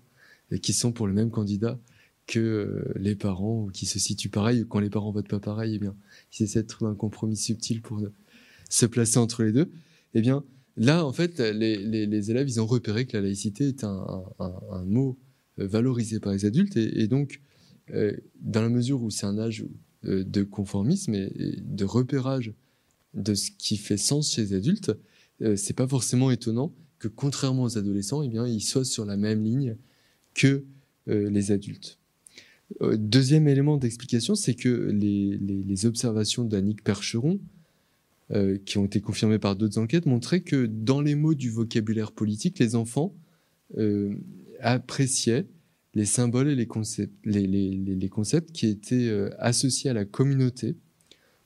qu'ils 0.63 0.73
sont 0.73 0.91
pour 0.91 1.05
le 1.05 1.13
même 1.13 1.29
candidat 1.29 1.79
que 2.25 2.39
euh, 2.39 2.91
les 2.95 3.15
parents 3.15 3.65
ou 3.65 3.69
qui 3.69 3.85
se 3.85 3.99
situent 3.99 4.29
pareil. 4.29 4.65
Quand 4.67 4.79
les 4.79 4.89
parents 4.89 5.11
votent 5.11 5.27
pas 5.27 5.39
pareil, 5.39 5.75
eh 5.75 5.79
bien, 5.79 5.95
ils 6.33 6.43
essaient 6.43 6.63
de 6.63 6.67
trouver 6.67 6.89
un 6.89 6.95
compromis 6.95 7.37
subtil 7.37 7.81
pour 7.81 8.01
se 8.69 8.85
placer 8.87 9.19
entre 9.19 9.43
les 9.43 9.51
deux. 9.51 9.71
Eh 10.15 10.21
bien, 10.21 10.43
Là, 10.77 11.05
en 11.05 11.13
fait, 11.13 11.39
les, 11.39 12.31
élèves, 12.31 12.49
ils 12.49 12.59
ont 12.59 12.65
repéré 12.65 13.05
que 13.05 13.15
la 13.15 13.23
laïcité 13.23 13.67
est 13.69 13.83
un, 13.83 14.25
mot 14.85 15.17
euh, 15.59 15.67
valorisé 15.67 16.19
par 16.19 16.33
les 16.33 16.45
adultes. 16.45 16.75
Et, 16.75 17.07
donc, 17.07 17.41
euh, 17.91 18.11
dans 18.41 18.61
la 18.61 18.69
mesure 18.69 19.01
où 19.01 19.09
c'est 19.09 19.25
un 19.25 19.37
âge 19.37 19.65
euh, 20.05 20.23
de 20.23 20.43
conformisme 20.43 21.13
et, 21.13 21.59
de 21.61 21.85
repérage 21.85 22.53
de 23.13 23.33
ce 23.33 23.51
qui 23.51 23.77
fait 23.77 23.97
sens 23.97 24.33
chez 24.33 24.41
les 24.41 24.53
adultes, 24.53 24.91
c'est 25.57 25.73
pas 25.73 25.87
forcément 25.87 26.31
étonnant 26.31 26.73
que, 26.99 27.07
contrairement 27.09 27.63
aux 27.63 27.77
adolescents, 27.77 28.21
eh 28.21 28.29
bien, 28.29 28.47
ils 28.47 28.61
soient 28.61 28.85
sur 28.85 29.05
la 29.05 29.17
même 29.17 29.43
ligne 29.43 29.75
que 30.33 30.65
les 31.07 31.51
adultes. 31.51 31.99
Deuxième 32.81 33.47
élément 33.47 33.77
d'explication, 33.77 34.35
c'est 34.35 34.53
que 34.53 34.69
les, 34.69 35.37
les 35.37 35.85
observations 35.85 36.43
d'Annick 36.43 36.83
Percheron 36.83 37.39
euh, 38.31 38.57
qui 38.57 38.79
ont 38.79 38.85
été 38.85 39.01
confirmés 39.01 39.37
par 39.37 39.55
d'autres 39.55 39.77
enquêtes, 39.77 40.07
montraient 40.07 40.41
que 40.41 40.65
dans 40.65 40.99
les 40.99 41.13
mots 41.13 41.35
du 41.35 41.51
vocabulaire 41.51 42.11
politique, 42.11 42.57
les 42.57 42.75
enfants 42.75 43.15
euh, 43.77 44.15
appréciaient 44.61 45.47
les 45.93 46.05
symboles 46.05 46.47
et 46.47 46.55
les 46.55 46.65
concepts, 46.65 47.13
les, 47.23 48.09
concepts 48.09 48.51
qui 48.51 48.65
étaient 48.65 49.09
euh, 49.09 49.29
associés 49.37 49.91
à 49.91 49.93
la 49.93 50.05
communauté, 50.05 50.75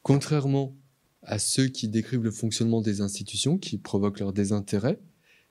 contrairement 0.04 0.74
à 1.22 1.38
ceux 1.38 1.68
qui 1.68 1.90
décrivent 1.90 2.24
le 2.24 2.32
fonctionnement 2.32 2.82
des 2.82 3.02
institutions, 3.02 3.58
qui 3.58 3.78
provoquent 3.78 4.22
leur 4.22 4.32
désintérêt, 4.32 5.02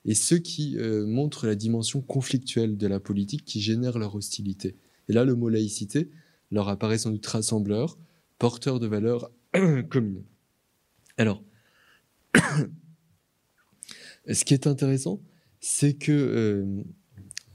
et 0.07 0.15
ceux 0.15 0.39
qui 0.39 0.79
montrent 1.07 1.47
la 1.47 1.57
dimension 1.57 2.01
conflictuelle 2.01 2.79
de 2.79 2.87
la 2.87 3.01
politique, 3.01 3.45
qui 3.45 3.61
génère 3.61 3.99
leur 3.99 4.15
hostilité. 4.15 4.77
Et 5.11 5.13
là, 5.13 5.27
le 5.27 5.35
mot 5.35 5.51
laïcité 5.51 6.09
leur 6.51 6.69
apparaît 6.69 6.97
sans 6.97 7.11
doute 7.11 7.27
rassembleur, 7.27 7.99
porteur 8.39 8.81
de 8.81 8.87
valeurs 8.87 9.31
communes. 9.91 10.25
Alors, 11.19 11.43
ce 14.33 14.45
qui 14.45 14.55
est 14.55 14.69
intéressant, 14.69 15.21
c'est 15.61 15.95
que 15.95 16.13
euh, 16.13 16.65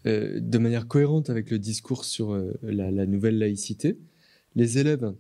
euh, 0.06 0.40
de 0.42 0.58
manière 0.58 0.88
cohérente 0.88 1.30
avec 1.30 1.50
le 1.50 1.60
discours 1.60 2.04
sur 2.04 2.34
euh, 2.34 2.52
la, 2.62 3.06
nouvelle 3.06 3.38
laïcité, 3.38 3.98
les 4.56 4.78
élèves 4.78 5.14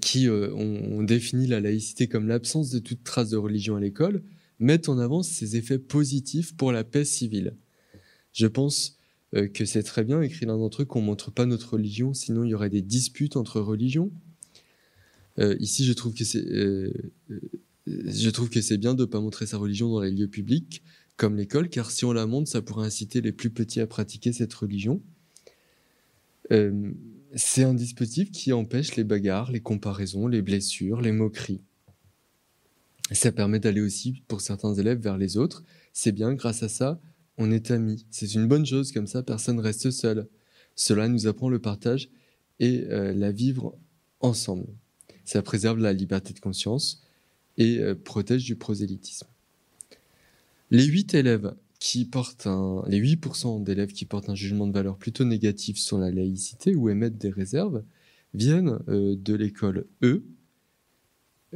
qui 0.00 0.26
ont, 0.30 1.02
défini 1.02 1.46
la 1.46 1.60
laïcité 1.60 2.08
comme 2.08 2.26
l'absence 2.26 2.70
de 2.70 2.78
toute 2.78 3.04
trace 3.04 3.28
de 3.28 3.36
religion 3.36 3.76
à 3.76 3.80
l'école 3.80 4.22
mettent 4.58 4.88
en 4.88 4.98
avant 4.98 5.22
ses 5.22 5.56
effets 5.56 5.78
positifs 5.78 6.56
pour 6.56 6.72
la 6.72 6.82
paix 6.82 7.04
civile. 7.04 7.54
Je 8.32 8.46
pense 8.46 8.96
que 9.32 9.66
c'est 9.66 9.82
très 9.82 10.02
bien, 10.02 10.22
écrit 10.22 10.46
l'un 10.46 10.56
d'entre 10.56 10.80
eux, 10.80 10.84
qu'on 10.86 11.02
ne 11.02 11.06
montre 11.06 11.30
pas 11.30 11.44
notre 11.44 11.74
religion, 11.74 12.14
sinon 12.14 12.44
il 12.44 12.50
y 12.50 12.54
aurait 12.54 12.70
des 12.70 12.80
disputes 12.80 13.36
entre 13.36 13.60
religions. 13.60 14.10
Euh, 15.38 15.56
ici, 15.60 15.84
je 15.84 15.92
trouve 15.92 16.14
que 16.14 16.24
c'est 16.24 16.44
euh, 16.46 16.90
je 17.86 18.30
trouve 18.30 18.50
que 18.50 18.60
c'est 18.60 18.78
bien 18.78 18.94
de 18.94 19.02
ne 19.02 19.06
pas 19.06 19.20
montrer 19.20 19.46
sa 19.46 19.58
religion 19.58 19.88
dans 19.90 20.00
les 20.00 20.10
lieux 20.10 20.28
publics, 20.28 20.82
comme 21.16 21.36
l'école, 21.36 21.68
car 21.68 21.90
si 21.90 22.04
on 22.04 22.12
la 22.12 22.26
montre, 22.26 22.50
ça 22.50 22.60
pourrait 22.62 22.86
inciter 22.86 23.20
les 23.20 23.32
plus 23.32 23.50
petits 23.50 23.80
à 23.80 23.86
pratiquer 23.86 24.32
cette 24.32 24.52
religion. 24.54 25.00
Euh, 26.50 26.90
c'est 27.34 27.62
un 27.62 27.74
dispositif 27.74 28.30
qui 28.32 28.52
empêche 28.52 28.96
les 28.96 29.04
bagarres, 29.04 29.52
les 29.52 29.60
comparaisons, 29.60 30.26
les 30.26 30.42
blessures, 30.42 31.00
les 31.00 31.12
moqueries. 31.12 31.62
Ça 33.12 33.30
permet 33.30 33.60
d'aller 33.60 33.80
aussi, 33.80 34.22
pour 34.26 34.40
certains 34.40 34.74
élèves, 34.74 34.98
vers 34.98 35.16
les 35.16 35.36
autres. 35.36 35.62
C'est 35.92 36.12
bien, 36.12 36.34
grâce 36.34 36.64
à 36.64 36.68
ça, 36.68 37.00
on 37.38 37.52
est 37.52 37.70
amis. 37.70 38.04
C'est 38.10 38.34
une 38.34 38.48
bonne 38.48 38.66
chose, 38.66 38.90
comme 38.90 39.06
ça, 39.06 39.22
personne 39.22 39.60
reste 39.60 39.92
seul. 39.92 40.28
Cela 40.74 41.08
nous 41.08 41.28
apprend 41.28 41.48
le 41.48 41.60
partage 41.60 42.10
et 42.58 42.80
la 42.88 43.30
vivre 43.30 43.78
ensemble. 44.20 44.66
Ça 45.26 45.42
préserve 45.42 45.78
la 45.78 45.92
liberté 45.92 46.32
de 46.32 46.38
conscience 46.38 47.02
et 47.58 47.80
euh, 47.80 47.96
protège 47.96 48.44
du 48.44 48.54
prosélytisme. 48.54 49.26
Les 50.70 50.84
8 50.84 51.14
élèves 51.14 51.54
qui 51.80 52.04
portent 52.04 52.46
un, 52.46 52.84
les 52.86 53.00
8% 53.00 53.62
d'élèves 53.62 53.92
qui 53.92 54.04
portent 54.04 54.28
un 54.28 54.36
jugement 54.36 54.68
de 54.68 54.72
valeur 54.72 54.96
plutôt 54.96 55.24
négatif 55.24 55.78
sur 55.78 55.98
la 55.98 56.12
laïcité 56.12 56.76
ou 56.76 56.88
émettent 56.88 57.18
des 57.18 57.30
réserves 57.30 57.82
viennent 58.34 58.78
euh, 58.88 59.16
de 59.16 59.34
l'école 59.34 59.86
E, 60.02 60.22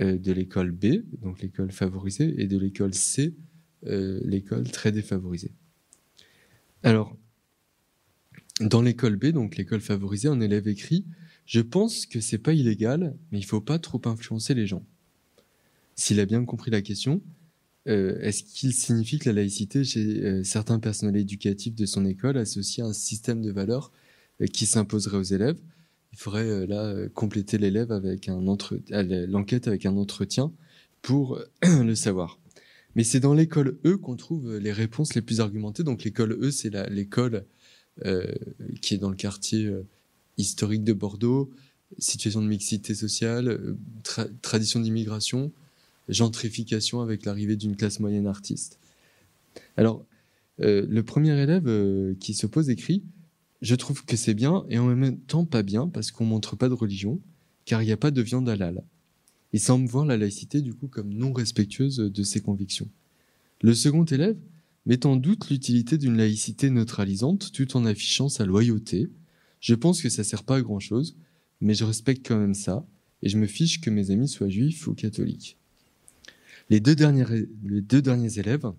euh, 0.00 0.18
de 0.18 0.32
l'école 0.32 0.72
B, 0.72 1.04
donc 1.22 1.40
l'école 1.40 1.70
favorisée, 1.70 2.34
et 2.38 2.48
de 2.48 2.58
l'école 2.58 2.92
C, 2.92 3.34
l'école 3.82 4.70
très 4.70 4.92
défavorisée. 4.92 5.52
Alors, 6.82 7.16
dans 8.60 8.82
l'école 8.82 9.16
B, 9.16 9.26
donc 9.26 9.56
l'école 9.56 9.80
favorisée, 9.80 10.28
un 10.28 10.40
élève 10.40 10.68
écrit 10.68 11.06
je 11.50 11.60
pense 11.60 12.06
que 12.06 12.20
c'est 12.20 12.38
pas 12.38 12.52
illégal, 12.52 13.16
mais 13.32 13.38
il 13.40 13.44
faut 13.44 13.60
pas 13.60 13.80
trop 13.80 14.00
influencer 14.04 14.54
les 14.54 14.68
gens. 14.68 14.84
S'il 15.96 16.20
a 16.20 16.24
bien 16.24 16.44
compris 16.44 16.70
la 16.70 16.80
question, 16.80 17.22
euh, 17.88 18.20
est-ce 18.20 18.44
qu'il 18.44 18.72
signifie 18.72 19.18
que 19.18 19.28
la 19.28 19.32
laïcité 19.32 19.82
chez 19.82 20.24
euh, 20.24 20.44
certains 20.44 20.78
personnels 20.78 21.16
éducatifs 21.16 21.74
de 21.74 21.86
son 21.86 22.06
école 22.06 22.38
associe 22.38 22.86
un 22.86 22.92
système 22.92 23.42
de 23.42 23.50
valeurs 23.50 23.90
euh, 24.40 24.46
qui 24.46 24.64
s'imposerait 24.64 25.16
aux 25.16 25.24
élèves? 25.24 25.58
Il 26.12 26.18
faudrait 26.18 26.68
là 26.68 27.08
compléter 27.14 27.58
l'élève 27.58 27.90
avec 27.90 28.28
l'enquête 28.28 29.66
avec 29.66 29.86
un 29.86 29.96
entretien 29.96 30.52
pour 31.02 31.40
le 31.64 31.96
savoir. 31.96 32.38
Mais 32.94 33.02
c'est 33.02 33.18
dans 33.18 33.34
l'école 33.34 33.76
E 33.84 33.96
qu'on 33.96 34.14
trouve 34.14 34.56
les 34.56 34.72
réponses 34.72 35.16
les 35.16 35.22
plus 35.22 35.40
argumentées. 35.40 35.82
Donc 35.82 36.04
l'école 36.04 36.38
E, 36.40 36.52
c'est 36.52 36.70
l'école 36.90 37.44
qui 38.80 38.94
est 38.94 38.98
dans 38.98 39.10
le 39.10 39.16
quartier 39.16 39.68
historique 40.40 40.84
de 40.84 40.92
Bordeaux, 40.92 41.50
situation 41.98 42.42
de 42.42 42.46
mixité 42.46 42.94
sociale, 42.94 43.48
euh, 43.48 43.76
tradition 44.42 44.80
d'immigration, 44.80 45.52
gentrification 46.08 47.00
avec 47.00 47.24
l'arrivée 47.24 47.56
d'une 47.56 47.76
classe 47.76 48.00
moyenne 48.00 48.26
artiste. 48.26 48.78
Alors, 49.76 50.04
euh, 50.60 50.86
le 50.88 51.02
premier 51.02 51.38
élève 51.40 51.66
euh, 51.66 52.14
qui 52.20 52.34
se 52.34 52.46
pose 52.46 52.70
écrit 52.70 53.02
Je 53.62 53.74
trouve 53.74 54.04
que 54.04 54.16
c'est 54.16 54.34
bien 54.34 54.64
et 54.68 54.78
en 54.78 54.86
même 54.86 55.18
temps 55.18 55.44
pas 55.44 55.62
bien 55.62 55.88
parce 55.88 56.10
qu'on 56.10 56.24
montre 56.24 56.56
pas 56.56 56.68
de 56.68 56.74
religion, 56.74 57.20
car 57.64 57.82
il 57.82 57.86
n'y 57.86 57.92
a 57.92 57.96
pas 57.96 58.10
de 58.10 58.22
viande 58.22 58.48
halal. 58.48 58.82
Il 59.52 59.60
semble 59.60 59.88
voir 59.88 60.04
la 60.04 60.16
laïcité 60.16 60.60
du 60.60 60.74
coup 60.74 60.86
comme 60.86 61.12
non 61.12 61.32
respectueuse 61.32 61.96
de 61.96 62.22
ses 62.22 62.40
convictions. 62.40 62.88
Le 63.62 63.74
second 63.74 64.04
élève 64.04 64.38
met 64.86 65.04
en 65.06 65.16
doute 65.16 65.50
l'utilité 65.50 65.98
d'une 65.98 66.16
laïcité 66.16 66.70
neutralisante 66.70 67.52
tout 67.52 67.76
en 67.76 67.84
affichant 67.84 68.28
sa 68.28 68.46
loyauté, 68.46 69.10
je 69.60 69.74
pense 69.74 70.02
que 70.02 70.08
ça 70.08 70.24
sert 70.24 70.44
pas 70.44 70.56
à 70.56 70.62
grand 70.62 70.80
chose, 70.80 71.16
mais 71.60 71.74
je 71.74 71.84
respecte 71.84 72.26
quand 72.26 72.38
même 72.38 72.54
ça, 72.54 72.86
et 73.22 73.28
je 73.28 73.36
me 73.36 73.46
fiche 73.46 73.80
que 73.80 73.90
mes 73.90 74.10
amis 74.10 74.28
soient 74.28 74.48
juifs 74.48 74.86
ou 74.86 74.94
catholiques. 74.94 75.58
Les 76.70 76.80
deux 76.80 76.94
derniers, 76.94 77.24
les 77.64 77.82
deux 77.82 78.00
derniers 78.00 78.38
élèves 78.38 78.72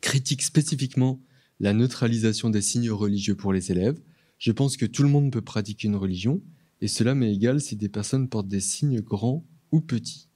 critiquent 0.00 0.42
spécifiquement 0.42 1.20
la 1.60 1.72
neutralisation 1.72 2.50
des 2.50 2.62
signes 2.62 2.90
religieux 2.90 3.36
pour 3.36 3.52
les 3.52 3.70
élèves. 3.70 4.00
Je 4.38 4.52
pense 4.52 4.76
que 4.76 4.86
tout 4.86 5.02
le 5.02 5.08
monde 5.08 5.30
peut 5.30 5.40
pratiquer 5.40 5.88
une 5.88 5.96
religion, 5.96 6.42
et 6.80 6.88
cela 6.88 7.14
m'est 7.14 7.32
égal 7.32 7.60
si 7.60 7.76
des 7.76 7.88
personnes 7.88 8.28
portent 8.28 8.48
des 8.48 8.60
signes 8.60 9.00
grands 9.00 9.46
ou 9.70 9.80
petits. 9.80 10.28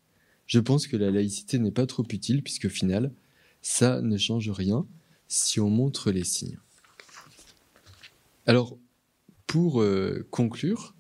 Je 0.47 0.61
pense 0.61 0.87
que 0.87 0.97
la 0.97 1.11
laïcité 1.11 1.59
n'est 1.59 1.73
pas 1.73 1.87
trop 1.87 2.05
utile, 2.11 2.43
puisque 2.43 2.69
final, 2.69 3.13
ça 3.61 4.01
ne 4.01 4.17
change 4.17 4.49
rien 4.51 4.87
si 5.27 5.61
on 5.61 5.69
montre 5.69 6.11
les 6.11 6.25
signes. 6.25 6.59
Alors, 8.47 8.79
pour 9.49 9.81
euh, 9.81 10.27
conclure, 10.31 10.95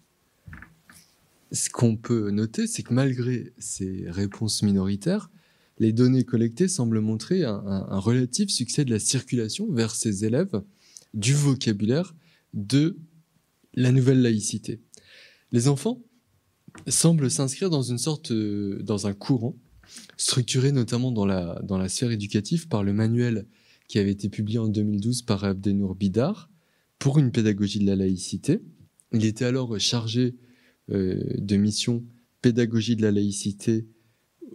ce 1.53 1.70
qu'on 1.70 1.96
peut 1.96 2.30
noter, 2.30 2.66
c'est 2.66 2.82
que 2.82 2.92
malgré 2.92 3.53
ces 3.59 4.05
réponses 4.09 4.62
minoritaires, 4.62 5.30
les 5.78 5.92
données 5.92 6.24
collectées 6.24 6.66
semblent 6.66 7.01
montrer 7.01 7.44
un, 7.44 8.01
relatif 8.01 8.51
succès 8.51 8.84
de 8.84 8.90
la 8.90 8.99
circulation 8.99 9.70
vers 9.70 9.94
ces 9.94 10.24
élèves 10.24 10.61
du 11.14 11.34
vocabulaire 11.34 12.16
de 12.55 12.96
la 13.74 13.92
nouvelle 13.92 14.22
laïcité. 14.22 14.80
Les 15.53 15.68
enfants 15.68 16.03
semblent 16.88 17.30
s'inscrire 17.30 17.70
dans 17.70 17.82
une 17.82 17.99
sorte, 17.99 18.32
euh, 18.32 18.82
dans 18.82 19.07
un 19.07 19.12
courant, 19.12 19.57
structuré 20.16 20.72
notamment 20.72 21.12
dans 21.12 21.26
la, 21.26 21.61
dans 21.62 21.78
la 21.78 21.88
sphère 21.88 22.11
éducative 22.11 22.66
par 22.66 22.82
le 22.82 22.92
manuel 22.92 23.46
qui 23.88 23.99
avait 23.99 24.11
été 24.11 24.28
publié 24.28 24.59
en 24.59 24.68
2012 24.68 25.22
par 25.22 25.44
Abdenour 25.44 25.94
Bidar 25.94 26.51
pour 26.99 27.18
une 27.18 27.30
pédagogie 27.30 27.78
de 27.78 27.86
la 27.86 27.96
laïcité. 27.96 28.61
Il 29.12 29.24
était 29.24 29.44
alors 29.44 29.78
chargé 29.78 30.34
euh, 30.90 31.22
de 31.36 31.57
mission 31.57 32.05
pédagogie 32.42 32.96
de 32.96 33.03
la 33.03 33.11
laïcité 33.11 33.86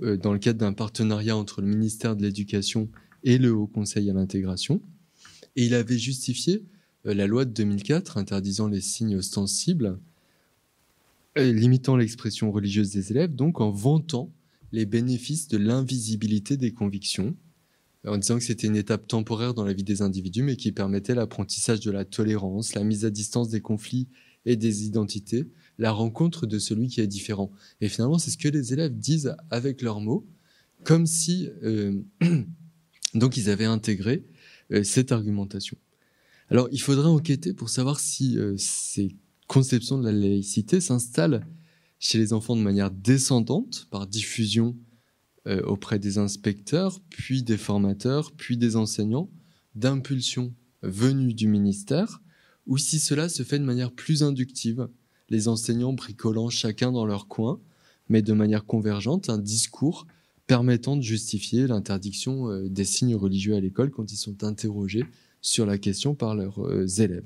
euh, 0.01 0.17
dans 0.17 0.33
le 0.33 0.39
cadre 0.39 0.59
d'un 0.59 0.73
partenariat 0.73 1.35
entre 1.35 1.61
le 1.61 1.67
ministère 1.67 2.15
de 2.15 2.23
l'Éducation 2.23 2.89
et 3.23 3.37
le 3.37 3.53
Haut 3.53 3.67
Conseil 3.67 4.09
à 4.09 4.13
l'intégration. 4.13 4.81
Et 5.55 5.65
il 5.65 5.73
avait 5.73 5.97
justifié 5.97 6.63
euh, 7.05 7.13
la 7.13 7.27
loi 7.27 7.45
de 7.45 7.51
2004 7.51 8.17
interdisant 8.17 8.67
les 8.67 8.81
signes 8.81 9.15
ostensibles, 9.15 9.99
limitant 11.35 11.97
l'expression 11.97 12.51
religieuse 12.51 12.91
des 12.91 13.09
élèves, 13.09 13.33
donc 13.33 13.59
en 13.59 13.71
vantant 13.71 14.31
les 14.71 14.85
bénéfices 14.85 15.47
de 15.47 15.57
l'invisibilité 15.57 16.57
des 16.57 16.71
convictions, 16.71 17.35
en 18.05 18.17
disant 18.17 18.37
que 18.37 18.43
c'était 18.43 18.67
une 18.67 18.75
étape 18.75 19.07
temporaire 19.07 19.53
dans 19.53 19.63
la 19.63 19.73
vie 19.73 19.83
des 19.83 20.01
individus, 20.01 20.43
mais 20.43 20.57
qui 20.57 20.71
permettait 20.71 21.15
l'apprentissage 21.15 21.79
de 21.79 21.91
la 21.91 22.05
tolérance, 22.05 22.75
la 22.75 22.83
mise 22.83 23.05
à 23.05 23.09
distance 23.09 23.49
des 23.49 23.61
conflits 23.61 24.07
et 24.45 24.55
des 24.55 24.85
identités, 24.85 25.47
la 25.77 25.91
rencontre 25.91 26.45
de 26.45 26.59
celui 26.59 26.87
qui 26.87 27.01
est 27.01 27.07
différent. 27.07 27.51
Et 27.81 27.87
finalement, 27.87 28.19
c'est 28.19 28.31
ce 28.31 28.37
que 28.37 28.49
les 28.49 28.73
élèves 28.73 28.97
disent 28.97 29.35
avec 29.49 29.81
leurs 29.81 30.01
mots, 30.01 30.27
comme 30.83 31.05
si 31.05 31.49
euh, 31.63 32.01
donc 33.13 33.37
ils 33.37 33.49
avaient 33.49 33.65
intégré 33.65 34.25
euh, 34.71 34.83
cette 34.83 35.11
argumentation. 35.11 35.77
Alors, 36.49 36.67
il 36.71 36.81
faudra 36.81 37.09
enquêter 37.09 37.53
pour 37.53 37.69
savoir 37.69 37.99
si 37.99 38.37
euh, 38.37 38.55
ces 38.57 39.15
conceptions 39.47 39.97
de 39.97 40.05
la 40.05 40.11
laïcité 40.11 40.81
s'installent 40.81 41.45
chez 41.99 42.17
les 42.17 42.33
enfants 42.33 42.57
de 42.57 42.61
manière 42.61 42.91
descendante, 42.91 43.87
par 43.89 44.07
diffusion 44.07 44.75
auprès 45.65 45.99
des 45.99 46.17
inspecteurs, 46.17 47.01
puis 47.09 47.43
des 47.43 47.57
formateurs, 47.57 48.31
puis 48.31 48.55
des 48.55 48.75
enseignants, 48.77 49.29
d'impulsions 49.75 50.53
venues 50.83 51.33
du 51.33 51.47
ministère, 51.47 52.21
ou 52.67 52.77
si 52.77 52.99
cela 52.99 53.29
se 53.29 53.43
fait 53.43 53.59
de 53.59 53.65
manière 53.65 53.91
plus 53.91 54.23
inductive, 54.23 54.87
les 55.29 55.47
enseignants 55.47 55.93
bricolant 55.93 56.49
chacun 56.49 56.91
dans 56.91 57.05
leur 57.05 57.27
coin, 57.27 57.59
mais 58.09 58.21
de 58.21 58.33
manière 58.33 58.65
convergente, 58.65 59.29
un 59.29 59.37
discours 59.37 60.07
permettant 60.47 60.97
de 60.97 61.01
justifier 61.01 61.67
l'interdiction 61.67 62.49
euh, 62.49 62.69
des 62.69 62.85
signes 62.85 63.15
religieux 63.15 63.55
à 63.55 63.59
l'école 63.59 63.91
quand 63.91 64.11
ils 64.11 64.17
sont 64.17 64.43
interrogés 64.43 65.05
sur 65.41 65.65
la 65.65 65.77
question 65.77 66.15
par 66.15 66.35
leurs 66.35 66.59
euh, 66.59 66.85
élèves. 66.85 67.25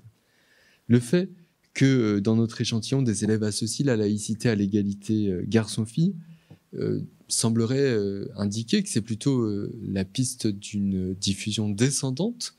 Le 0.88 1.00
fait 1.00 1.30
que 1.74 1.86
euh, 1.86 2.22
dans 2.22 2.36
notre 2.36 2.62
échantillon, 2.62 3.02
des 3.02 3.24
élèves 3.24 3.44
associent 3.44 3.86
la 3.86 3.98
laïcité 3.98 4.50
à 4.50 4.56
l'égalité 4.56 5.36
garçon-fille 5.48 6.16
semblerait 7.28 7.98
indiquer 8.36 8.84
que 8.84 8.90
c'est 8.90 9.02
plutôt 9.02 9.50
la 9.88 10.06
piste 10.06 10.48
d'une 10.48 11.14
diffusion 11.14 11.70
descendante 11.70 12.56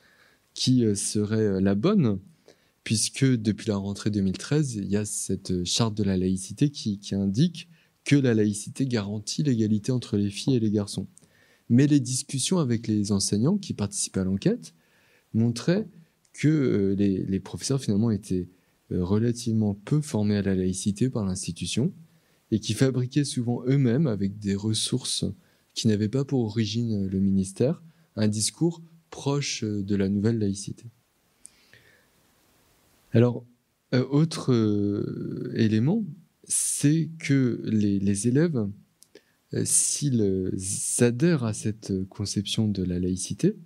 qui 0.55 0.85
serait 0.97 1.61
la 1.61 1.75
bonne, 1.75 2.19
puisque 2.85 3.25
depuis 3.25 3.69
la 3.69 3.77
rentrée 3.77 4.11
2013, 4.11 4.77
il 4.77 4.89
y 4.89 4.97
a 4.97 5.05
cette 5.05 5.65
charte 5.65 5.95
de 5.95 6.03
la 6.03 6.17
laïcité 6.17 6.71
qui, 6.71 6.99
indique 7.13 7.69
que 8.05 8.17
la 8.17 8.33
laïcité 8.33 8.87
garantit 8.87 9.43
l'égalité 9.43 9.93
entre 9.93 10.17
les 10.17 10.31
filles 10.31 10.57
et 10.57 10.61
les 10.61 10.71
garçons. 10.71 11.07
Mais 11.69 11.87
les 11.87 12.01
discussions 12.01 12.59
avec 12.59 12.87
les 12.87 13.13
enseignants 13.13 13.59
qui 13.59 13.75
participaient 13.75 14.21
à 14.21 14.25
l'enquête 14.25 14.73
montraient 15.35 15.87
que 16.33 16.49
euh, 16.49 16.95
les, 16.95 17.41
professeurs 17.41 17.81
finalement 17.81 18.11
étaient 18.11 18.49
euh, 18.91 19.05
relativement 19.05 19.75
peu 19.75 20.01
formés 20.01 20.39
à 20.39 20.43
la 20.43 20.55
laïcité 20.55 21.11
par 21.11 21.27
l'institution 21.27 21.93
et 22.51 22.61
qui 22.61 22.75
fabriquaient 22.75 23.25
souvent 23.25 23.63
eux-mêmes, 23.67 24.07
avec 24.07 24.39
des 24.39 24.55
ressources 24.55 25.25
qui 25.75 25.89
n'avaient 25.89 26.09
pas 26.09 26.25
pour 26.25 26.41
origine 26.41 27.07
le 27.07 27.21
ministère, 27.21 27.83
un 28.17 28.29
discours 28.29 28.83
proche 29.11 29.65
de 29.65 29.97
la 29.97 30.09
nouvelle 30.09 30.39
laïcité. 30.39 30.87
Alors, 33.13 33.45
euh, 33.95 34.05
autre 34.11 34.53
euh, 34.53 35.53
élément, 35.57 36.05
c'est 36.45 37.09
que 37.19 37.61
les, 37.65 38.29
élèves, 38.29 38.69
euh, 39.55 39.63
s'ils 39.65 40.53
adhèrent 41.01 41.45
à 41.45 41.55
cette 41.55 41.93
conception 42.09 42.69
de 42.69 42.83
la 42.83 42.99
laïcité, 42.99 43.57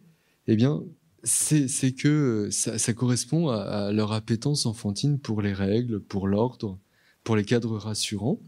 eh 0.46 0.56
bien, 0.56 0.82
c'est 1.24 1.92
que 1.92 2.48
ça, 2.50 2.92
correspond 2.94 3.48
à, 3.48 3.92
leur 3.92 4.12
appétence 4.12 4.66
enfantine 4.66 5.18
pour 5.18 5.40
les 5.40 5.52
règles, 5.52 6.00
pour 6.00 6.26
l'ordre, 6.26 6.78
pour 7.22 7.36
les 7.36 7.44
cadres 7.44 7.76
rassurants, 7.76 8.40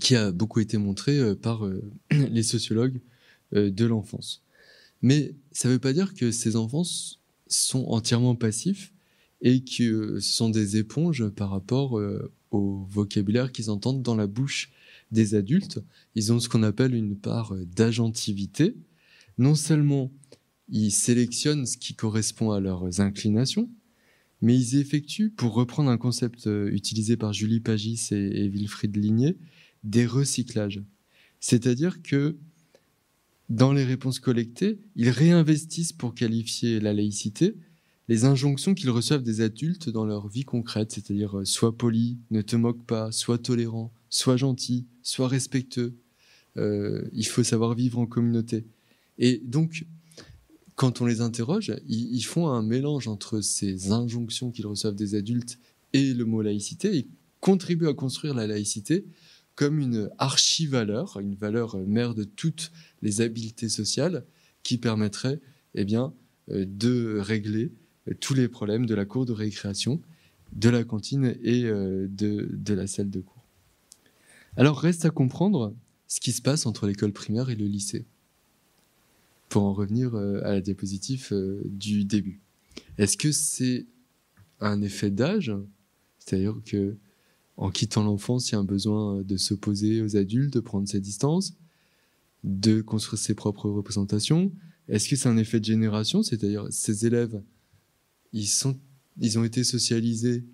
qui 0.00 0.16
a 0.16 0.32
beaucoup 0.32 0.60
été 0.60 0.78
montré 0.78 1.34
par 1.36 1.68
les 2.10 2.42
sociologues 2.42 3.00
de 3.52 3.86
l'enfance. 3.86 4.42
Mais 5.02 5.34
ça 5.52 5.68
ne 5.68 5.74
veut 5.74 5.78
pas 5.78 5.92
dire 5.92 6.14
que 6.14 6.30
ces 6.30 6.56
enfants 6.56 6.84
sont 7.46 7.84
entièrement 7.86 8.34
passifs 8.34 8.92
et 9.40 9.62
que 9.62 10.18
ce 10.20 10.32
sont 10.32 10.50
des 10.50 10.76
éponges 10.76 11.28
par 11.28 11.50
rapport 11.50 11.98
euh, 11.98 12.32
au 12.50 12.86
vocabulaire 12.90 13.52
qu'ils 13.52 13.70
entendent 13.70 14.02
dans 14.02 14.16
la 14.16 14.26
bouche 14.26 14.70
des 15.12 15.34
adultes. 15.34 15.80
Ils 16.14 16.32
ont 16.32 16.40
ce 16.40 16.48
qu'on 16.48 16.62
appelle 16.62 16.94
une 16.94 17.16
part 17.16 17.54
d'agentivité. 17.76 18.74
Non 19.38 19.54
seulement 19.54 20.10
ils 20.68 20.90
sélectionnent 20.90 21.66
ce 21.66 21.78
qui 21.78 21.94
correspond 21.94 22.50
à 22.50 22.60
leurs 22.60 23.00
inclinations, 23.00 23.70
mais 24.42 24.54
ils 24.56 24.76
effectuent, 24.76 25.30
pour 25.30 25.54
reprendre 25.54 25.90
un 25.90 25.96
concept 25.96 26.46
euh, 26.46 26.70
utilisé 26.70 27.16
par 27.16 27.32
Julie 27.32 27.60
Pagis 27.60 28.08
et, 28.10 28.48
Wilfried 28.48 28.94
Ligné, 28.96 29.36
des 29.84 30.06
recyclages. 30.06 30.82
C'est-à-dire 31.40 32.02
que 32.02 32.36
dans 33.48 33.72
les 33.72 33.84
réponses 33.84 34.20
collectées, 34.20 34.78
ils 34.96 35.10
réinvestissent 35.10 35.92
pour 35.92 36.14
qualifier 36.14 36.80
la 36.80 36.92
laïcité 36.92 37.54
les 38.08 38.24
injonctions 38.24 38.74
qu'ils 38.74 38.90
reçoivent 38.90 39.22
des 39.22 39.42
adultes 39.42 39.90
dans 39.90 40.06
leur 40.06 40.28
vie 40.28 40.44
concrète, 40.44 40.92
c'est-à-dire 40.92 41.38
euh, 41.38 41.44
sois 41.44 41.76
poli, 41.76 42.16
ne 42.30 42.40
te 42.40 42.56
moque 42.56 42.82
pas, 42.84 43.12
sois 43.12 43.38
tolérant, 43.38 43.92
sois 44.08 44.38
gentil, 44.38 44.86
sois 45.02 45.28
respectueux. 45.28 45.94
Euh, 46.56 47.06
il 47.12 47.26
faut 47.26 47.44
savoir 47.44 47.74
vivre 47.74 47.98
en 47.98 48.06
communauté. 48.06 48.64
Et 49.18 49.42
donc, 49.44 49.84
quand 50.74 51.00
on 51.00 51.06
les 51.06 51.20
interroge, 51.20 51.74
ils, 51.88 52.22
font 52.22 52.48
un 52.48 52.62
mélange 52.62 53.08
entre 53.08 53.40
ces 53.40 53.92
injonctions 53.92 54.50
qu'ils 54.50 54.66
reçoivent 54.66 54.94
des 54.94 55.14
adultes 55.14 55.58
et 55.92 56.14
le 56.14 56.24
mot 56.24 56.40
laïcité 56.40 56.96
et 56.96 57.06
contribuent 57.40 57.88
à 57.88 57.94
construire 57.94 58.34
la 58.34 58.46
laïcité 58.46 59.04
comme 59.58 59.80
une 59.80 60.08
archi-valeur, 60.18 61.18
une 61.18 61.34
valeur 61.34 61.76
mère 61.78 62.14
de 62.14 62.22
toutes 62.22 62.70
les 63.02 63.22
habiletés 63.22 63.68
sociales 63.68 64.24
qui 64.62 64.78
permettrait 64.78 65.40
eh 65.74 65.84
bien, 65.84 66.14
euh, 66.52 66.64
de 66.64 67.18
régler 67.18 67.72
tous 68.20 68.34
les 68.34 68.46
problèmes 68.46 68.86
de 68.86 68.94
la 68.94 69.04
cour 69.04 69.26
de 69.26 69.32
récréation, 69.32 70.00
de 70.52 70.68
la 70.68 70.84
cantine 70.84 71.36
et 71.42 71.64
euh, 71.64 72.06
de, 72.08 72.72
la 72.72 72.86
salle 72.86 73.10
de 73.10 73.18
cours. 73.18 73.44
Alors 74.56 74.78
reste 74.78 75.04
à 75.04 75.10
comprendre 75.10 75.74
ce 76.06 76.20
qui 76.20 76.30
se 76.30 76.40
passe 76.40 76.64
entre 76.64 76.86
l'école 76.86 77.12
primaire 77.12 77.50
et 77.50 77.56
le 77.56 77.66
lycée. 77.66 78.06
Pour 79.48 79.64
en 79.64 79.72
revenir 79.72 80.14
euh, 80.14 80.40
à 80.44 80.52
la 80.52 80.60
diapositive 80.60 81.30
euh, 81.32 81.62
du 81.64 82.04
début. 82.04 82.38
Est-ce 82.96 83.16
que 83.16 83.32
c'est 83.32 83.86
un 84.60 84.82
effet 84.82 85.10
d'âge? 85.10 85.52
C'est-à-dire 86.20 86.60
que 86.64 86.96
en 87.58 87.70
quittant 87.70 88.04
l'enfance, 88.04 88.48
il 88.48 88.52
y 88.52 88.54
a 88.54 88.60
un 88.60 88.64
besoin 88.64 89.20
de 89.22 89.36
s'opposer 89.36 90.00
aux 90.00 90.16
adultes, 90.16 90.54
de 90.54 90.60
prendre 90.60 90.88
ses 90.88 91.00
distances, 91.00 91.54
de 92.44 92.80
construire 92.80 93.20
ses 93.20 93.34
propres 93.34 93.68
représentations. 93.68 94.52
Est-ce 94.88 95.08
que 95.08 95.16
c'est 95.16 95.28
un 95.28 95.36
effet 95.36 95.58
de 95.58 95.64
génération? 95.64 96.22
C'est-à-dire 96.22 96.68
ces 96.70 97.04
élèves 97.04 97.42
ils, 98.32 98.46
sont, 98.46 98.78
ils 99.20 99.40
ont 99.40 99.44
été 99.44 99.64
socialisés 99.64 100.44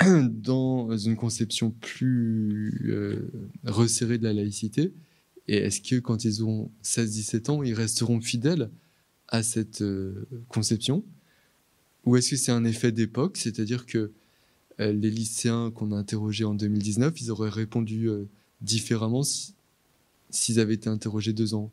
dans 0.28 0.96
une 0.96 1.14
conception 1.14 1.70
plus 1.70 2.90
euh, 2.90 3.30
resserrée 3.62 4.18
de 4.18 4.24
la 4.24 4.32
laïcité. 4.32 4.92
Et 5.46 5.58
est-ce 5.58 5.80
que 5.80 6.00
quand 6.00 6.24
ils 6.24 6.42
ont 6.42 6.68
16-17 6.82 7.50
ans, 7.50 7.62
ils 7.62 7.74
resteront 7.74 8.20
fidèles 8.20 8.70
à 9.28 9.44
cette 9.44 9.82
euh, 9.82 10.26
conception? 10.48 11.04
Ou 12.06 12.16
est-ce 12.16 12.30
que 12.30 12.36
c'est 12.36 12.52
un 12.52 12.64
effet 12.64 12.90
d'époque? 12.90 13.36
C'est-à-dire 13.36 13.86
que 13.86 13.98
euh, 13.98 14.12
les 14.78 15.10
lycéens 15.10 15.70
qu'on 15.70 15.92
a 15.92 15.96
interrogés 15.96 16.44
en 16.44 16.54
2019, 16.54 17.20
ils 17.20 17.30
auraient 17.30 17.50
répondu 17.50 18.08
différemment 18.60 19.22
s'ils 20.30 20.58
avaient 20.60 20.74
été 20.74 20.88
interrogés 20.88 21.32
deux 21.32 21.54
ans 21.54 21.70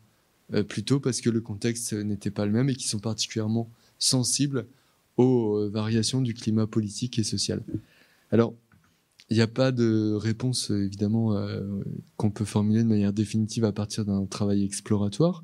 plus 0.68 0.84
tôt 0.84 0.99
parce 0.99 1.22
que 1.22 1.30
le 1.30 1.41
contexte 1.41 1.93
n'était 1.93 2.32
pas 2.32 2.45
le 2.45 2.52
même 2.52 2.70
et 2.70 2.76
qu'ils 2.76 2.89
sont 2.89 2.99
particulièrement 2.99 3.70
sensibles 3.97 4.68
aux 5.18 5.58
euh, 5.58 5.70
variations 5.70 6.22
du 6.22 6.34
climat 6.34 6.68
politique 6.68 7.20
et 7.20 7.24
social. 7.24 7.64
Alors, 8.32 8.54
il 9.30 9.36
n'y 9.36 9.41
a 9.41 9.47
pas 9.47 9.72
de 9.72 10.14
réponse 10.14 10.72
évidemment 10.72 11.36
euh, 11.36 11.62
qu'on 12.18 12.32
peut 12.32 12.45
formuler 12.45 12.84
de 12.84 12.88
manière 12.88 13.14
définitive 13.14 13.64
à 13.64 13.72
partir 13.72 14.04
d'un 14.04 14.26
travail 14.26 14.64
exploratoire, 14.64 15.43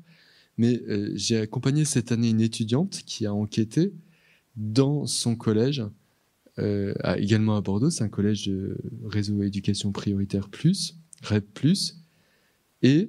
mais 0.58 0.82
euh, 0.88 1.10
j'ai 1.14 1.38
accompagné 1.38 1.84
cette 1.84 2.12
année 2.12 2.30
une 2.30 2.40
étudiante 2.40 3.02
qui 3.06 3.24
a 3.24 3.32
enquêté 3.32 3.92
dans 4.56 5.06
son 5.06 5.36
collège 5.36 5.84
également 7.16 7.56
à 7.56 7.60
Bordeaux, 7.60 7.90
c'est 7.90 8.04
un 8.04 8.08
collège 8.08 8.46
de 8.46 8.76
réseau 9.04 9.42
éducation 9.42 9.92
prioritaire 9.92 10.48
plus, 10.48 10.96
REP 11.22 11.46
plus, 11.54 11.98
et 12.82 13.08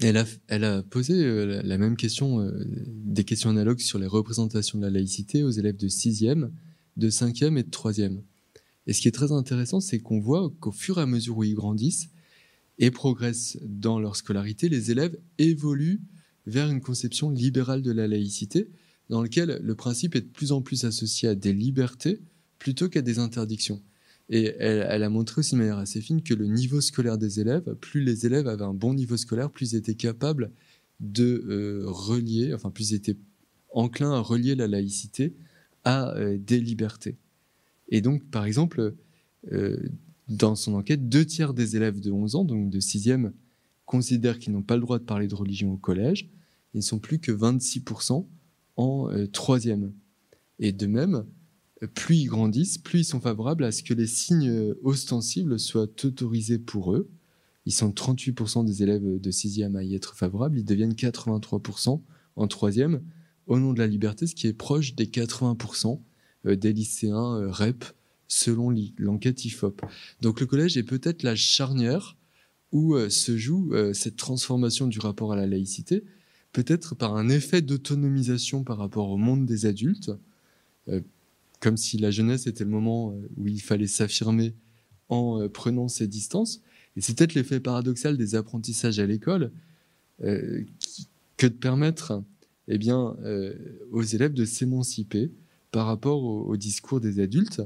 elle 0.00 0.16
a, 0.16 0.82
posé 0.82 1.62
la, 1.62 1.78
même 1.78 1.96
question, 1.96 2.50
des 2.86 3.24
questions 3.24 3.50
analogues 3.50 3.80
sur 3.80 3.98
les 3.98 4.06
représentations 4.06 4.78
de 4.78 4.84
la 4.84 4.90
laïcité 4.90 5.42
aux 5.42 5.50
élèves 5.50 5.76
de 5.76 5.88
6e, 5.88 6.50
de 6.96 7.10
5e 7.10 7.58
et 7.58 7.62
de 7.62 7.70
3e. 7.70 8.20
Et 8.86 8.92
ce 8.92 9.00
qui 9.00 9.08
est 9.08 9.12
très 9.12 9.32
intéressant, 9.32 9.80
c'est 9.80 10.00
qu'on 10.00 10.20
voit 10.20 10.52
qu'au 10.60 10.72
fur 10.72 10.98
et 10.98 11.02
à 11.02 11.06
mesure 11.06 11.36
où 11.38 11.44
ils 11.44 11.54
grandissent 11.54 12.10
et 12.78 12.90
progressent 12.90 13.58
dans 13.62 14.00
leur 14.00 14.16
scolarité, 14.16 14.68
les 14.68 14.90
élèves 14.90 15.16
évoluent 15.38 16.00
vers 16.46 16.68
une 16.68 16.80
conception 16.80 17.30
libérale 17.30 17.82
de 17.82 17.92
la 17.92 18.08
laïcité, 18.08 18.68
dans 19.12 19.20
laquelle 19.20 19.60
le 19.62 19.74
principe 19.74 20.16
est 20.16 20.22
de 20.22 20.26
plus 20.26 20.52
en 20.52 20.62
plus 20.62 20.84
associé 20.84 21.28
à 21.28 21.34
des 21.34 21.52
libertés 21.52 22.22
plutôt 22.58 22.88
qu'à 22.88 23.02
des 23.02 23.18
interdictions. 23.18 23.82
Et 24.30 24.54
elle, 24.58 25.02
a 25.02 25.10
montré 25.10 25.40
aussi 25.40 25.52
de 25.52 25.58
manière 25.58 25.76
assez 25.76 26.00
fine 26.00 26.22
que 26.22 26.32
le 26.32 26.46
niveau 26.46 26.80
scolaire 26.80 27.18
des 27.18 27.38
élèves, 27.38 27.74
plus 27.74 28.02
les 28.02 28.24
élèves 28.24 28.48
avaient 28.48 28.64
un 28.64 28.72
bon 28.72 28.94
niveau 28.94 29.18
scolaire, 29.18 29.50
plus 29.50 29.72
ils 29.72 29.76
étaient 29.76 29.96
capables 29.96 30.50
de 31.00 31.44
euh, 31.46 31.82
relier, 31.84 32.54
enfin 32.54 32.70
plus 32.70 32.92
ils 32.92 32.94
étaient 32.94 33.18
enclins 33.68 34.12
à 34.12 34.20
relier 34.20 34.54
la 34.54 34.66
laïcité 34.66 35.34
à 35.84 36.16
euh, 36.16 36.38
des 36.38 36.58
libertés. 36.58 37.18
Et 37.90 38.00
donc, 38.00 38.24
par 38.30 38.46
exemple, 38.46 38.94
euh, 39.52 39.76
dans 40.28 40.54
son 40.54 40.72
enquête, 40.72 41.10
deux 41.10 41.26
tiers 41.26 41.52
des 41.52 41.76
élèves 41.76 42.00
de 42.00 42.10
11 42.10 42.36
ans, 42.36 42.44
donc 42.46 42.70
de 42.70 42.80
6e, 42.80 43.32
considèrent 43.84 44.38
qu'ils 44.38 44.54
n'ont 44.54 44.62
pas 44.62 44.76
le 44.76 44.80
droit 44.80 44.98
de 44.98 45.04
parler 45.04 45.28
de 45.28 45.34
religion 45.34 45.70
au 45.70 45.76
collège. 45.76 46.30
Ils 46.72 46.78
ne 46.78 46.82
sont 46.82 46.98
plus 46.98 47.18
que 47.18 47.30
26% 47.30 48.26
en 48.76 49.08
3e. 49.08 49.84
Euh, 49.84 49.92
Et 50.58 50.72
de 50.72 50.86
même, 50.86 51.24
plus 51.94 52.16
ils 52.16 52.26
grandissent, 52.26 52.78
plus 52.78 53.00
ils 53.00 53.04
sont 53.04 53.20
favorables 53.20 53.64
à 53.64 53.72
ce 53.72 53.82
que 53.82 53.94
les 53.94 54.06
signes 54.06 54.74
ostensibles 54.82 55.58
soient 55.58 55.88
autorisés 56.04 56.58
pour 56.58 56.94
eux. 56.94 57.10
Ils 57.66 57.72
sont 57.72 57.90
38% 57.90 58.64
des 58.64 58.82
élèves 58.82 59.20
de 59.20 59.30
6e 59.30 59.76
à 59.76 59.82
y 59.82 59.94
être 59.94 60.16
favorables, 60.16 60.58
ils 60.58 60.64
deviennent 60.64 60.94
83% 60.94 62.00
en 62.36 62.46
3e 62.46 63.00
au 63.46 63.58
nom 63.58 63.72
de 63.72 63.78
la 63.78 63.86
liberté, 63.86 64.26
ce 64.26 64.34
qui 64.34 64.46
est 64.46 64.52
proche 64.52 64.94
des 64.94 65.06
80% 65.06 66.00
euh, 66.46 66.56
des 66.56 66.72
lycéens 66.72 67.36
euh, 67.36 67.50
REP 67.50 67.84
selon 68.28 68.74
l'enquête 68.96 69.44
IFOP. 69.44 69.82
Donc 70.22 70.40
le 70.40 70.46
collège 70.46 70.76
est 70.76 70.82
peut-être 70.82 71.22
la 71.22 71.36
charnière 71.36 72.16
où 72.72 72.94
euh, 72.94 73.10
se 73.10 73.36
joue 73.36 73.72
cette 73.92 74.16
transformation 74.16 74.86
du 74.86 74.98
rapport 74.98 75.32
à 75.32 75.36
la 75.36 75.46
laïcité, 75.46 76.04
peut-être 76.52 76.94
par 76.94 77.16
un 77.16 77.28
effet 77.28 77.62
d'autonomisation 77.62 78.64
par 78.64 78.78
rapport 78.78 79.10
au 79.10 79.16
monde 79.16 79.46
des 79.46 79.66
adultes, 79.66 80.10
comme 81.60 81.76
si 81.76 81.96
la 81.98 82.10
jeunesse 82.10 82.46
était 82.46 82.64
le 82.64 82.70
moment 82.70 83.14
où 83.36 83.46
il 83.46 83.60
fallait 83.60 83.86
s'affirmer 83.86 84.54
en 85.08 85.48
prenant 85.48 85.88
ses 85.88 86.06
distances. 86.06 86.60
Et 86.96 87.00
c'est 87.00 87.16
peut-être 87.16 87.34
l'effet 87.34 87.60
paradoxal 87.60 88.16
des 88.16 88.34
apprentissages 88.34 88.98
à 88.98 89.06
l'école 89.06 89.52
que 90.18 90.66
de 91.46 91.48
permettre 91.48 92.22
eh 92.68 92.78
bien, 92.78 93.16
aux 93.90 94.02
élèves 94.02 94.34
de 94.34 94.44
s'émanciper 94.44 95.30
par 95.72 95.86
rapport 95.86 96.22
au, 96.22 96.56
discours 96.56 97.00
des 97.00 97.18
adultes. 97.18 97.62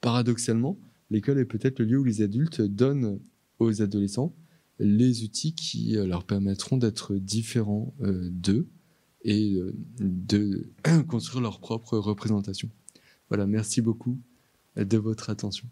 Paradoxalement, 0.00 0.78
l'école 1.10 1.38
est 1.38 1.44
peut-être 1.44 1.78
le 1.78 1.84
lieu 1.84 1.98
où 1.98 2.04
les 2.04 2.22
adultes 2.22 2.62
donnent 2.62 3.20
aux 3.58 3.82
adolescents 3.82 4.34
les 4.80 5.22
outils 5.22 5.54
qui 5.54 5.96
euh, 5.96 6.06
leur 6.06 6.24
permettront 6.24 6.76
d'être 6.76 7.14
différents 7.14 7.94
euh, 8.00 8.28
d'eux 8.30 8.68
et 9.22 9.54
euh, 9.56 9.74
de 10.00 10.70
construire 11.08 11.42
leur 11.42 11.60
propre 11.60 11.98
représentation. 11.98 12.70
Voilà, 13.28 13.46
merci 13.46 13.80
beaucoup 13.80 14.18
de 14.76 14.96
votre 14.96 15.30
attention. 15.30 15.68